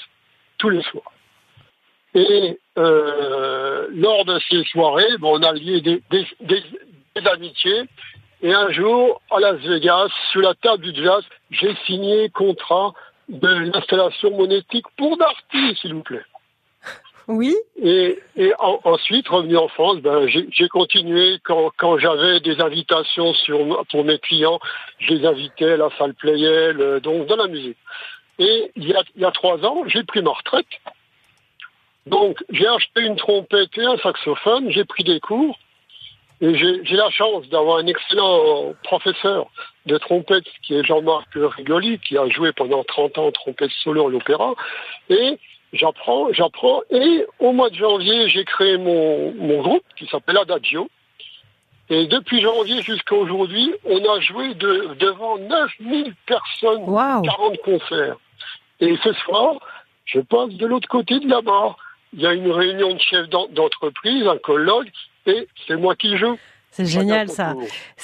Tous 0.58 0.70
les 0.70 0.82
soirs. 0.82 1.12
Et 2.14 2.58
euh, 2.78 3.86
lors 3.94 4.24
de 4.24 4.38
ces 4.48 4.64
soirées, 4.64 5.16
bon, 5.18 5.38
on 5.38 5.42
a 5.42 5.52
lié 5.52 5.80
des, 5.80 6.02
des, 6.10 6.26
des- 6.40 6.62
des 7.16 7.26
amitiés. 7.28 7.82
Et 8.42 8.52
un 8.54 8.70
jour, 8.72 9.20
à 9.30 9.38
Las 9.40 9.56
Vegas, 9.60 10.08
sur 10.32 10.40
la 10.40 10.54
table 10.54 10.90
du 10.92 11.04
jazz, 11.04 11.22
j'ai 11.50 11.74
signé 11.86 12.30
contrat 12.30 12.92
de 13.30 13.48
l'installation 13.72 14.36
monétique 14.36 14.86
pour 14.96 15.16
Darty, 15.16 15.76
s'il 15.80 15.94
vous 15.94 16.02
plaît. 16.02 16.24
Oui 17.28 17.54
Et, 17.80 18.18
et 18.36 18.52
en- 18.58 18.80
ensuite, 18.84 19.28
revenu 19.28 19.56
en 19.56 19.68
France, 19.68 19.98
ben, 19.98 20.26
j'ai 20.26 20.68
continué 20.68 21.38
quand, 21.44 21.70
quand 21.76 21.96
j'avais 21.96 22.40
des 22.40 22.60
invitations 22.60 23.32
sur, 23.34 23.84
pour 23.90 24.04
mes 24.04 24.18
clients, 24.18 24.58
je 24.98 25.14
les 25.14 25.24
invitais 25.26 25.72
à 25.72 25.76
la 25.76 25.90
salle 25.96 26.14
Playel, 26.14 26.80
euh, 26.80 26.98
donc 27.00 27.26
dans 27.26 27.36
la 27.36 27.46
musique. 27.46 27.78
Et 28.40 28.72
il 28.74 28.88
y 28.88 28.94
a, 28.94 29.02
il 29.14 29.22
y 29.22 29.24
a 29.24 29.30
trois 29.30 29.64
ans, 29.64 29.84
j'ai 29.86 30.02
pris 30.02 30.22
ma 30.22 30.32
retraite. 30.32 30.66
Donc, 32.06 32.42
j'ai 32.50 32.66
acheté 32.66 33.02
une 33.02 33.16
trompette 33.16 33.76
et 33.78 33.84
un 33.84 33.98
saxophone, 33.98 34.70
j'ai 34.70 34.84
pris 34.84 35.04
des 35.04 35.20
cours. 35.20 35.56
Et 36.40 36.56
j'ai 36.56 36.96
la 36.96 37.10
chance 37.10 37.46
d'avoir 37.50 37.76
un 37.76 37.86
excellent 37.86 38.72
professeur 38.82 39.46
de 39.86 39.96
trompette 39.98 40.44
qui 40.62 40.74
est 40.74 40.84
Jean-Marc 40.84 41.28
Rigoli, 41.34 41.98
qui 42.00 42.18
a 42.18 42.28
joué 42.28 42.52
pendant 42.52 42.84
30 42.84 43.18
ans 43.18 43.30
trompette 43.32 43.70
solo 43.82 44.06
à 44.08 44.10
l'opéra. 44.10 44.54
Et 45.08 45.38
j'apprends, 45.72 46.32
j'apprends. 46.32 46.82
Et 46.90 47.24
au 47.38 47.52
mois 47.52 47.70
de 47.70 47.76
janvier, 47.76 48.28
j'ai 48.28 48.44
créé 48.44 48.76
mon, 48.76 49.32
mon 49.34 49.62
groupe 49.62 49.84
qui 49.96 50.06
s'appelle 50.06 50.36
Adagio. 50.38 50.88
Et 51.88 52.06
depuis 52.06 52.40
janvier 52.40 52.82
jusqu'à 52.82 53.16
aujourd'hui, 53.16 53.72
on 53.84 53.98
a 54.04 54.20
joué 54.20 54.54
de, 54.54 54.94
devant 55.00 55.38
9000 55.38 56.14
personnes, 56.26 56.84
Waouh 56.84 57.22
40 57.22 57.56
concerts. 57.62 58.16
Et 58.80 58.96
ce 59.02 59.12
soir, 59.14 59.56
je 60.04 60.20
passe 60.20 60.50
de 60.50 60.66
l'autre 60.66 60.88
côté 60.88 61.18
de 61.18 61.28
la 61.28 61.40
barre. 61.40 61.76
Il 62.12 62.20
y 62.20 62.26
a 62.26 62.32
une 62.32 62.50
réunion 62.50 62.92
de 62.94 63.00
chefs 63.00 63.28
d'en- 63.28 63.48
d'entreprise, 63.48 64.26
un 64.26 64.38
colloque, 64.38 64.88
et 65.26 65.48
c'est 65.66 65.76
moi 65.76 65.96
qui 65.96 66.16
joue. 66.16 66.38
C'est 66.72 66.84
génial 66.86 67.28
ça. 67.28 67.54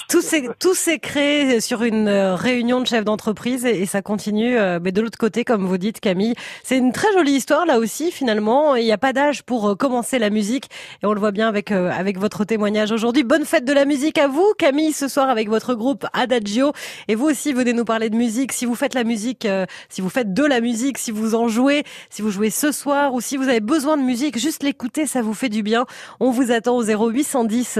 Tout 0.09 0.21
s'est 0.21 0.49
tout 0.59 0.73
s'est 0.73 0.99
créé 0.99 1.61
sur 1.61 1.83
une 1.83 2.07
euh, 2.09 2.35
réunion 2.35 2.81
de 2.81 2.85
chefs 2.85 3.05
d'entreprise 3.05 3.65
et, 3.65 3.81
et 3.81 3.85
ça 3.85 4.01
continue. 4.01 4.57
euh, 4.57 4.79
mais 4.81 4.91
de 4.91 5.01
l'autre 5.01 5.17
côté, 5.17 5.45
comme 5.45 5.65
vous 5.65 5.77
dites, 5.77 5.99
Camille, 6.01 6.33
c'est 6.63 6.77
une 6.77 6.91
très 6.91 7.11
jolie 7.13 7.31
histoire 7.31 7.65
là 7.65 7.79
aussi. 7.79 8.11
Finalement, 8.11 8.75
il 8.75 8.83
n'y 8.83 8.91
a 8.91 8.97
pas 8.97 9.13
d'âge 9.13 9.43
pour 9.43 9.69
euh, 9.69 9.75
commencer 9.75 10.19
la 10.19 10.29
musique 10.29 10.65
et 11.01 11.05
on 11.05 11.13
le 11.13 11.19
voit 11.19 11.31
bien 11.31 11.47
avec 11.47 11.71
euh, 11.71 11.89
avec 11.91 12.19
votre 12.19 12.43
témoignage 12.43 12.91
aujourd'hui. 12.91 13.23
Bonne 13.23 13.45
fête 13.45 13.63
de 13.63 13.71
la 13.73 13.85
musique 13.85 14.17
à 14.17 14.27
vous, 14.27 14.53
Camille, 14.57 14.91
ce 14.91 15.07
soir 15.07 15.29
avec 15.29 15.47
votre 15.47 15.73
groupe 15.73 16.05
Adagio. 16.13 16.73
Et 17.07 17.15
vous 17.15 17.25
aussi, 17.25 17.53
venez 17.53 17.71
nous 17.73 17.85
parler 17.85 18.09
de 18.09 18.17
musique. 18.17 18.51
Si 18.51 18.65
vous 18.65 18.75
faites 18.75 18.93
la 18.93 19.05
musique, 19.05 19.47
si 19.89 20.01
vous 20.01 20.09
faites 20.09 20.33
de 20.33 20.43
la 20.43 20.59
musique, 20.59 20.97
si 20.97 21.11
vous 21.11 21.35
en 21.35 21.47
jouez, 21.47 21.83
si 22.09 22.21
vous 22.21 22.31
jouez 22.31 22.49
ce 22.49 22.71
soir 22.71 23.13
ou 23.13 23.21
si 23.21 23.37
vous 23.37 23.47
avez 23.47 23.61
besoin 23.61 23.95
de 23.97 24.03
musique, 24.03 24.37
juste 24.37 24.63
l'écouter, 24.63 25.05
ça 25.07 25.21
vous 25.21 25.33
fait 25.33 25.49
du 25.49 25.63
bien. 25.63 25.85
On 26.19 26.31
vous 26.31 26.51
attend 26.51 26.75
au 26.75 26.83
0810 26.83 27.79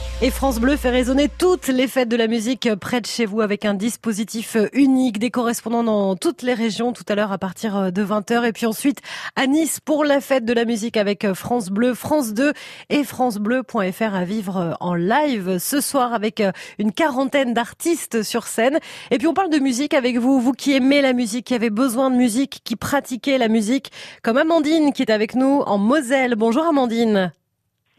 Et 0.23 0.29
France 0.29 0.59
Bleu 0.59 0.77
fait 0.77 0.91
résonner 0.91 1.29
toutes 1.35 1.67
les 1.67 1.87
fêtes 1.87 2.07
de 2.07 2.15
la 2.15 2.27
musique 2.27 2.69
près 2.75 3.01
de 3.01 3.07
chez 3.07 3.25
vous 3.25 3.41
avec 3.41 3.65
un 3.65 3.73
dispositif 3.73 4.55
unique, 4.71 5.17
des 5.17 5.31
correspondants 5.31 5.83
dans 5.83 6.15
toutes 6.15 6.43
les 6.43 6.53
régions 6.53 6.93
tout 6.93 7.03
à 7.09 7.15
l'heure 7.15 7.31
à 7.31 7.39
partir 7.39 7.91
de 7.91 8.05
20h. 8.05 8.45
Et 8.45 8.53
puis 8.53 8.67
ensuite 8.67 8.99
à 9.35 9.47
Nice 9.47 9.79
pour 9.79 10.05
la 10.05 10.21
fête 10.21 10.45
de 10.45 10.53
la 10.53 10.65
musique 10.65 10.95
avec 10.95 11.33
France 11.33 11.69
Bleu, 11.69 11.95
France 11.95 12.35
2 12.35 12.53
et 12.91 13.03
francebleu.fr 13.03 14.13
à 14.13 14.23
vivre 14.23 14.77
en 14.79 14.93
live 14.93 15.57
ce 15.57 15.81
soir 15.81 16.13
avec 16.13 16.43
une 16.77 16.91
quarantaine 16.91 17.55
d'artistes 17.55 18.21
sur 18.21 18.45
scène. 18.45 18.77
Et 19.09 19.17
puis 19.17 19.25
on 19.25 19.33
parle 19.33 19.49
de 19.49 19.57
musique 19.57 19.95
avec 19.95 20.19
vous, 20.19 20.39
vous 20.39 20.53
qui 20.53 20.75
aimez 20.75 21.01
la 21.01 21.13
musique, 21.13 21.47
qui 21.47 21.55
avez 21.55 21.71
besoin 21.71 22.11
de 22.11 22.15
musique, 22.15 22.61
qui 22.63 22.75
pratiquez 22.75 23.39
la 23.39 23.47
musique, 23.47 23.91
comme 24.21 24.37
Amandine 24.37 24.93
qui 24.93 25.01
est 25.01 25.11
avec 25.11 25.33
nous 25.33 25.61
en 25.65 25.79
Moselle. 25.79 26.35
Bonjour 26.35 26.67
Amandine. 26.67 27.31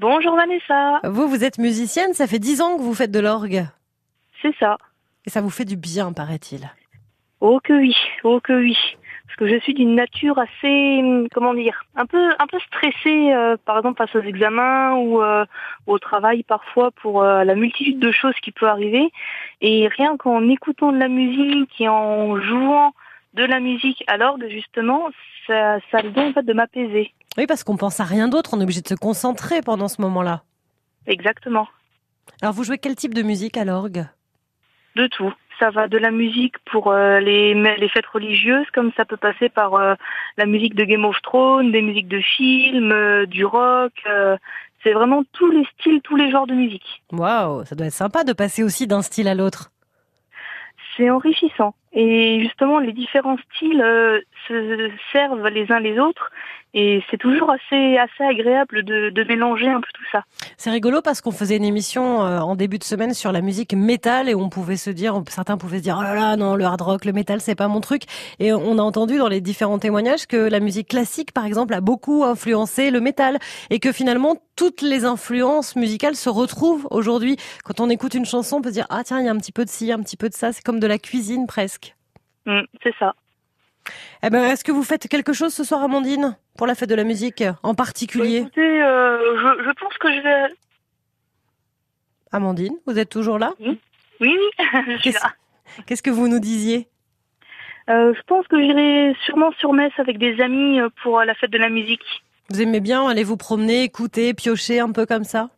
Bonjour 0.03 0.35
Vanessa, 0.35 0.99
Vous, 1.05 1.29
vous 1.29 1.45
êtes 1.45 1.59
musicienne, 1.59 2.13
ça 2.13 2.27
fait 2.27 2.41
dix 2.41 2.61
ans 2.61 2.77
que 2.77 2.83
vous 2.83 2.93
faites 2.93 3.13
de 3.13 3.21
l'orgue. 3.21 3.63
c'est 4.43 4.53
ça. 4.59 4.77
Et 5.25 5.31
ça 5.31 5.41
vous 5.41 5.49
fait 5.49 5.65
du 5.65 5.77
bien, 5.77 6.13
paraît-il. 6.13 6.69
Oh 7.41 7.61
que 7.63 7.73
oui, 7.73 7.95
oh 8.25 8.41
que 8.41 8.53
oui. 8.53 8.77
Parce 9.25 9.37
que 9.37 9.47
je 9.47 9.61
suis 9.61 9.75
d'une 9.75 9.95
nature 9.95 10.41
assez, 10.41 10.99
hum, 10.99 11.29
comment 11.33 11.55
dire, 11.55 11.85
un 11.95 12.07
peu, 12.07 12.31
un 12.37 12.47
peu 12.49 12.59
stressée, 12.67 13.33
euh, 13.33 13.57
par 13.65 13.79
exemple 13.79 13.99
face 14.05 14.17
aux 14.17 14.27
examens 14.27 14.97
ou 14.97 15.23
euh, 15.23 15.45
au 15.87 16.01
travail 16.01 16.43
parfois 16.43 16.91
pour 16.91 17.23
euh, 17.23 17.45
la 17.45 17.55
multitude 17.55 18.01
de 18.01 18.11
choses 18.11 18.35
qui 18.43 18.51
peut 18.51 18.67
arriver. 18.67 19.13
Et 19.61 19.87
rien 19.87 20.17
qu'en 20.17 20.49
écoutant 20.49 20.91
de 20.91 20.99
la 20.99 21.07
musique 21.07 21.81
et 21.81 21.89
en 21.89 22.41
jouant 22.41 22.93
de 23.35 23.45
la 23.45 23.61
musique 23.61 24.03
à 24.09 24.17
l'orgue, 24.17 24.49
justement, 24.51 25.11
ça, 25.47 25.79
ça 25.93 25.99
a 25.99 26.03
le 26.03 26.11
don 26.11 26.31
en 26.31 26.33
fait 26.33 26.43
de 26.43 26.53
m'apaiser. 26.53 27.13
Oui, 27.39 27.47
parce 27.47 27.65
qu'on 27.65 27.77
pense 27.77 28.01
à 28.01 28.05
rien 28.05 28.29
d'autre, 28.29 28.51
on 28.53 28.61
est 28.61 28.65
obligé 28.65 28.83
de 28.83 28.89
se 28.89 28.95
concentrer 28.95 29.63
pendant 29.63 29.89
ce 29.89 30.01
moment-là. 30.03 30.43
Exactement. 31.07 31.67
Alors, 32.41 32.55
vous 32.55 32.65
jouez 32.65 32.79
quel 32.79 32.95
type 32.95 33.15
de 33.15 33.23
musique 33.23 33.57
à 33.57 33.65
l'orgue? 33.65 34.07
De 34.97 35.07
tout. 35.07 35.33
Ça 35.59 35.71
va 35.71 35.89
de 35.89 35.99
la 35.99 36.11
musique 36.11 36.59
pour 36.71 36.91
euh, 36.91 37.21
les, 37.21 37.55
les 37.55 37.89
fêtes 37.89 38.07
religieuses, 38.07 38.67
comme 38.75 38.93
ça 38.97 39.05
peut 39.05 39.17
passer 39.17 39.49
par 39.49 39.75
euh, 39.75 39.95
la 40.37 40.47
musique 40.47 40.75
de 40.75 40.85
Game 40.85 41.05
of 41.05 41.21
Thrones, 41.23 41.73
des 41.73 41.83
musiques 41.83 42.09
de 42.09 42.21
films, 42.21 42.93
euh, 42.93 43.27
du 43.27 43.45
rock. 43.45 43.93
c'est 44.83 44.93
vraiment 44.93 45.23
tous 45.33 45.51
les 45.51 45.65
styles, 45.79 46.01
tous 46.03 46.17
les 46.17 46.31
genres 46.31 46.47
de 46.47 46.55
musique. 46.55 47.03
Waouh, 47.13 47.65
ça 47.65 47.75
doit 47.75 47.87
être 47.87 47.93
sympa 47.93 48.25
de 48.25 48.33
passer 48.33 48.63
aussi 48.63 48.87
d'un 48.87 49.03
style 49.03 49.29
à 49.29 49.35
l'autre. 49.35 49.71
C'est 50.97 51.11
enrichissant. 51.11 51.75
Et 51.95 52.41
justement, 52.41 52.79
les 52.79 52.93
différents 52.93 53.37
styles 53.55 53.83
euh, 53.83 54.21
se 54.49 54.91
servent 55.13 55.47
les 55.49 55.71
uns 55.71 55.81
les 55.81 55.99
autres. 55.99 56.31
Et 56.75 57.03
c'est 57.11 57.19
toujours 57.19 57.51
assez, 57.51 57.99
assez 57.99 58.25
agréable 58.25 58.83
de, 58.83 59.11
de 59.11 59.25
mélanger 59.25 59.69
un 59.69 59.81
peu 59.81 59.89
tout 59.93 60.05
ça. 60.11 60.25
C'est 60.57 60.71
rigolo 60.71 61.03
parce 61.03 61.21
qu'on 61.21 61.31
faisait 61.31 61.59
une 61.59 61.67
émission 61.67 62.25
euh, 62.25 62.39
en 62.39 62.57
début 62.57 62.79
de 62.79 62.85
semaine 62.85 63.13
sur 63.13 63.31
la 63.31 63.43
musique 63.43 63.75
métal 63.75 64.31
et 64.31 64.35
on 64.35 64.49
pouvait 64.49 64.79
se 64.79 64.89
dire, 64.89 65.23
certains 65.29 65.59
pouvaient 65.59 65.79
se 65.79 65.83
dire, 65.83 65.97
oh 66.01 66.03
là 66.03 66.15
là, 66.15 66.37
non, 66.37 66.55
le 66.55 66.65
hard 66.65 66.81
rock, 66.81 67.05
le 67.05 67.13
métal, 67.13 67.43
c'est 67.43 67.55
pas 67.55 67.69
mon 67.69 67.83
truc. 67.83 68.05
Et 68.39 68.55
on 68.55 68.79
a 68.79 68.83
entendu 68.83 69.19
dans 69.19 69.29
les 69.29 69.43
différents 69.43 69.79
témoignages 69.79 70.27
que 70.27 70.37
la 70.37 70.61
musique 70.61 70.89
classique, 70.89 71.33
par 71.33 71.45
exemple, 71.45 71.75
a 71.75 71.83
beaucoup 71.83 72.25
influencé 72.25 72.91
le 72.91 73.01
métal 73.01 73.39
et 73.69 73.79
que 73.79 73.93
finalement, 73.93 74.37
toutes 74.57 74.81
les 74.81 75.05
influences 75.05 75.77
musicales 75.77 76.17
se 76.17 76.31
retrouvent 76.31 76.89
aujourd'hui. 76.91 77.37
Quand 77.65 77.81
on 77.81 77.91
écoute 77.91 78.15
une 78.15 78.25
chanson, 78.25 78.57
on 78.57 78.63
peut 78.63 78.71
se 78.71 78.75
dire, 78.75 78.87
ah 78.89 79.03
tiens, 79.05 79.21
il 79.21 79.27
y 79.27 79.29
a 79.29 79.33
un 79.33 79.39
petit 79.39 79.53
peu 79.53 79.67
de 79.67 79.71
ci, 79.71 79.93
un 79.93 80.01
petit 80.01 80.17
peu 80.17 80.31
de 80.31 80.35
ça. 80.35 80.53
C'est 80.53 80.63
comme 80.63 80.81
de 80.81 80.87
la 80.87 80.99
cuisine 80.99 81.47
presque. 81.47 81.82
Mm, 82.47 82.63
c'est 82.83 82.95
ça. 82.99 83.15
Eh 84.23 84.31
ben, 84.31 84.45
est-ce 84.45 84.63
que 84.65 84.71
vous 84.73 84.85
faites 84.85 85.09
quelque 85.09 85.33
chose 85.33 85.53
ce 85.53 85.65
soir, 85.65 85.83
Amandine, 85.83 86.37
pour 86.57 86.67
la 86.67 86.75
fête 86.75 86.89
de 86.89 86.95
la 86.95 87.05
musique 87.05 87.43
en 87.63 87.75
particulier 87.75 88.39
Écoutez, 88.39 88.83
euh, 88.83 89.19
je, 89.37 89.65
je 89.65 89.71
pense 89.73 89.99
que 89.99 90.13
je 90.13 90.21
vais. 90.21 90.55
Amandine, 92.31 92.75
vous 92.87 92.99
êtes 92.99 93.09
toujours 93.11 93.39
là 93.39 93.53
Oui, 93.61 93.79
oui, 94.21 94.37
je 94.59 94.93
suis 94.93 95.01
Qu'est-ce 95.13 95.23
là. 95.25 95.33
qu'est-ce 95.87 96.03
que 96.03 96.11
vous 96.11 96.29
nous 96.29 96.39
disiez 96.41 96.89
Euh, 97.91 98.15
je 98.15 98.23
pense 98.23 98.47
que 98.47 98.61
j'irai 98.63 99.15
sûrement 99.27 99.51
sur 99.59 99.73
Metz 99.73 99.93
avec 99.99 100.19
des 100.19 100.41
amis 100.41 100.81
euh, 100.81 100.89
pour 101.03 101.21
la 101.25 101.35
fête 101.35 101.51
de 101.51 101.59
la 101.59 101.69
musique. 101.69 102.05
Vous 102.51 102.63
aimez 102.63 102.81
bien 102.81 103.07
aller 103.09 103.25
vous 103.25 103.37
promener, 103.37 103.83
écouter, 103.83 104.33
piocher 104.35 104.79
un 104.81 104.93
peu 104.93 105.07
comme 105.07 105.25
ça? 105.25 105.51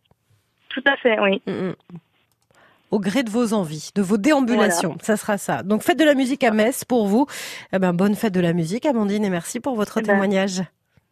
Tout 0.69 0.83
à 0.85 0.97
fait, 0.97 1.19
oui. 1.19 1.41
Mm, 1.45 1.51
mm. 1.69 1.75
Au 2.91 2.99
gré 2.99 3.23
de 3.23 3.29
vos 3.29 3.53
envies, 3.53 3.89
de 3.95 4.01
vos 4.01 4.17
déambulations, 4.17 4.97
ça 5.01 5.17
sera 5.17 5.37
ça. 5.37 5.63
Donc 5.63 5.81
fête 5.83 5.99
de 5.99 6.03
la 6.05 6.13
musique 6.13 6.43
à 6.43 6.51
Metz 6.51 6.83
pour 6.85 7.07
vous. 7.07 7.25
Eh 7.73 7.79
ben 7.79 7.93
bonne 7.93 8.15
fête 8.15 8.33
de 8.33 8.39
la 8.39 8.53
musique, 8.53 8.85
Amandine, 8.85 9.25
et 9.25 9.29
merci 9.29 9.59
pour 9.59 9.75
votre 9.75 9.97
Eh 9.97 10.01
ben, 10.01 10.13
témoignage. 10.13 10.61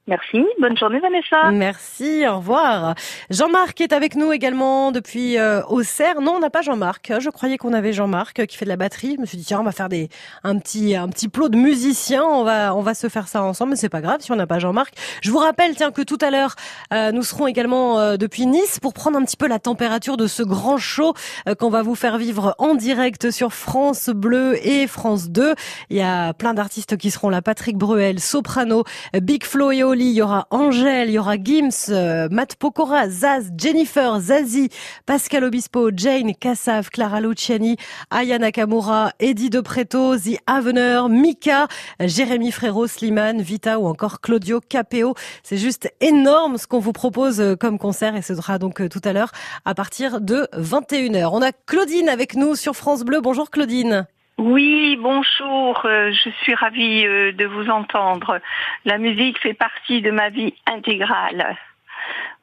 Merci. 0.08 0.44
Bonne 0.60 0.78
journée, 0.78 1.00
Vanessa. 1.00 1.52
Merci, 1.52 2.28
au 2.28 2.38
revoir. 2.38 2.96
Jean-Marc 3.30 3.80
est 3.80 3.94
avec 3.94 4.16
nous 4.16 4.34
également 4.34 4.92
depuis 4.92 5.38
euh, 5.38 5.62
Auxerre. 5.64 6.20
Non, 6.20 6.34
on 6.34 6.40
n'a 6.40 6.50
pas 6.50 6.62
Jean-Marc. 6.62 7.14
Je 7.20 7.30
croyais 7.30 7.58
qu'on 7.58 7.72
avait 7.72 7.94
Jean-Marc 7.94 8.40
euh, 8.42 8.46
qui 8.46 8.58
fait 8.58 8.66
de 8.66 8.70
la 8.70 8.76
batterie. 8.76 9.14
Je 9.16 9.22
me 9.22 9.26
suis 9.26 9.38
dit 9.38 9.46
tiens, 9.46 9.62
on 9.62 9.64
va 9.64 9.72
faire 9.72 9.88
des 9.88 10.10
un 10.44 10.58
petit 10.58 10.96
un 10.96 11.08
petit 11.08 11.30
plot 11.30 11.48
de 11.48 11.56
musiciens. 11.56 12.26
On 12.26 12.44
va 12.44 12.76
on 12.76 12.82
va 12.82 12.96
se 12.96 13.08
faire 13.08 13.30
ça 13.30 13.44
ensemble. 13.44 13.72
Mais 13.72 13.76
c'est 13.78 13.88
pas 13.88 14.02
grave 14.02 14.20
si 14.20 14.32
on 14.34 14.36
n'a 14.36 14.46
pas 14.46 14.60
Jean-Marc. 14.60 14.94
Je 15.22 15.32
vous 15.32 15.38
rappelle 15.38 15.74
tiens 15.76 15.92
que 15.92 16.02
tout 16.02 16.18
à 16.20 16.32
l'heure 16.32 16.56
euh, 16.94 17.12
nous 17.12 17.24
serons 17.24 17.48
également 17.48 18.00
euh, 18.00 18.18
depuis 18.18 18.46
Nice 18.46 18.80
pour 18.82 18.94
prendre 18.94 19.18
un 19.18 19.24
petit 19.24 19.38
peu 19.38 19.48
la 19.48 19.60
température 19.60 20.18
de 20.18 20.28
ce 20.28 20.44
grand 20.44 20.78
show 20.78 21.14
euh, 21.48 21.56
qu'on 21.56 21.70
va 21.70 21.82
vous 21.82 21.96
faire 21.96 22.18
vivre 22.18 22.56
en 22.58 22.76
direct 22.76 23.32
sur 23.32 23.54
France 23.54 24.10
Bleu 24.10 24.58
et 24.68 24.88
France 24.88 25.30
2. 25.30 25.56
Il 25.90 25.98
y 25.98 26.02
a 26.02 26.34
plein 26.34 26.54
d'artistes 26.54 26.98
qui 26.98 27.10
seront 27.10 27.30
là. 27.30 27.42
Patrick 27.42 27.78
Bruel, 27.78 28.20
soprano, 28.20 28.84
Big 29.14 29.44
Flo 29.44 29.72
et 29.72 29.84
Il 30.02 30.14
y 30.14 30.22
aura 30.22 30.48
Angèle, 30.50 31.10
il 31.10 31.14
y 31.14 31.20
aura 31.20 31.36
Gims, 31.38 31.90
euh, 31.90 32.28
Matt 32.32 32.56
Pokora, 32.56 33.10
Zaz, 33.10 33.52
Jennifer, 33.56 34.20
Zazie, 34.20 34.70
Pascal 35.06 35.44
Obispo, 35.44 35.92
Jane, 35.96 36.34
Kassav, 36.34 36.90
Clara 36.90 37.22
Luciani, 37.22 37.78
Aya 38.10 38.40
Nakamura, 38.40 39.12
Eddie 39.20 39.50
De 39.50 39.62
Preto, 39.62 40.18
The 40.18 40.40
Avener, 40.48 41.04
Mika, 41.10 41.68
Jérémy 42.00 42.52
Frérot, 42.52 42.88
Slimane, 42.88 43.42
Vita 43.42 43.80
ou 43.80 43.86
encore 43.86 44.20
Claudio 44.20 44.62
Capeo. 44.62 45.14
C'est 45.44 45.58
juste 45.58 45.94
énorme 46.02 46.58
ce 46.58 46.66
qu'on 46.66 46.80
vous 46.80 46.94
propose 46.94 47.40
euh, 47.40 47.56
comme 47.56 47.78
concert 47.78 48.16
et 48.16 48.22
ce 48.22 48.34
sera 48.34 48.58
donc 48.58 48.82
euh, 48.82 48.90
tout 48.90 49.02
à 49.04 49.14
l'heure 49.14 49.32
à 49.64 49.76
partir 49.76 50.22
de 50.22 50.48
21h. 50.58 51.30
On 51.32 51.42
a 51.42 51.52
Claudine 51.52 52.10
avec 52.10 52.36
nous 52.36 52.56
sur 52.56 52.76
France 52.76 53.04
Bleu. 53.04 53.22
Bonjour 53.22 53.52
Claudine. 53.52 54.08
Oui, 54.38 54.98
bonjour. 55.00 55.86
euh, 55.86 56.12
je 56.12 56.30
suis 56.42 56.56
ravie 56.56 57.06
euh, 57.06 57.32
de 57.34 57.46
vous 57.46 57.70
entendre. 57.70 58.40
La 58.84 58.98
musique 58.98 59.40
fait 59.40 59.54
partie 59.54 60.02
de 60.02 60.10
ma 60.10 60.30
vie 60.30 60.56
intégrale. 60.66 61.56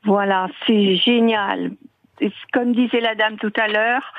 Voilà, 0.04 0.46
c'est 0.66 0.96
génial. 0.96 1.72
Comme 2.52 2.74
disait 2.74 3.00
la 3.00 3.14
dame 3.14 3.38
tout 3.38 3.52
à 3.56 3.66
l'heure, 3.66 4.14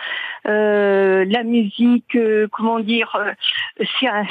euh, 0.47 1.23
la 1.27 1.43
musique, 1.43 2.17
comment 2.51 2.79
dire, 2.79 3.15
euh, 3.15 3.31
c'est 3.99 4.07
un, 4.07 4.23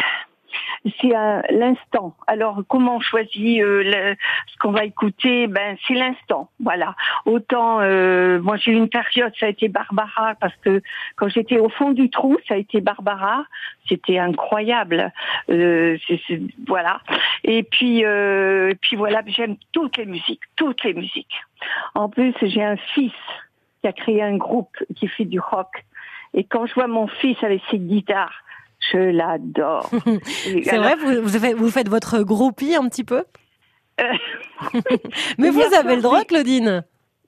c'est 1.01 1.13
l'instant. 1.51 2.15
Alors, 2.27 2.63
comment 2.69 2.97
on 2.97 3.01
choisit 3.01 3.63
euh, 3.63 4.15
ce 4.47 4.57
qu'on 4.59 4.73
va 4.73 4.85
écouter? 4.85 5.47
Ben, 5.47 5.77
c'est 5.87 5.95
l'instant. 5.95 6.51
Voilà. 6.61 6.95
Autant, 7.27 7.81
euh, 7.81 8.41
moi, 8.41 8.57
j'ai 8.57 8.73
eu 8.73 8.77
une 8.77 8.89
période, 8.89 9.33
ça 9.39 9.47
a 9.47 9.49
été 9.49 9.69
Barbara, 9.69 10.35
parce 10.41 10.55
que 10.57 10.83
quand 11.17 11.29
j'étais 11.29 11.59
au 11.59 11.69
fond 11.69 11.91
du 11.91 12.11
trou, 12.11 12.37
ça 12.49 12.55
a 12.55 12.57
été 12.57 12.81
Barbara. 12.81 13.45
C'était 13.89 14.19
incroyable. 14.19 15.13
Euh, 15.51 15.99
voilà. 16.67 17.01
Et 17.45 17.63
puis, 17.63 18.05
euh, 18.05 18.73
puis 18.81 18.97
voilà, 18.97 19.23
j'aime 19.27 19.57
toutes 19.73 19.97
les 19.97 20.07
musiques, 20.07 20.43
toutes 20.57 20.85
les 20.85 20.95
musiques. 20.95 21.41
En 21.95 22.09
plus, 22.09 22.35
j'ai 22.43 22.63
un 22.63 22.77
fils 22.95 23.13
qui 23.81 23.89
a 23.89 23.93
créé 23.93 24.23
un 24.23 24.37
groupe 24.37 24.77
qui 24.97 25.09
fait 25.09 25.25
du 25.25 25.41
rock. 25.41 25.85
Et 26.35 26.45
quand 26.45 26.67
je 26.67 26.75
vois 26.75 26.87
mon 26.87 27.09
fils 27.09 27.43
avec 27.43 27.63
ses 27.71 27.79
guitares, 27.79 28.43
je 28.93 28.99
l'adore. 28.99 29.91
C'est 30.25 30.79
vrai, 30.79 30.97
vous, 30.97 31.23
vous, 31.23 31.39
faites, 31.39 31.57
vous 31.57 31.71
faites 31.71 31.89
votre 31.89 32.23
groupie 32.23 32.75
un 32.75 32.89
petit 32.89 33.05
peu 33.05 33.25
euh, 34.01 34.13
Mais 35.39 35.51
vous 35.51 35.63
avez 35.75 35.97
le 35.97 36.03
droit. 36.03 36.25
Claudine. 36.25 36.85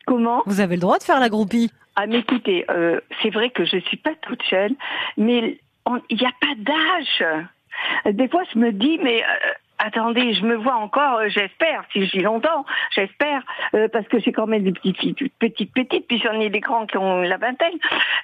comment? 0.06 0.42
Vous 0.46 0.60
avez 0.60 0.76
le 0.76 0.80
droit 0.80 0.98
de 0.98 1.02
faire 1.02 1.20
la 1.20 1.28
groupie. 1.28 1.70
Ah, 1.96 2.06
mais 2.06 2.20
écoutez, 2.20 2.64
euh, 2.70 3.00
c'est 3.22 3.30
vrai 3.30 3.50
que 3.50 3.64
je 3.64 3.76
suis 3.78 3.98
pas 3.98 4.14
toute 4.22 4.42
jeune, 4.48 4.74
mais 5.18 5.58
il 6.08 6.16
n'y 6.16 6.26
a 6.26 6.32
pas 6.40 6.54
d'âge. 6.56 7.44
Des 8.14 8.28
fois, 8.28 8.42
je 8.52 8.58
me 8.58 8.72
dis, 8.72 8.98
mais 9.02 9.22
euh, 9.22 9.52
attendez, 9.78 10.34
je 10.34 10.44
me 10.44 10.56
vois 10.56 10.76
encore, 10.76 11.18
euh, 11.18 11.28
j'espère, 11.28 11.84
si 11.92 12.06
je 12.06 12.20
longtemps, 12.20 12.64
j'espère, 12.94 13.42
euh, 13.74 13.88
parce 13.88 14.06
que 14.08 14.18
j'ai 14.20 14.32
quand 14.32 14.46
même 14.46 14.62
des 14.62 14.72
petites 14.72 14.98
filles 14.98 15.14
petites, 15.38 15.72
petites, 15.72 16.06
puis 16.06 16.18
j'en 16.18 16.38
ai 16.40 16.50
des 16.50 16.60
grands 16.60 16.86
qui 16.86 16.96
ont 16.96 17.22
la 17.22 17.36
vingtaine. 17.36 17.78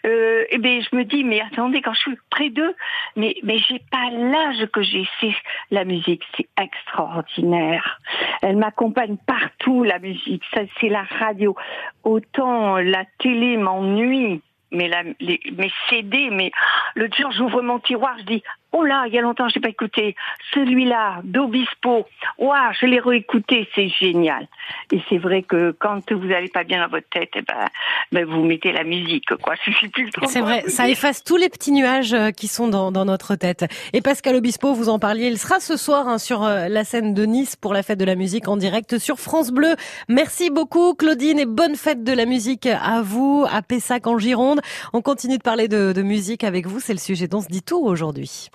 Euh, 0.06 0.44
et 0.50 0.58
ben, 0.58 0.80
je 0.80 0.96
me 0.96 1.04
dis, 1.04 1.24
mais 1.24 1.40
attendez, 1.40 1.82
quand 1.82 1.94
je 1.94 2.00
suis 2.00 2.18
près 2.30 2.50
d'eux, 2.50 2.74
mais 3.16 3.36
mais 3.42 3.58
j'ai 3.58 3.80
pas 3.90 4.10
l'âge 4.10 4.66
que 4.72 4.82
j'ai. 4.82 5.08
C'est 5.20 5.34
la 5.70 5.84
musique, 5.84 6.22
c'est 6.36 6.48
extraordinaire. 6.60 8.00
Elle 8.42 8.56
m'accompagne 8.56 9.16
partout, 9.26 9.82
la 9.82 9.98
musique. 9.98 10.42
Ça, 10.54 10.60
c'est 10.80 10.88
la 10.88 11.02
radio. 11.18 11.56
Autant 12.04 12.76
la 12.76 13.04
télé 13.18 13.56
m'ennuie. 13.56 14.40
Mais 14.70 14.86
la, 14.86 15.02
les, 15.18 15.40
mes 15.56 15.72
CD, 15.88 16.28
mais 16.30 16.50
le 16.94 17.08
jour 17.16 17.30
j'ouvre 17.32 17.62
mon 17.62 17.78
tiroir, 17.78 18.16
je 18.18 18.24
dis 18.24 18.42
oh 18.72 18.84
là, 18.84 19.04
il 19.06 19.14
y 19.14 19.18
a 19.18 19.22
longtemps 19.22 19.48
j'ai 19.48 19.60
pas 19.60 19.68
écouté 19.68 20.14
celui-là 20.52 21.20
d'Obispo. 21.24 22.06
Ouah, 22.38 22.72
je 22.80 22.86
l'ai 22.86 23.00
réécouté, 23.00 23.68
c'est 23.74 23.88
génial. 23.88 24.46
Et 24.92 25.00
c'est 25.08 25.18
vrai 25.18 25.42
que 25.42 25.74
quand 25.78 26.12
vous 26.12 26.32
allez 26.32 26.48
pas 26.48 26.64
bien 26.64 26.82
dans 26.82 26.90
votre 26.90 27.08
tête, 27.08 27.30
eh 27.34 27.42
ben, 27.42 27.66
ben 28.12 28.24
vous 28.24 28.44
mettez 28.44 28.72
la 28.72 28.84
musique, 28.84 29.34
quoi. 29.36 29.54
Je 29.64 30.26
C'est 30.26 30.40
vrai, 30.40 30.62
ça 30.68 30.88
efface 30.88 31.22
tous 31.24 31.36
les 31.36 31.48
petits 31.48 31.72
nuages 31.72 32.12
euh, 32.12 32.30
qui 32.30 32.48
sont 32.48 32.68
dans, 32.68 32.92
dans 32.92 33.04
notre 33.04 33.36
tête. 33.36 33.64
Et 33.92 34.00
Pascal 34.00 34.36
Obispo, 34.36 34.74
vous 34.74 34.88
en 34.88 34.98
parliez, 34.98 35.28
il 35.28 35.38
sera 35.38 35.60
ce 35.60 35.76
soir 35.76 36.08
hein, 36.08 36.18
sur 36.18 36.44
euh, 36.44 36.68
la 36.68 36.84
scène 36.84 37.14
de 37.14 37.24
Nice 37.24 37.56
pour 37.56 37.72
la 37.72 37.82
fête 37.82 37.98
de 37.98 38.04
la 38.04 38.14
musique 38.14 38.48
en 38.48 38.56
direct 38.56 38.98
sur 38.98 39.18
France 39.18 39.50
Bleu. 39.50 39.74
Merci 40.08 40.50
beaucoup 40.50 40.94
Claudine 40.94 41.38
et 41.38 41.46
bonne 41.46 41.76
fête 41.76 42.02
de 42.02 42.12
la 42.12 42.26
musique 42.26 42.66
à 42.66 43.02
vous, 43.02 43.46
à 43.50 43.62
Pessac 43.62 44.06
en 44.06 44.18
Gironde. 44.18 44.60
On 44.92 45.02
continue 45.02 45.38
de 45.38 45.42
parler 45.42 45.68
de, 45.68 45.92
de 45.92 46.02
musique 46.02 46.44
avec 46.44 46.66
vous, 46.66 46.80
c'est 46.80 46.92
le 46.94 46.98
sujet 46.98 47.28
dont 47.28 47.40
se 47.40 47.48
dit 47.48 47.62
tout 47.62 47.82
aujourd'hui. 47.84 48.48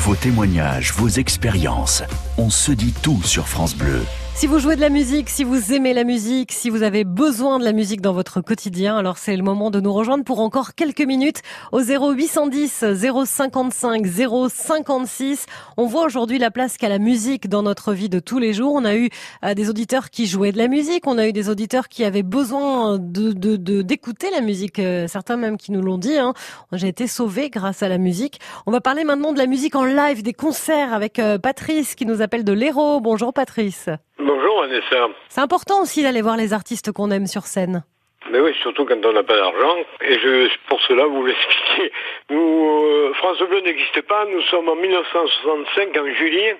Vos 0.00 0.16
témoignages, 0.16 0.92
vos 0.92 1.08
expériences. 1.08 2.02
On 2.38 2.50
se 2.50 2.72
dit 2.72 2.92
tout 3.02 3.22
sur 3.22 3.46
France 3.48 3.74
Bleu. 3.74 4.02
Si 4.34 4.48
vous 4.48 4.58
jouez 4.58 4.74
de 4.74 4.80
la 4.80 4.88
musique, 4.88 5.28
si 5.30 5.44
vous 5.44 5.72
aimez 5.72 5.94
la 5.94 6.02
musique, 6.02 6.50
si 6.50 6.68
vous 6.68 6.82
avez 6.82 7.04
besoin 7.04 7.60
de 7.60 7.64
la 7.64 7.72
musique 7.72 8.00
dans 8.00 8.12
votre 8.12 8.40
quotidien, 8.40 8.96
alors 8.96 9.16
c'est 9.16 9.36
le 9.36 9.42
moment 9.44 9.70
de 9.70 9.78
nous 9.78 9.92
rejoindre 9.92 10.24
pour 10.24 10.40
encore 10.40 10.74
quelques 10.74 11.02
minutes 11.02 11.42
au 11.70 11.80
0810 11.80 12.84
055 13.24 14.04
056. 14.50 15.46
On 15.76 15.86
voit 15.86 16.04
aujourd'hui 16.06 16.38
la 16.40 16.50
place 16.50 16.76
qu'a 16.76 16.88
la 16.88 16.98
musique 16.98 17.48
dans 17.48 17.62
notre 17.62 17.92
vie 17.92 18.08
de 18.08 18.18
tous 18.18 18.40
les 18.40 18.52
jours. 18.52 18.72
On 18.74 18.84
a 18.84 18.96
eu 18.96 19.10
euh, 19.44 19.54
des 19.54 19.70
auditeurs 19.70 20.10
qui 20.10 20.26
jouaient 20.26 20.50
de 20.50 20.58
la 20.58 20.66
musique, 20.66 21.06
on 21.06 21.18
a 21.18 21.28
eu 21.28 21.32
des 21.32 21.48
auditeurs 21.48 21.88
qui 21.88 22.02
avaient 22.02 22.24
besoin 22.24 22.98
de 22.98 23.30
de- 23.32 23.54
de- 23.56 23.82
d'écouter 23.82 24.28
la 24.32 24.40
musique, 24.40 24.80
euh, 24.80 25.06
certains 25.06 25.36
même 25.36 25.56
qui 25.56 25.70
nous 25.70 25.82
l'ont 25.82 25.98
dit. 25.98 26.18
Hein. 26.18 26.34
J'ai 26.72 26.88
été 26.88 27.06
sauvée 27.06 27.48
grâce 27.48 27.84
à 27.84 27.88
la 27.88 27.98
musique. 27.98 28.40
On 28.66 28.72
va 28.72 28.80
parler 28.80 29.04
maintenant 29.04 29.32
de 29.32 29.38
la 29.38 29.46
musique 29.46 29.76
en 29.76 29.84
live, 29.84 30.22
des 30.24 30.32
concerts 30.34 30.92
avec 30.92 31.20
euh, 31.20 31.38
Patrice 31.38 31.94
qui 31.94 32.06
nous 32.06 32.22
appelle 32.22 32.42
de 32.42 32.52
l'Hérault. 32.52 33.00
Bonjour 33.00 33.32
Patrice. 33.32 33.88
Bonjour 34.24 34.60
Vanessa. 34.60 35.08
C'est 35.28 35.40
important 35.40 35.82
aussi 35.82 36.02
d'aller 36.02 36.22
voir 36.22 36.36
les 36.36 36.52
artistes 36.52 36.92
qu'on 36.92 37.10
aime 37.10 37.26
sur 37.26 37.42
scène. 37.42 37.82
Mais 38.30 38.38
oui, 38.38 38.54
surtout 38.62 38.84
quand 38.84 39.04
on 39.04 39.12
n'a 39.12 39.24
pas 39.24 39.36
d'argent. 39.36 39.76
Et 40.00 40.14
je, 40.14 40.48
pour 40.68 40.80
cela, 40.82 41.06
vous 41.06 41.26
l'expliquer. 41.26 41.92
Nous, 42.30 42.84
euh, 42.84 43.12
France 43.14 43.38
Bleu 43.38 43.60
n'existe 43.62 44.00
pas. 44.02 44.24
Nous 44.26 44.40
sommes 44.42 44.68
en 44.68 44.76
1965, 44.76 45.96
en 45.98 46.14
juillet. 46.14 46.56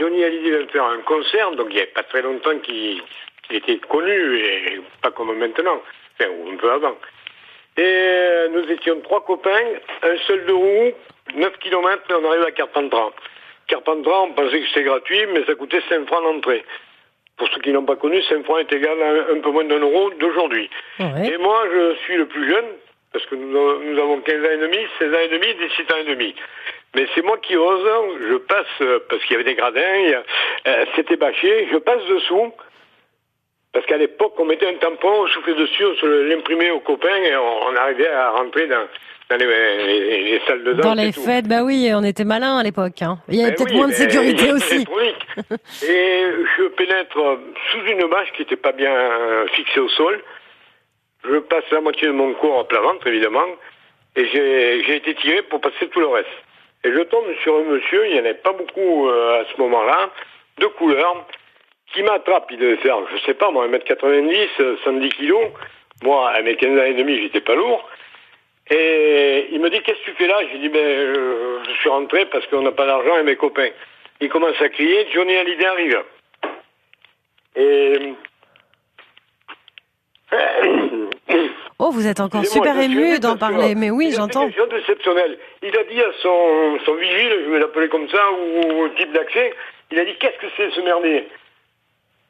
Johnny 0.00 0.24
Hallyday 0.24 0.50
va 0.50 0.66
faire 0.66 0.84
un 0.84 0.98
concert, 1.02 1.52
donc 1.52 1.68
il 1.70 1.76
n'y 1.76 1.82
a 1.82 1.86
pas 1.86 2.02
très 2.02 2.22
longtemps 2.22 2.58
qu'il 2.58 3.00
qu'il 3.46 3.56
était 3.58 3.78
connu, 3.78 4.38
et 4.38 4.80
pas 5.00 5.12
comme 5.12 5.32
maintenant, 5.38 5.80
enfin, 6.18 6.28
ou 6.30 6.50
un 6.50 6.56
peu 6.56 6.72
avant. 6.72 6.96
Et 7.76 7.82
euh, 7.84 8.48
nous 8.48 8.68
étions 8.72 9.00
trois 9.02 9.24
copains, 9.24 9.62
un 10.02 10.16
seul 10.26 10.44
de 10.46 10.52
roue, 10.52 10.92
9 11.36 11.58
km 11.58 12.02
et 12.10 12.14
on 12.14 12.28
arrive 12.28 12.42
à 12.42 12.50
Carpentras. 12.50 13.12
Carpentras, 13.68 14.22
on 14.22 14.32
pensait 14.32 14.60
que 14.60 14.68
c'était 14.68 14.84
gratuit, 14.84 15.26
mais 15.32 15.44
ça 15.44 15.54
coûtait 15.54 15.82
5 15.88 16.06
francs 16.06 16.24
l'entrée. 16.24 16.64
Pour 17.36 17.48
ceux 17.48 17.60
qui 17.60 17.70
n'ont 17.72 17.84
pas 17.84 17.96
connu, 17.96 18.22
5 18.22 18.44
francs 18.44 18.60
est 18.60 18.72
égal 18.72 18.96
à 19.02 19.32
un 19.32 19.40
peu 19.40 19.50
moins 19.50 19.64
d'un 19.64 19.78
euro 19.80 20.10
d'aujourd'hui. 20.18 20.70
Ouais. 20.98 21.28
Et 21.32 21.36
moi, 21.38 21.64
je 21.72 21.94
suis 22.04 22.16
le 22.16 22.26
plus 22.26 22.48
jeune, 22.48 22.64
parce 23.12 23.26
que 23.26 23.34
nous, 23.34 23.56
avons- 23.56 23.80
nous 23.80 23.98
avons 23.98 24.20
15 24.20 24.42
ans 24.42 24.52
et 24.52 24.56
demi, 24.58 24.78
16 24.98 25.12
ans 25.14 25.18
et 25.22 25.28
demi, 25.28 25.46
17 25.54 25.92
ans 25.92 25.98
et 26.00 26.04
demi. 26.04 26.34
Mais 26.94 27.06
c'est 27.14 27.22
moi 27.22 27.36
qui 27.38 27.54
ose, 27.56 27.86
je 28.30 28.36
passe, 28.36 28.88
parce 29.10 29.22
qu'il 29.24 29.32
y 29.32 29.34
avait 29.34 29.44
des 29.44 29.54
gradins, 29.54 30.22
euh, 30.66 30.84
c'était 30.94 31.16
bâché, 31.16 31.68
je 31.70 31.76
passe 31.76 32.02
dessous, 32.06 32.52
parce 33.74 33.84
qu'à 33.84 33.98
l'époque, 33.98 34.32
on 34.38 34.46
mettait 34.46 34.68
un 34.68 34.74
tampon, 34.76 35.10
on 35.10 35.26
soufflait 35.26 35.54
dessus, 35.54 35.84
on 35.84 35.94
se 35.96 36.06
l'imprimait 36.06 36.70
aux 36.70 36.80
copains, 36.80 37.16
et 37.16 37.36
on, 37.36 37.66
on 37.68 37.76
arrivait 37.76 38.08
à 38.08 38.30
rentrer 38.30 38.66
dans, 38.66 38.86
dans 39.30 39.36
les, 39.36 39.46
les- 39.46 40.20
les 40.32 40.40
salles 40.46 40.62
de 40.64 40.72
danse. 40.74 40.84
Dans 40.86 40.94
les 40.94 41.12
tout. 41.12 41.20
fêtes, 41.20 41.48
bah 41.48 41.62
oui, 41.64 41.90
on 41.94 42.04
était 42.04 42.24
malins 42.24 42.58
à 42.58 42.62
l'époque. 42.62 43.02
Hein. 43.02 43.18
Il 43.28 43.36
y 43.36 43.42
avait 43.42 43.50
Ben 43.50 43.56
peut-être 43.56 43.70
oui, 43.72 43.76
moins 43.78 43.88
de 43.88 43.92
sécurité 43.92 44.52
aussi. 44.52 44.86
Et 45.88 46.24
je 46.56 46.68
pénètre 46.76 47.18
sous 47.70 47.80
une 47.86 48.06
bâche 48.08 48.32
qui 48.34 48.42
n'était 48.42 48.56
pas 48.56 48.72
bien 48.72 48.92
fixée 49.54 49.80
au 49.80 49.88
sol. 49.88 50.22
Je 51.28 51.38
passe 51.38 51.64
la 51.72 51.80
moitié 51.80 52.06
de 52.08 52.12
mon 52.12 52.32
corps 52.34 52.60
à 52.60 52.68
plat 52.68 52.80
ventre, 52.80 53.06
évidemment. 53.08 53.46
Et 54.14 54.26
j'ai 54.26 54.96
été 54.96 55.14
tiré 55.16 55.42
pour 55.42 55.60
passer 55.60 55.88
tout 55.90 56.00
le 56.00 56.06
reste. 56.08 56.28
Et 56.84 56.92
je 56.92 57.00
tombe 57.00 57.24
sur 57.42 57.56
un 57.56 57.64
monsieur, 57.64 58.06
il 58.06 58.12
n'y 58.12 58.20
en 58.20 58.24
avait 58.24 58.34
pas 58.34 58.52
beaucoup 58.52 59.08
euh, 59.08 59.40
à 59.40 59.44
ce 59.52 59.60
moment-là, 59.60 60.10
de 60.58 60.66
couleur, 60.66 61.26
qui 61.92 62.02
m'attrape. 62.04 62.46
Il 62.50 62.58
devait 62.58 62.76
faire, 62.76 62.98
je 63.12 63.18
sais 63.26 63.34
pas 63.34 63.50
moi, 63.50 63.66
1m90, 63.66 64.46
euh, 64.60 64.76
110 64.84 65.08
kilos. 65.10 65.48
Moi, 66.04 66.30
à 66.30 66.40
mes 66.42 66.54
15 66.54 66.78
ans 66.78 66.84
et 66.84 66.94
demi, 66.94 67.20
j'étais 67.22 67.40
pas 67.40 67.54
lourd. 67.56 67.88
Et 68.70 69.48
il 69.52 69.60
me 69.60 69.70
dit, 69.70 69.80
qu'est-ce 69.82 70.00
que 70.00 70.10
tu 70.10 70.16
fais 70.16 70.26
là? 70.26 70.38
J'ai 70.50 70.58
dit, 70.58 70.68
ben, 70.68 70.78
euh, 70.80 71.58
je 71.68 71.72
suis 71.78 71.88
rentré 71.88 72.26
parce 72.26 72.46
qu'on 72.48 72.62
n'a 72.62 72.72
pas 72.72 72.86
d'argent 72.86 73.16
et 73.18 73.22
mes 73.22 73.36
copains. 73.36 73.70
Il 74.20 74.28
commence 74.28 74.60
à 74.60 74.68
crier, 74.68 75.06
Johnny 75.12 75.36
Hallyday 75.36 75.66
arrive. 75.66 76.02
Et... 77.54 78.14
Oh, 81.78 81.90
vous 81.90 82.06
êtes 82.06 82.20
encore 82.20 82.44
super 82.44 82.78
ému 82.80 83.20
d'en 83.20 83.36
parler. 83.36 83.74
Mais 83.76 83.90
oui, 83.90 84.10
j'entends. 84.10 84.48
Il 84.48 85.78
a 85.78 85.84
dit 85.84 86.00
à 86.00 86.12
son, 86.22 86.78
son 86.84 86.94
vigile, 86.94 87.44
je 87.44 87.50
vais 87.50 87.58
l'appeler 87.60 87.88
comme 87.88 88.08
ça, 88.08 88.32
ou 88.32 88.82
au 88.82 88.88
type 88.90 89.12
d'accès, 89.12 89.52
il 89.92 90.00
a 90.00 90.04
dit, 90.04 90.16
qu'est-ce 90.16 90.38
que 90.38 90.50
c'est 90.56 90.70
ce 90.70 90.80
merdier? 90.80 91.28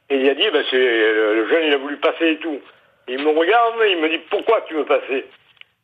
Et 0.09 0.17
il 0.17 0.29
a 0.29 0.35
dit, 0.35 0.49
ben, 0.51 0.63
c'est, 0.69 0.77
euh, 0.77 1.35
le 1.35 1.49
jeune, 1.49 1.63
il 1.65 1.73
a 1.73 1.77
voulu 1.77 1.97
passer 1.97 2.31
et 2.31 2.37
tout. 2.37 2.59
Il 3.07 3.23
me 3.23 3.29
regarde, 3.29 3.75
il 3.89 3.97
me 3.97 4.09
dit, 4.09 4.19
pourquoi 4.29 4.61
tu 4.67 4.75
veux 4.75 4.85
passer? 4.85 5.25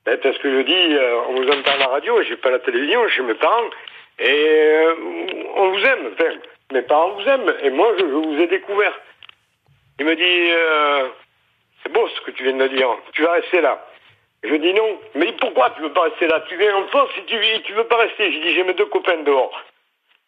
Ben, 0.05 0.17
Parce 0.19 0.37
que 0.37 0.49
je 0.49 0.61
dis, 0.61 0.95
euh, 0.95 1.21
on 1.29 1.35
vous 1.35 1.49
entend 1.49 1.71
à 1.71 1.77
la 1.77 1.87
radio, 1.87 2.21
j'ai 2.23 2.37
pas 2.37 2.51
la 2.51 2.59
télévision, 2.59 3.07
chez 3.09 3.21
mes 3.21 3.35
parents, 3.35 3.69
et 4.19 4.29
euh, 4.29 4.95
on 5.55 5.69
vous 5.69 5.83
aime. 5.83 6.11
Enfin, 6.13 6.33
mes 6.71 6.81
parents 6.81 7.11
vous 7.11 7.27
aiment, 7.27 7.53
et 7.63 7.69
moi, 7.69 7.93
je, 7.97 8.05
vous 8.05 8.39
ai 8.39 8.47
découvert. 8.47 8.99
Il 9.99 10.05
me 10.05 10.15
dit, 10.15 10.51
euh, 10.51 11.07
c'est 11.81 11.91
beau 11.91 12.07
ce 12.07 12.21
que 12.21 12.31
tu 12.31 12.43
viens 12.43 12.53
de 12.53 12.67
dire, 12.67 12.89
tu 13.13 13.23
vas 13.23 13.33
rester 13.33 13.61
là. 13.61 13.85
Je 14.43 14.55
dis 14.55 14.73
non. 14.73 14.99
Me 15.15 15.25
dit 15.25 15.31
pourquoi 15.39 15.69
tu 15.71 15.81
veux 15.81 15.93
pas 15.93 16.03
rester 16.03 16.27
là? 16.27 16.43
Tu 16.49 16.57
viens 16.57 16.75
en 16.75 16.87
force 16.87 17.13
si 17.15 17.23
tu, 17.23 17.37
tu 17.63 17.73
veux 17.73 17.85
pas 17.85 17.97
rester. 17.97 18.31
Je 18.31 18.39
dis 18.39 18.53
j'ai 18.53 18.63
mes 18.63 18.73
deux 18.73 18.87
copains 18.87 19.23
dehors. 19.23 19.57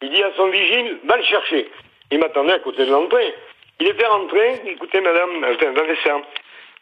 Il 0.01 0.09
dit 0.09 0.23
à 0.23 0.31
son 0.37 0.47
vigile, 0.47 0.99
va 1.03 1.17
le 1.17 1.23
chercher. 1.23 1.69
Il 2.11 2.19
m'attendait 2.19 2.53
à 2.53 2.59
côté 2.59 2.85
de 2.85 2.91
l'entrée. 2.91 3.33
Il 3.79 3.87
était 3.87 4.05
rentré, 4.05 4.61
écoutez 4.67 5.01
madame, 5.01 5.43
enfin, 5.43 5.73
seins. 6.03 6.21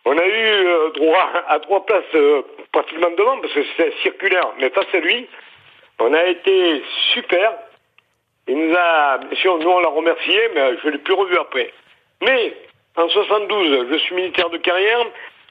On 0.05 0.17
a 0.17 0.25
eu 0.25 0.67
euh, 0.67 0.89
droit 0.91 1.29
à 1.47 1.59
trois 1.59 1.85
places 1.85 2.03
euh, 2.15 2.41
pratiquement 2.71 3.09
devant, 3.11 3.39
parce 3.39 3.53
que 3.53 3.63
c'était 3.63 3.93
circulaire, 4.01 4.49
mais 4.59 4.69
face 4.69 4.93
à 4.93 4.99
lui. 4.99 5.27
On 5.99 6.13
a 6.13 6.25
été 6.25 6.83
super. 7.13 7.53
Il 8.47 8.57
nous 8.57 8.75
a, 8.75 9.19
bien 9.19 9.37
sûr, 9.39 9.57
nous 9.59 9.69
on 9.69 9.79
l'a 9.79 9.89
remercié, 9.89 10.49
mais 10.53 10.77
je 10.83 10.89
l'ai 10.89 10.97
plus 10.97 11.13
revu 11.13 11.37
après. 11.37 11.71
Mais, 12.21 12.53
en 12.97 13.07
72, 13.07 13.87
je 13.91 13.97
suis 13.99 14.15
militaire 14.15 14.49
de 14.49 14.57
carrière, 14.57 15.05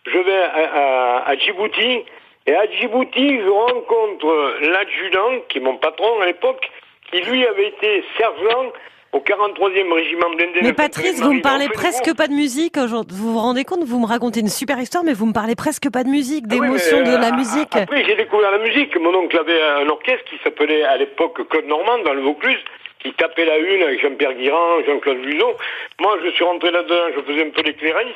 je 0.07 0.19
vais 0.19 0.43
à- 0.43 1.25
à 1.27 1.37
Djibouti, 1.37 2.05
et 2.47 2.55
à 2.55 2.67
Djibouti, 2.71 3.41
je 3.41 3.49
rencontre 3.49 4.57
l'adjudant, 4.63 5.41
qui 5.49 5.59
est 5.59 5.61
mon 5.63 5.77
patron 5.77 6.21
à 6.21 6.27
l'époque, 6.27 6.69
qui 7.11 7.21
lui 7.23 7.47
avait 7.47 7.69
été 7.69 8.05
sergent 8.19 8.73
au 9.13 9.19
43e 9.21 9.93
régiment 9.93 10.31
blindé. 10.31 10.61
Mais 10.63 10.73
Patrice, 10.73 11.21
vous 11.21 11.35
me 11.35 11.43
parlez 11.43 11.69
presque 11.69 12.15
pas 12.17 12.29
de 12.29 12.33
musique 12.33 12.77
aujourd'hui. 12.79 13.17
Vous 13.17 13.35
vous 13.35 13.39
rendez 13.39 13.65
compte 13.65 13.85
Vous 13.85 14.01
me 14.01 14.07
racontez 14.07 14.41
une 14.41 14.49
super 14.49 14.79
histoire, 14.81 15.05
mais 15.05 15.13
vous 15.13 15.27
me 15.27 15.33
parlez 15.33 15.55
presque 15.55 15.91
pas 15.91 16.03
de 16.03 16.09
musique, 16.09 16.45
Ah 16.51 16.55
oui, 16.55 16.61
d'émotion, 16.61 17.03
de 17.03 17.11
euh, 17.11 17.19
la 17.19 17.33
musique. 17.33 17.77
Après, 17.77 18.05
j'ai 18.05 18.17
découvert 18.17 18.51
la 18.51 18.59
musique. 18.59 18.97
Mon 18.97 19.15
oncle 19.15 19.39
avait 19.39 19.61
un 19.63 19.89
orchestre 19.89 20.25
qui 20.31 20.39
s'appelait 20.43 20.83
à 20.85 20.97
l'époque 20.97 21.47
Claude 21.49 21.67
Normand 21.67 21.99
dans 22.05 22.15
le 22.15 22.23
Vaucluse, 22.23 22.65
qui 23.01 23.13
tapait 23.13 23.45
la 23.45 23.59
une 23.59 23.83
avec 23.83 24.01
Jean-Pierre 24.01 24.35
Guirand, 24.35 24.83
Jean-Claude 24.87 25.23
Luson. 25.25 25.55
Moi, 26.01 26.19
je 26.25 26.31
suis 26.31 26.45
rentré 26.45 26.71
là-dedans, 26.71 27.13
je 27.15 27.21
faisais 27.23 27.47
un 27.47 27.51
peu 27.51 27.63
d'éclairage. 27.63 28.07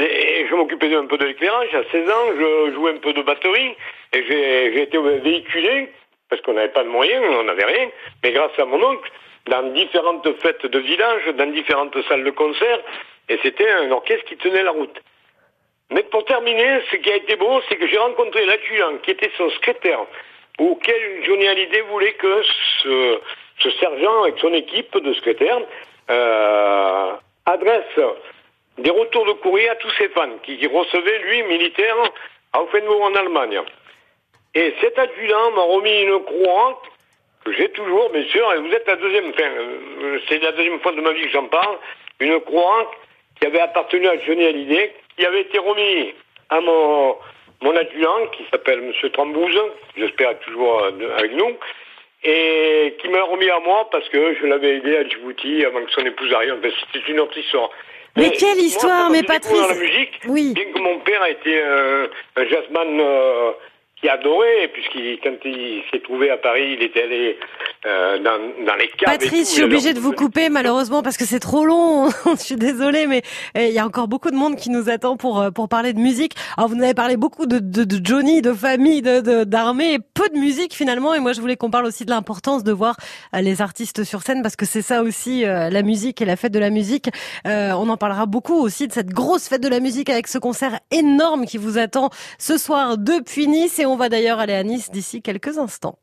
Et 0.00 0.46
je 0.48 0.54
m'occupais 0.54 0.92
un 0.94 1.06
peu 1.06 1.18
de 1.18 1.26
l'éclairage. 1.26 1.68
À 1.74 1.82
16 1.92 2.10
ans, 2.10 2.26
je 2.36 2.74
jouais 2.74 2.92
un 2.92 2.96
peu 2.96 3.12
de 3.12 3.22
batterie. 3.22 3.76
Et 4.12 4.24
j'ai 4.26 4.82
été 4.82 4.98
véhiculé, 4.98 5.92
parce 6.30 6.40
qu'on 6.42 6.54
n'avait 6.54 6.72
pas 6.72 6.84
de 6.84 6.88
moyens, 6.88 7.22
on 7.40 7.42
n'avait 7.42 7.64
rien. 7.64 7.90
Mais 8.22 8.32
grâce 8.32 8.56
à 8.58 8.64
mon 8.64 8.82
oncle, 8.82 9.10
dans 9.48 9.62
différentes 9.72 10.40
fêtes 10.40 10.64
de 10.64 10.78
village, 10.78 11.26
dans 11.34 11.50
différentes 11.50 12.00
salles 12.08 12.24
de 12.24 12.30
concert. 12.30 12.80
Et 13.28 13.38
c'était 13.42 13.68
un 13.68 13.90
orchestre 13.90 14.24
qui 14.26 14.36
tenait 14.36 14.62
la 14.62 14.70
route. 14.70 15.00
Mais 15.90 16.04
pour 16.04 16.24
terminer, 16.24 16.80
ce 16.90 16.96
qui 16.96 17.10
a 17.10 17.16
été 17.16 17.36
beau, 17.36 17.60
c'est 17.68 17.76
que 17.76 17.86
j'ai 17.86 17.98
rencontré 17.98 18.46
l'adjudant 18.46 18.98
qui 19.02 19.10
était 19.10 19.30
son 19.36 19.50
secrétaire, 19.50 20.00
auquel 20.58 21.24
Johnny 21.24 21.48
Hallyday 21.48 21.80
voulait 21.82 22.14
que 22.14 22.42
ce, 22.82 23.20
sergent 23.80 24.22
avec 24.22 24.38
son 24.38 24.52
équipe 24.54 24.96
de 24.96 25.12
secrétaires 25.14 25.60
euh, 26.10 27.12
adresse 27.46 28.00
des 28.78 28.90
retours 28.90 29.26
de 29.26 29.32
courrier 29.32 29.68
à 29.68 29.76
tous 29.76 29.90
ses 29.98 30.08
fans, 30.10 30.38
qui, 30.42 30.64
recevait, 30.66 31.18
lui, 31.18 31.42
militaire, 31.44 31.96
à 32.52 32.62
Offenburg 32.62 33.02
en 33.02 33.14
Allemagne. 33.14 33.60
Et 34.54 34.74
cet 34.80 34.98
adjudant 34.98 35.50
m'a 35.52 35.62
remis 35.62 36.02
une 36.02 36.22
croix 36.24 36.82
que 37.44 37.52
j'ai 37.52 37.68
toujours, 37.70 38.10
bien 38.10 38.24
sûr, 38.24 38.52
et 38.52 38.58
vous 38.58 38.72
êtes 38.72 38.86
la 38.86 38.96
deuxième, 38.96 39.30
enfin, 39.30 39.44
euh, 39.44 40.18
c'est 40.28 40.42
la 40.42 40.52
deuxième 40.52 40.80
fois 40.80 40.92
de 40.92 41.00
ma 41.00 41.12
vie 41.12 41.22
que 41.22 41.30
j'en 41.30 41.46
parle, 41.46 41.78
une 42.18 42.38
croix 42.40 42.90
qui 43.40 43.46
avait 43.46 43.60
appartenu 43.60 44.06
à 44.08 44.18
Johnny 44.18 44.44
Hallyday, 44.44 44.92
qui 45.16 45.24
avait 45.24 45.42
été 45.42 45.58
remis 45.58 46.14
à 46.50 46.60
mon, 46.60 47.16
mon 47.62 47.76
adjudant, 47.76 48.26
qui 48.32 48.44
s'appelle 48.50 48.80
M. 48.80 49.10
Trambouze, 49.12 49.58
j'espère 49.96 50.38
toujours 50.40 50.82
euh, 50.82 50.90
avec 51.16 51.32
nous, 51.32 51.56
et 52.22 52.96
qui 53.00 53.08
m'a 53.08 53.22
remis 53.22 53.48
à 53.48 53.60
moi 53.60 53.88
parce 53.90 54.06
que 54.10 54.34
je 54.34 54.46
l'avais 54.46 54.76
aidé 54.76 54.96
à 54.96 55.08
Djibouti 55.08 55.64
avant 55.64 55.82
que 55.82 55.90
son 55.92 56.04
épouse 56.04 56.32
arrive. 56.34 56.56
Enfin, 56.58 56.68
C'était 56.92 57.10
une 57.10 57.20
autre 57.20 57.38
histoire. 57.38 57.70
Mais 58.16 58.30
quelle 58.32 58.56
moi, 58.56 58.64
histoire, 58.66 59.06
quand 59.06 59.12
mais 59.12 59.22
Patrice 59.22 59.68
la 59.68 59.74
musique, 59.74 60.20
Oui. 60.28 60.52
bien 60.52 60.64
que 60.72 60.78
mon 60.80 60.98
père 60.98 61.22
a 61.22 61.30
été 61.30 61.58
euh, 61.62 62.08
un 62.36 62.44
jazzman 62.46 63.00
euh, 63.00 63.52
qui 64.00 64.08
adorait, 64.08 64.68
puisqu'il 64.72 65.18
quand 65.22 65.36
il 65.44 65.82
s'est 65.92 66.00
trouvé 66.00 66.30
à 66.30 66.36
Paris, 66.38 66.76
il 66.78 66.82
était 66.82 67.02
allé 67.02 67.38
euh, 67.86 68.18
dans, 68.18 68.64
dans 68.66 68.74
les 68.76 68.88
caves. 68.88 69.18
Patrice, 69.18 69.48
je 69.50 69.54
suis 69.54 69.62
obligée 69.62 69.92
de 69.92 70.00
vous 70.00 70.12
couper 70.12 70.48
malheureusement 70.48 71.02
parce 71.02 71.16
que 71.16 71.24
c'est 71.24 71.40
trop 71.40 71.64
long. 71.64 72.08
je 72.30 72.42
suis 72.42 72.56
désolée, 72.56 73.06
mais 73.06 73.22
euh, 73.56 73.66
il 73.66 73.72
y 73.72 73.78
a 73.78 73.86
encore 73.86 74.08
beaucoup 74.08 74.30
de 74.30 74.36
monde 74.36 74.56
qui 74.56 74.70
nous 74.70 74.88
attend 74.88 75.16
pour 75.16 75.40
euh, 75.40 75.50
pour 75.50 75.68
parler 75.68 75.92
de 75.92 75.98
musique. 75.98 76.34
Alors 76.56 76.68
vous 76.68 76.76
nous 76.76 76.84
avez 76.84 76.94
parlé 76.94 77.16
beaucoup 77.16 77.46
de, 77.46 77.58
de, 77.58 77.84
de 77.84 78.00
Johnny, 78.04 78.42
de 78.42 78.52
famille, 78.52 79.02
de 79.02 79.44
d'armée, 79.44 79.98
peu 80.14 80.28
de 80.28 80.38
musique 80.38 80.74
finalement. 80.74 81.14
Et 81.14 81.20
moi, 81.20 81.32
je 81.32 81.40
voulais 81.40 81.56
qu'on 81.56 81.70
parle 81.70 81.86
aussi 81.86 82.04
de 82.04 82.10
l'importance 82.10 82.64
de 82.64 82.72
voir 82.72 82.96
euh, 83.34 83.40
les 83.40 83.60
artistes 83.60 84.04
sur 84.04 84.22
scène 84.22 84.42
parce 84.42 84.56
que 84.56 84.66
c'est 84.66 84.82
ça 84.82 85.02
aussi 85.02 85.44
euh, 85.44 85.70
la 85.70 85.82
musique 85.82 86.20
et 86.22 86.24
la 86.24 86.36
fête 86.36 86.52
de 86.52 86.58
la 86.58 86.70
musique. 86.70 87.10
Euh, 87.46 87.72
on 87.72 87.88
en 87.88 87.96
parlera 87.96 88.26
beaucoup 88.26 88.54
aussi 88.54 88.88
de 88.88 88.92
cette 88.92 89.10
grosse 89.10 89.48
fête 89.48 89.62
de 89.62 89.68
la 89.68 89.80
musique 89.80 90.10
avec 90.10 90.26
ce 90.28 90.38
concert 90.38 90.78
énorme 90.90 91.46
qui 91.46 91.58
vous 91.58 91.78
attend 91.78 92.10
ce 92.38 92.58
soir 92.58 92.98
depuis 92.98 93.48
Nice. 93.48 93.78
Et 93.78 93.86
on 93.90 93.96
va 93.96 94.08
d'ailleurs 94.08 94.38
aller 94.38 94.54
à 94.54 94.62
Nice 94.62 94.90
d'ici 94.90 95.22
quelques 95.22 95.58
instants. 95.58 95.98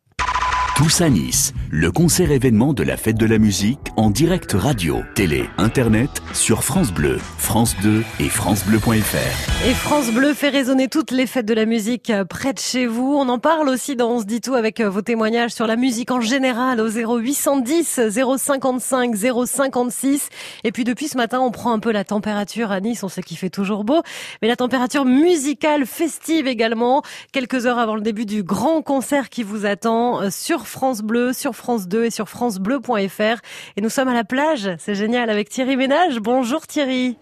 Tous 0.77 1.01
à 1.01 1.09
Nice, 1.09 1.55
le 1.71 1.91
concert 1.91 2.31
événement 2.31 2.71
de 2.71 2.83
la 2.83 2.97
fête 2.97 3.17
de 3.17 3.25
la 3.25 3.39
musique 3.39 3.79
en 3.95 4.11
direct 4.11 4.51
radio, 4.51 5.01
télé, 5.15 5.49
internet, 5.57 6.21
sur 6.33 6.63
France 6.63 6.91
Bleu, 6.91 7.17
France 7.39 7.75
2 7.81 8.03
et 8.19 8.29
francebleu.fr. 8.29 9.65
Et 9.67 9.73
France 9.73 10.11
Bleu 10.11 10.35
fait 10.35 10.49
résonner 10.49 10.87
toutes 10.87 11.09
les 11.09 11.25
fêtes 11.25 11.47
de 11.47 11.55
la 11.55 11.65
musique 11.65 12.11
euh, 12.11 12.25
près 12.25 12.53
de 12.53 12.59
chez 12.59 12.85
vous. 12.85 13.15
On 13.17 13.27
en 13.27 13.39
parle 13.39 13.69
aussi 13.69 13.95
dans 13.95 14.11
On 14.11 14.19
se 14.19 14.25
dit 14.25 14.39
tout 14.39 14.53
avec 14.53 14.79
euh, 14.79 14.87
vos 14.87 15.01
témoignages 15.01 15.49
sur 15.49 15.65
la 15.65 15.77
musique 15.77 16.11
en 16.11 16.21
général 16.21 16.79
au 16.79 16.89
0810 16.89 17.99
055 18.37 19.15
056. 19.15 20.29
Et 20.63 20.71
puis 20.71 20.83
depuis 20.83 21.07
ce 21.07 21.17
matin, 21.17 21.39
on 21.39 21.49
prend 21.49 21.71
un 21.71 21.79
peu 21.79 21.91
la 21.91 22.03
température 22.03 22.71
à 22.71 22.81
Nice. 22.81 23.01
On 23.01 23.09
sait 23.09 23.23
qu'il 23.23 23.37
fait 23.37 23.49
toujours 23.49 23.83
beau, 23.83 24.03
mais 24.43 24.47
la 24.47 24.55
température 24.55 25.05
musicale 25.05 25.87
festive 25.87 26.45
également. 26.45 27.01
Quelques 27.31 27.65
heures 27.65 27.79
avant 27.79 27.95
le 27.95 28.01
début 28.01 28.27
du 28.27 28.43
grand 28.43 28.83
concert 28.83 29.29
qui 29.29 29.41
vous 29.41 29.65
attend 29.65 30.21
euh, 30.21 30.29
sur 30.67 30.79
France 30.79 31.01
Bleu, 31.01 31.31
sur 31.33 31.55
France 31.55 31.87
2 31.87 32.05
et 32.05 32.09
sur 32.09 32.27
francebleu.fr. 32.27 33.39
Et 33.77 33.81
nous 33.81 33.89
sommes 33.89 34.09
à 34.09 34.13
la 34.13 34.25
plage. 34.25 34.69
C'est 34.79 34.95
génial 34.95 35.29
avec 35.29 35.47
Thierry 35.49 35.77
Ménage. 35.77 36.19
Bonjour 36.19 36.67
Thierry. 36.67 37.17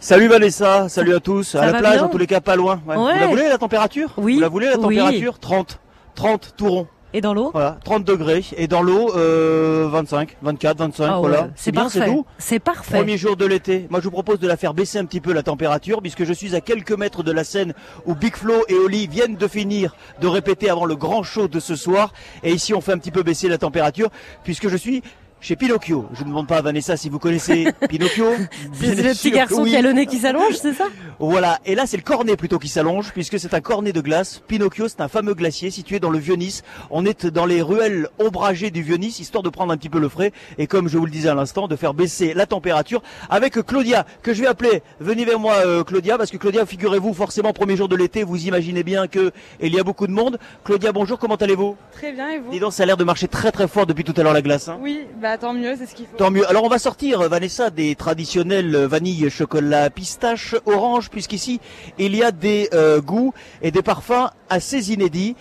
Salut 0.00 0.26
Vanessa, 0.28 0.88
salut 0.88 1.14
à 1.14 1.20
tous. 1.20 1.44
Ça 1.44 1.62
à 1.62 1.70
la 1.70 1.78
plage, 1.78 2.02
en 2.02 2.08
tous 2.08 2.18
les 2.18 2.26
cas, 2.26 2.40
pas 2.40 2.56
loin. 2.56 2.80
Ouais. 2.86 2.96
Ouais. 2.96 3.14
Vous 3.14 3.20
la 3.20 3.26
voulez 3.28 3.48
la 3.48 3.58
température? 3.58 4.12
Oui. 4.16 4.34
Vous 4.34 4.40
la 4.40 4.48
voulez 4.48 4.66
la 4.66 4.76
Oui. 4.78 4.96
température? 4.96 5.38
30. 5.38 5.78
30 6.16 6.54
tout 6.56 6.68
rond. 6.68 6.86
Et 7.12 7.20
dans 7.20 7.34
l'eau 7.34 7.50
Voilà, 7.52 7.78
30 7.84 8.04
degrés. 8.04 8.44
Et 8.56 8.68
dans 8.68 8.82
l'eau, 8.82 9.12
euh, 9.16 9.88
25, 9.90 10.36
24, 10.42 10.78
25. 10.78 11.04
Ah 11.04 11.14
ouais, 11.14 11.28
voilà. 11.28 11.48
c'est 11.56 11.72
bien, 11.72 11.82
parfait. 11.82 12.00
c'est 12.00 12.06
doux. 12.06 12.24
C'est 12.38 12.58
parfait. 12.60 12.98
Premier 12.98 13.18
jour 13.18 13.36
de 13.36 13.44
l'été. 13.44 13.86
Moi, 13.90 14.00
je 14.00 14.04
vous 14.04 14.10
propose 14.12 14.38
de 14.38 14.46
la 14.46 14.56
faire 14.56 14.74
baisser 14.74 14.98
un 14.98 15.04
petit 15.04 15.20
peu 15.20 15.32
la 15.32 15.42
température, 15.42 16.00
puisque 16.00 16.24
je 16.24 16.32
suis 16.32 16.54
à 16.54 16.60
quelques 16.60 16.92
mètres 16.92 17.22
de 17.22 17.32
la 17.32 17.42
scène 17.42 17.74
où 18.06 18.14
Big 18.14 18.36
Flo 18.36 18.54
et 18.68 18.74
Oli 18.74 19.08
viennent 19.08 19.36
de 19.36 19.48
finir 19.48 19.96
de 20.20 20.28
répéter 20.28 20.70
avant 20.70 20.84
le 20.84 20.94
grand 20.94 21.22
show 21.22 21.48
de 21.48 21.58
ce 21.58 21.74
soir. 21.74 22.12
Et 22.44 22.52
ici, 22.52 22.74
on 22.74 22.80
fait 22.80 22.92
un 22.92 22.98
petit 22.98 23.10
peu 23.10 23.22
baisser 23.22 23.48
la 23.48 23.58
température, 23.58 24.10
puisque 24.44 24.68
je 24.68 24.76
suis 24.76 25.02
chez 25.40 25.56
Pinocchio. 25.56 26.06
Je 26.12 26.22
ne 26.22 26.28
demande 26.28 26.46
pas 26.46 26.58
à 26.58 26.62
Vanessa 26.62 26.96
si 26.96 27.08
vous 27.08 27.18
connaissez 27.18 27.68
Pinocchio. 27.88 28.26
C'est 28.74 28.94
le 28.94 29.10
petit 29.12 29.30
garçon 29.30 29.62
oui. 29.62 29.70
qui 29.70 29.76
a 29.76 29.82
le 29.82 29.92
nez 29.92 30.06
qui 30.06 30.18
s'allonge, 30.18 30.54
c'est 30.54 30.74
ça? 30.74 30.84
Voilà, 31.18 31.58
et 31.64 31.74
là 31.74 31.84
c'est 31.86 31.96
le 31.96 32.02
cornet 32.02 32.36
plutôt 32.36 32.58
qui 32.58 32.68
s'allonge, 32.68 33.12
puisque 33.12 33.38
c'est 33.38 33.54
un 33.54 33.60
cornet 33.60 33.92
de 33.92 34.00
glace. 34.00 34.42
Pinocchio, 34.46 34.88
c'est 34.88 35.00
un 35.00 35.08
fameux 35.08 35.34
glacier 35.34 35.70
situé 35.70 35.98
dans 36.00 36.10
le 36.10 36.18
Vieux-Nice. 36.18 36.62
On 36.90 37.04
est 37.06 37.26
dans 37.26 37.46
les 37.46 37.62
ruelles 37.62 38.08
ombragées 38.18 38.70
du 38.70 38.82
Vieux-Nice, 38.82 39.18
histoire 39.20 39.42
de 39.42 39.48
prendre 39.48 39.72
un 39.72 39.76
petit 39.76 39.88
peu 39.88 39.98
le 39.98 40.08
frais, 40.08 40.32
et 40.58 40.66
comme 40.66 40.88
je 40.88 40.98
vous 40.98 41.06
le 41.06 41.10
disais 41.10 41.28
à 41.28 41.34
l'instant, 41.34 41.68
de 41.68 41.76
faire 41.76 41.94
baisser 41.94 42.34
la 42.34 42.46
température 42.46 43.02
avec 43.28 43.54
Claudia, 43.66 44.06
que 44.22 44.34
je 44.34 44.42
vais 44.42 44.46
appeler. 44.48 44.82
Venez 45.00 45.24
vers 45.24 45.38
moi 45.38 45.54
euh, 45.64 45.84
Claudia, 45.84 46.18
parce 46.18 46.30
que 46.30 46.36
Claudia, 46.36 46.66
figurez-vous, 46.66 47.14
forcément, 47.14 47.52
premier 47.52 47.76
jour 47.76 47.88
de 47.88 47.96
l'été, 47.96 48.22
vous 48.24 48.46
imaginez 48.46 48.82
bien 48.82 49.06
que 49.06 49.32
il 49.60 49.74
y 49.74 49.80
a 49.80 49.84
beaucoup 49.84 50.06
de 50.06 50.12
monde. 50.12 50.38
Claudia, 50.64 50.92
bonjour, 50.92 51.18
comment 51.18 51.36
allez-vous? 51.36 51.76
Très 51.92 52.12
bien, 52.12 52.30
et 52.30 52.38
vous? 52.38 52.50
Dis 52.50 52.60
donc, 52.60 52.72
ça 52.72 52.82
a 52.82 52.86
l'air 52.86 52.96
de 52.96 53.04
marcher 53.04 53.28
très 53.28 53.52
très 53.52 53.68
fort 53.68 53.86
depuis 53.86 54.04
tout 54.04 54.14
à 54.16 54.22
l'heure 54.22 54.32
la 54.32 54.42
glace. 54.42 54.68
hein? 54.68 54.78
Oui, 54.80 55.00
bah 55.20 55.29
tant 55.38 55.52
mieux, 55.52 55.74
c'est 55.76 55.86
ce 55.86 55.94
qu'il 55.94 56.06
faut. 56.06 56.16
Tant 56.16 56.30
mieux. 56.30 56.48
Alors 56.48 56.64
on 56.64 56.68
va 56.68 56.78
sortir, 56.78 57.20
euh, 57.20 57.28
Vanessa, 57.28 57.70
des 57.70 57.94
traditionnels 57.94 58.74
euh, 58.74 58.88
vanille, 58.88 59.28
chocolat, 59.30 59.90
pistache, 59.90 60.54
orange, 60.66 61.10
puisqu'ici 61.10 61.60
il 61.98 62.14
y 62.16 62.22
a 62.22 62.30
des 62.32 62.68
euh, 62.72 63.00
goûts 63.00 63.32
et 63.62 63.70
des 63.70 63.82
parfums 63.82 64.30
assez 64.48 64.92
inédits. 64.92 65.36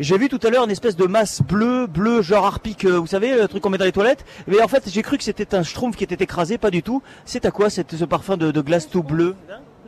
J'ai 0.00 0.16
vu 0.16 0.28
tout 0.28 0.38
à 0.44 0.50
l'heure 0.50 0.62
une 0.64 0.70
espèce 0.70 0.94
de 0.94 1.06
masse 1.06 1.42
bleue, 1.42 1.88
bleu, 1.88 2.22
genre 2.22 2.60
euh, 2.84 2.98
vous 3.00 3.08
savez, 3.08 3.34
le 3.34 3.48
truc 3.48 3.62
qu'on 3.62 3.70
met 3.70 3.78
dans 3.78 3.84
les 3.84 3.92
toilettes. 3.92 4.24
Mais 4.46 4.62
en 4.62 4.68
fait, 4.68 4.88
j'ai 4.88 5.02
cru 5.02 5.18
que 5.18 5.24
c'était 5.24 5.56
un 5.56 5.64
schtroumpf 5.64 5.96
qui 5.96 6.04
était 6.04 6.22
écrasé, 6.22 6.56
pas 6.56 6.70
du 6.70 6.84
tout. 6.84 7.02
C'est 7.24 7.44
à 7.44 7.50
quoi 7.50 7.68
cette, 7.68 7.96
ce 7.96 8.04
parfum 8.04 8.36
de, 8.36 8.52
de 8.52 8.60
glace 8.60 8.88
tout 8.88 9.02
bleu? 9.02 9.34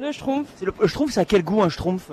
Le 0.01 0.11
schtroumpf. 0.11 0.49
Le, 0.63 0.73
le 0.81 0.89
schtroumpf, 0.89 1.13
c'est 1.13 1.21
à 1.21 1.25
quel 1.25 1.45
goût 1.45 1.63
un 1.63 1.69
schtroumpf? 1.69 2.11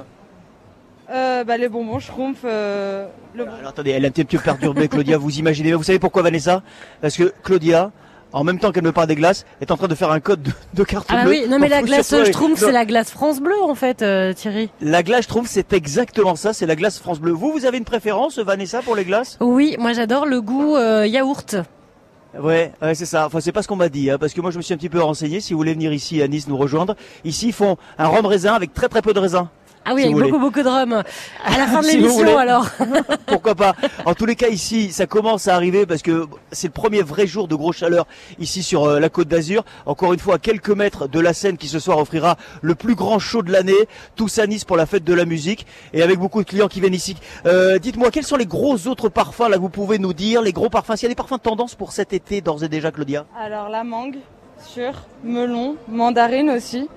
Euh, 1.09 1.43
bah 1.45 1.57
les 1.57 1.69
bonbons 1.69 1.99
schtroumpf. 1.99 2.39
Euh, 2.43 3.07
le... 3.33 3.43
Alors 3.43 3.69
attendez, 3.69 3.91
elle 3.91 4.03
est 4.03 4.07
un 4.07 4.11
petit 4.11 4.25
peu 4.37 4.43
perturbée, 4.43 4.87
Claudia. 4.89 5.17
Vous 5.17 5.37
imaginez 5.39 5.73
Vous 5.73 5.83
savez 5.83 5.99
pourquoi, 5.99 6.21
Vanessa? 6.21 6.63
Parce 6.99 7.15
que 7.15 7.31
Claudia, 7.43 7.91
en 8.33 8.43
même 8.43 8.59
temps 8.59 8.73
qu'elle 8.73 8.83
me 8.83 8.91
parle 8.91 9.07
des 9.07 9.15
glaces, 9.15 9.45
est 9.61 9.71
en 9.71 9.77
train 9.77 9.87
de 9.87 9.95
faire 9.95 10.11
un 10.11 10.19
code 10.19 10.41
de, 10.43 10.51
de 10.73 10.83
carte 10.83 11.07
Ah 11.09 11.23
bleue. 11.23 11.29
oui, 11.31 11.45
non 11.47 11.59
mais 11.59 11.69
la 11.69 11.81
glace 11.81 12.13
Schtroumpf, 12.25 12.59
c'est 12.59 12.73
la 12.73 12.85
glace 12.85 13.09
France 13.09 13.39
Bleu 13.39 13.55
en 13.63 13.73
fait, 13.75 14.01
euh, 14.01 14.33
Thierry. 14.33 14.69
La 14.81 15.01
glace, 15.01 15.23
je 15.23 15.29
trouve, 15.29 15.47
c'est 15.47 15.71
exactement 15.71 16.35
ça. 16.35 16.51
C'est 16.51 16.65
la 16.65 16.75
glace 16.75 16.99
France 16.99 17.21
Bleu. 17.21 17.31
Vous, 17.31 17.53
vous 17.53 17.65
avez 17.65 17.77
une 17.77 17.85
préférence, 17.85 18.37
Vanessa, 18.39 18.81
pour 18.81 18.95
les 18.97 19.05
glaces? 19.05 19.37
Oui, 19.39 19.77
moi 19.79 19.93
j'adore 19.93 20.25
le 20.25 20.41
goût 20.41 20.75
euh, 20.75 21.07
yaourt. 21.07 21.55
Ouais, 22.37 22.73
ouais, 22.81 22.93
c'est 22.95 23.05
ça. 23.05 23.25
Enfin, 23.27 23.39
c'est 23.39 23.53
pas 23.53 23.61
ce 23.63 23.67
qu'on 23.69 23.77
m'a 23.77 23.87
dit, 23.89 24.11
hein, 24.11 24.17
parce 24.19 24.33
que 24.33 24.41
moi, 24.41 24.51
je 24.51 24.57
me 24.57 24.61
suis 24.61 24.73
un 24.73 24.77
petit 24.77 24.89
peu 24.89 25.01
renseigné. 25.01 25.39
Si 25.39 25.53
vous 25.53 25.57
voulez 25.59 25.73
venir 25.73 25.91
ici 25.93 26.21
à 26.21 26.27
Nice 26.27 26.47
nous 26.49 26.57
rejoindre, 26.57 26.95
ici, 27.23 27.47
ils 27.47 27.53
font 27.53 27.77
un 27.97 28.07
rhum 28.07 28.25
raisin 28.25 28.53
avec 28.53 28.73
très 28.73 28.89
très 28.89 29.01
peu 29.01 29.13
de 29.13 29.19
raisin. 29.19 29.49
Ah 29.85 29.93
oui, 29.93 30.01
Si 30.01 30.07
avec 30.07 30.15
voulez. 30.17 30.31
beaucoup 30.31 30.43
beaucoup 30.43 30.61
de 30.63 30.67
rhum. 30.67 30.93
À 31.45 31.57
la 31.57 31.67
fin 31.67 31.81
de 31.81 31.87
l'émission 31.91 32.37
alors. 32.37 32.67
Pourquoi 33.27 33.55
pas 33.55 33.73
En 34.05 34.13
tous 34.13 34.25
les 34.25 34.35
cas, 34.35 34.49
ici, 34.49 34.91
ça 34.91 35.05
commence 35.05 35.47
à 35.47 35.55
arriver 35.55 35.85
parce 35.85 36.01
que 36.01 36.25
c'est 36.51 36.67
le 36.67 36.73
premier 36.73 37.01
vrai 37.01 37.25
jour 37.27 37.47
de 37.47 37.55
grosse 37.55 37.77
chaleur 37.77 38.05
ici 38.39 38.63
sur 38.63 38.83
euh, 38.85 38.99
la 38.99 39.09
Côte 39.09 39.27
d'Azur. 39.29 39.63
Encore 39.85 40.11
une 40.13 40.19
fois, 40.19 40.35
à 40.35 40.39
quelques 40.39 40.69
mètres 40.71 41.07
de 41.07 41.19
la 41.19 41.33
scène 41.33 41.57
qui 41.57 41.67
ce 41.67 41.79
soir 41.79 41.97
offrira 41.99 42.35
le 42.61 42.75
plus 42.75 42.95
grand 42.95 43.19
show 43.19 43.41
de 43.41 43.51
l'année. 43.51 43.73
Tous 44.15 44.39
à 44.39 44.47
Nice 44.47 44.65
pour 44.65 44.75
la 44.77 44.85
fête 44.85 45.03
de 45.05 45.13
la 45.13 45.25
musique 45.25 45.65
et 45.93 46.01
avec 46.01 46.19
beaucoup 46.19 46.43
de 46.43 46.47
clients 46.49 46.67
qui 46.67 46.81
viennent 46.81 46.93
ici. 46.93 47.15
Euh, 47.45 47.79
Dites-moi, 47.79 48.11
quels 48.11 48.25
sont 48.25 48.35
les 48.37 48.45
gros 48.45 48.87
autres 48.87 49.09
parfums 49.09 49.47
là 49.49 49.55
que 49.55 49.61
vous 49.61 49.69
pouvez 49.69 49.99
nous 49.99 50.13
dire 50.13 50.41
Les 50.41 50.51
gros 50.53 50.69
parfums? 50.69 50.95
S'il 50.95 51.03
y 51.03 51.05
a 51.05 51.09
des 51.09 51.15
parfums 51.15 51.35
de 51.37 51.41
tendance 51.41 51.75
pour 51.75 51.91
cet 51.93 52.11
été 52.11 52.41
d'ores 52.41 52.63
et 52.63 52.69
déjà, 52.69 52.91
Claudia? 52.91 53.25
Alors 53.39 53.69
la 53.69 53.83
mangue, 53.83 54.17
sûr, 54.65 54.91
melon, 55.23 55.75
mandarine 55.87 56.49
aussi, 56.49 56.89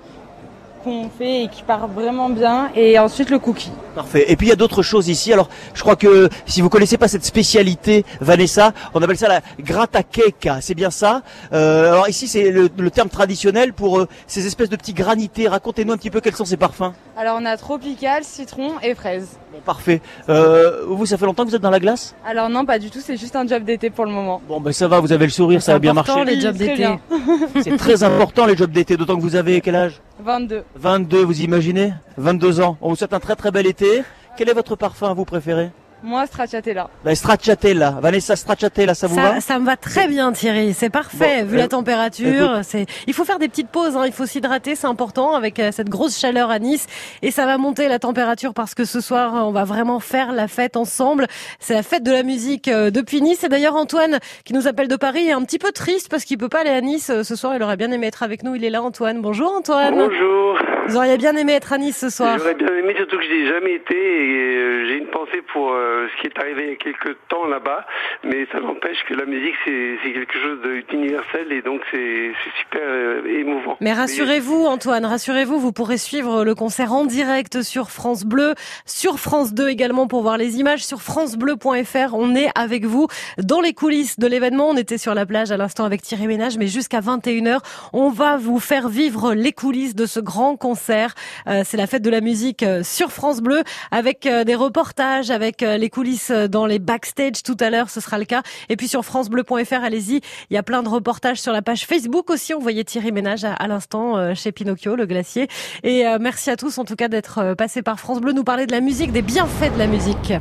qu'on 0.83 1.09
fait 1.09 1.43
et 1.43 1.47
qui 1.47 1.63
part 1.63 1.87
vraiment 1.87 2.29
bien. 2.29 2.69
Et 2.75 2.97
ensuite 2.99 3.29
le 3.29 3.39
cookie. 3.39 3.71
Parfait. 3.95 4.25
Et 4.27 4.35
puis 4.35 4.47
il 4.47 4.49
y 4.49 4.53
a 4.53 4.55
d'autres 4.55 4.83
choses 4.83 5.07
ici. 5.07 5.33
Alors, 5.33 5.49
je 5.73 5.81
crois 5.81 5.95
que 5.95 6.29
si 6.45 6.61
vous 6.61 6.69
connaissez 6.69 6.97
pas 6.97 7.07
cette 7.07 7.25
spécialité, 7.25 8.05
Vanessa, 8.19 8.73
on 8.93 9.01
appelle 9.01 9.17
ça 9.17 9.27
la 9.27 9.41
grata 9.59 10.03
cake. 10.03 10.47
C'est 10.61 10.75
bien 10.75 10.91
ça? 10.91 11.21
Euh, 11.53 11.91
alors 11.91 12.07
ici, 12.09 12.27
c'est 12.27 12.51
le, 12.51 12.69
le 12.77 12.91
terme 12.91 13.09
traditionnel 13.09 13.73
pour 13.73 13.99
euh, 13.99 14.07
ces 14.27 14.47
espèces 14.47 14.69
de 14.69 14.75
petits 14.75 14.93
granités. 14.93 15.47
Racontez-nous 15.47 15.93
un 15.93 15.97
petit 15.97 16.09
peu 16.09 16.21
quels 16.21 16.35
sont 16.35 16.45
ces 16.45 16.57
parfums. 16.57 16.93
Alors 17.17 17.37
on 17.41 17.45
a 17.45 17.57
tropical, 17.57 18.23
citron 18.23 18.73
et 18.81 18.95
fraise. 18.95 19.37
Bon, 19.51 19.59
parfait. 19.65 20.01
Euh, 20.29 20.85
vous, 20.87 21.05
ça 21.05 21.17
fait 21.17 21.25
longtemps 21.25 21.43
que 21.43 21.49
vous 21.49 21.55
êtes 21.55 21.61
dans 21.61 21.69
la 21.69 21.79
glace 21.79 22.15
Alors 22.25 22.49
non, 22.49 22.65
pas 22.65 22.79
du 22.79 22.89
tout, 22.89 22.99
c'est 23.01 23.17
juste 23.17 23.35
un 23.35 23.45
job 23.45 23.63
d'été 23.63 23.89
pour 23.89 24.05
le 24.05 24.11
moment. 24.11 24.41
Bon, 24.47 24.61
ben 24.61 24.71
ça 24.71 24.87
va. 24.87 24.99
Vous 24.99 25.11
avez 25.11 25.25
le 25.25 25.31
sourire, 25.31 25.61
ça 25.61 25.75
a 25.75 25.79
bien 25.79 25.93
marché. 25.93 26.11
important, 26.11 26.31
les 26.31 26.39
jobs 26.39 26.55
d'été. 26.55 26.87
C'est 27.61 27.77
très 27.77 28.03
important 28.03 28.45
les 28.45 28.55
jobs 28.55 28.71
d'été. 28.71 28.95
D'autant 28.95 29.17
que 29.17 29.21
vous 29.21 29.35
avez 29.35 29.59
quel 29.61 29.75
âge 29.75 30.01
22. 30.23 30.63
22. 30.75 31.23
Vous 31.23 31.41
imaginez 31.41 31.93
22 32.17 32.61
ans. 32.61 32.77
On 32.81 32.89
vous 32.89 32.95
souhaite 32.95 33.13
un 33.13 33.19
très 33.19 33.35
très 33.35 33.51
bel 33.51 33.67
été. 33.67 34.03
Quel 34.37 34.49
est 34.49 34.53
votre 34.53 34.75
parfum, 34.75 35.13
vous 35.13 35.25
préférez 35.25 35.71
Moi, 36.03 36.25
stracciatella. 36.25 36.89
ben, 37.05 37.15
Stracciatella. 37.15 37.97
Vanessa 38.01 38.35
Stracciatella, 38.35 38.93
ça 38.95 39.07
vous 39.07 39.15
Ça, 39.15 39.21
va 39.33 39.41
ça 39.41 39.59
me 39.59 39.65
va 39.65 39.77
très 39.77 40.07
bien 40.07 40.31
Thierry, 40.31 40.73
c'est 40.73 40.89
parfait 40.89 41.41
Bon, 41.43 41.49
vu 41.49 41.55
euh, 41.57 41.59
la 41.59 41.67
température. 41.67 42.59
C'est, 42.63 42.85
il 43.07 43.13
faut 43.13 43.23
faire 43.23 43.37
des 43.39 43.47
petites 43.47 43.69
pauses, 43.69 43.95
hein. 43.95 44.03
il 44.05 44.11
faut 44.11 44.25
s'hydrater, 44.25 44.75
c'est 44.75 44.87
important 44.87 45.35
avec 45.35 45.59
euh, 45.59 45.71
cette 45.71 45.89
grosse 45.89 46.17
chaleur 46.17 46.49
à 46.49 46.59
Nice 46.59 46.87
et 47.21 47.29
ça 47.31 47.45
va 47.45 47.57
monter 47.57 47.87
la 47.87 47.99
température 47.99 48.53
parce 48.53 48.73
que 48.73 48.83
ce 48.85 48.99
soir 48.99 49.33
on 49.47 49.51
va 49.51 49.63
vraiment 49.63 49.99
faire 49.99 50.31
la 50.31 50.47
fête 50.47 50.75
ensemble. 50.75 51.27
C'est 51.59 51.73
la 51.75 51.83
fête 51.83 52.03
de 52.03 52.11
la 52.11 52.23
musique 52.23 52.67
euh, 52.67 52.89
depuis 52.89 53.21
Nice 53.21 53.43
et 53.43 53.49
d'ailleurs 53.49 53.75
Antoine 53.75 54.19
qui 54.43 54.53
nous 54.53 54.67
appelle 54.67 54.87
de 54.87 54.95
Paris 54.95 55.27
est 55.27 55.33
un 55.33 55.43
petit 55.43 55.59
peu 55.59 55.71
triste 55.71 56.09
parce 56.09 56.23
qu'il 56.25 56.37
peut 56.37 56.49
pas 56.49 56.61
aller 56.61 56.71
à 56.71 56.81
Nice 56.81 57.09
euh, 57.11 57.23
ce 57.23 57.35
soir. 57.35 57.53
Il 57.55 57.61
aurait 57.63 57.77
bien 57.77 57.91
aimé 57.91 58.07
être 58.07 58.23
avec 58.23 58.43
nous. 58.43 58.55
Il 58.55 58.65
est 58.65 58.69
là 58.69 58.81
Antoine. 58.81 59.21
Bonjour 59.21 59.53
Antoine. 59.55 59.95
Bonjour. 59.95 60.57
Vous 60.87 60.97
auriez 60.97 61.17
bien 61.17 61.35
aimé 61.35 61.53
être 61.53 61.73
à 61.73 61.77
Nice 61.77 61.97
ce 61.97 62.09
soir. 62.09 62.37
J'aurais 62.37 62.55
bien 62.55 62.75
aimé, 62.75 62.93
surtout 62.97 63.17
que 63.17 63.23
je 63.23 63.31
n'ai 63.31 63.47
jamais 63.47 63.75
été 63.75 63.95
et 63.95 64.57
euh, 64.57 64.87
j'ai 64.87 64.97
une 64.97 65.07
pensée 65.07 65.41
pour 65.53 65.71
euh, 65.71 66.07
ce 66.07 66.21
qui 66.21 66.27
est 66.27 66.39
arrivé 66.39 66.63
il 66.63 66.69
y 66.69 66.73
a 66.73 66.75
quelques 66.75 67.17
temps 67.29 67.45
là-bas, 67.45 67.85
mais 68.23 68.47
ça 68.51 68.59
n'empêche 68.59 68.97
que 69.07 69.13
la 69.13 69.25
musique 69.25 69.53
c'est 69.63 70.11
quelque 70.11 70.33
chose 70.33 70.59
d'universel 70.89 71.51
et 71.51 71.61
donc 71.61 71.81
c'est 71.91 72.31
c'est 72.43 72.59
super 72.61 72.81
euh, 72.83 73.39
émouvant. 73.39 73.77
Mais 73.79 73.93
rassurez-vous, 73.93 74.65
Antoine, 74.65 75.05
rassurez-vous, 75.05 75.59
vous 75.59 75.71
pourrez 75.71 75.97
suivre 75.97 76.43
le 76.43 76.55
concert 76.55 76.93
en 76.93 77.05
direct 77.05 77.61
sur 77.61 77.91
France 77.91 78.25
Bleu, 78.25 78.53
sur 78.85 79.19
France 79.19 79.53
2 79.53 79.69
également 79.69 80.07
pour 80.07 80.21
voir 80.21 80.37
les 80.37 80.59
images, 80.59 80.83
sur 80.83 81.01
francebleu.fr. 81.01 82.13
On 82.13 82.35
est 82.35 82.49
avec 82.55 82.85
vous 82.85 83.07
dans 83.37 83.61
les 83.61 83.73
coulisses 83.73 84.19
de 84.19 84.27
l'événement. 84.27 84.69
On 84.69 84.77
était 84.77 84.97
sur 84.97 85.13
la 85.13 85.25
plage 85.25 85.51
à 85.51 85.57
l'instant 85.57 85.85
avec 85.85 86.01
Thierry 86.01 86.27
Ménage, 86.27 86.57
mais 86.57 86.67
jusqu'à 86.67 86.99
21h, 86.99 87.59
on 87.93 88.09
va 88.09 88.37
vous 88.37 88.59
faire 88.59 88.89
vivre 88.89 89.33
les 89.33 89.53
coulisses 89.53 89.95
de 89.95 90.05
ce 90.05 90.19
grand 90.19 90.57
concert. 90.57 90.80
Euh, 90.89 91.63
C'est 91.65 91.77
la 91.77 91.87
fête 91.87 92.01
de 92.01 92.09
la 92.09 92.21
musique 92.21 92.63
euh, 92.63 92.83
sur 92.83 93.11
France 93.11 93.41
Bleu 93.41 93.63
avec 93.91 94.25
euh, 94.25 94.43
des 94.43 94.55
reportages, 94.55 95.29
avec 95.29 95.61
les 95.61 95.89
coulisses 95.89 96.31
dans 96.31 96.65
les 96.65 96.79
backstage 96.79 97.43
tout 97.43 97.57
à 97.59 97.69
l'heure, 97.69 97.89
ce 97.89 97.99
sera 97.99 98.17
le 98.17 98.25
cas. 98.25 98.41
Et 98.69 98.75
puis 98.75 98.87
sur 98.87 99.03
francebleu.fr, 99.03 99.83
allez-y, 99.83 100.21
il 100.49 100.53
y 100.53 100.57
a 100.57 100.63
plein 100.63 100.83
de 100.83 100.89
reportages 100.89 101.39
sur 101.39 101.51
la 101.51 101.61
page 101.61 101.85
Facebook 101.85 102.29
aussi. 102.29 102.53
On 102.53 102.59
voyait 102.59 102.83
Thierry 102.83 103.11
Ménage 103.11 103.43
à, 103.43 103.53
à 103.53 103.67
l'instant 103.67 104.33
chez 104.35 104.51
Pinocchio, 104.51 104.95
le 104.95 105.05
glacier. 105.05 105.47
Et 105.83 106.03
merci 106.19 106.49
à 106.49 106.57
tous 106.57 106.77
en 106.77 106.85
tout 106.85 106.95
cas 106.95 107.07
d'être 107.07 107.53
passés 107.55 107.81
par 107.81 107.99
France 107.99 108.21
Bleu, 108.21 108.33
nous 108.33 108.43
parler 108.43 108.65
de 108.65 108.71
la 108.71 108.81
musique, 108.81 109.11
des 109.11 109.21
bienfaits 109.21 109.73
de 109.73 109.79
la 109.79 109.87
musique. 109.87 110.33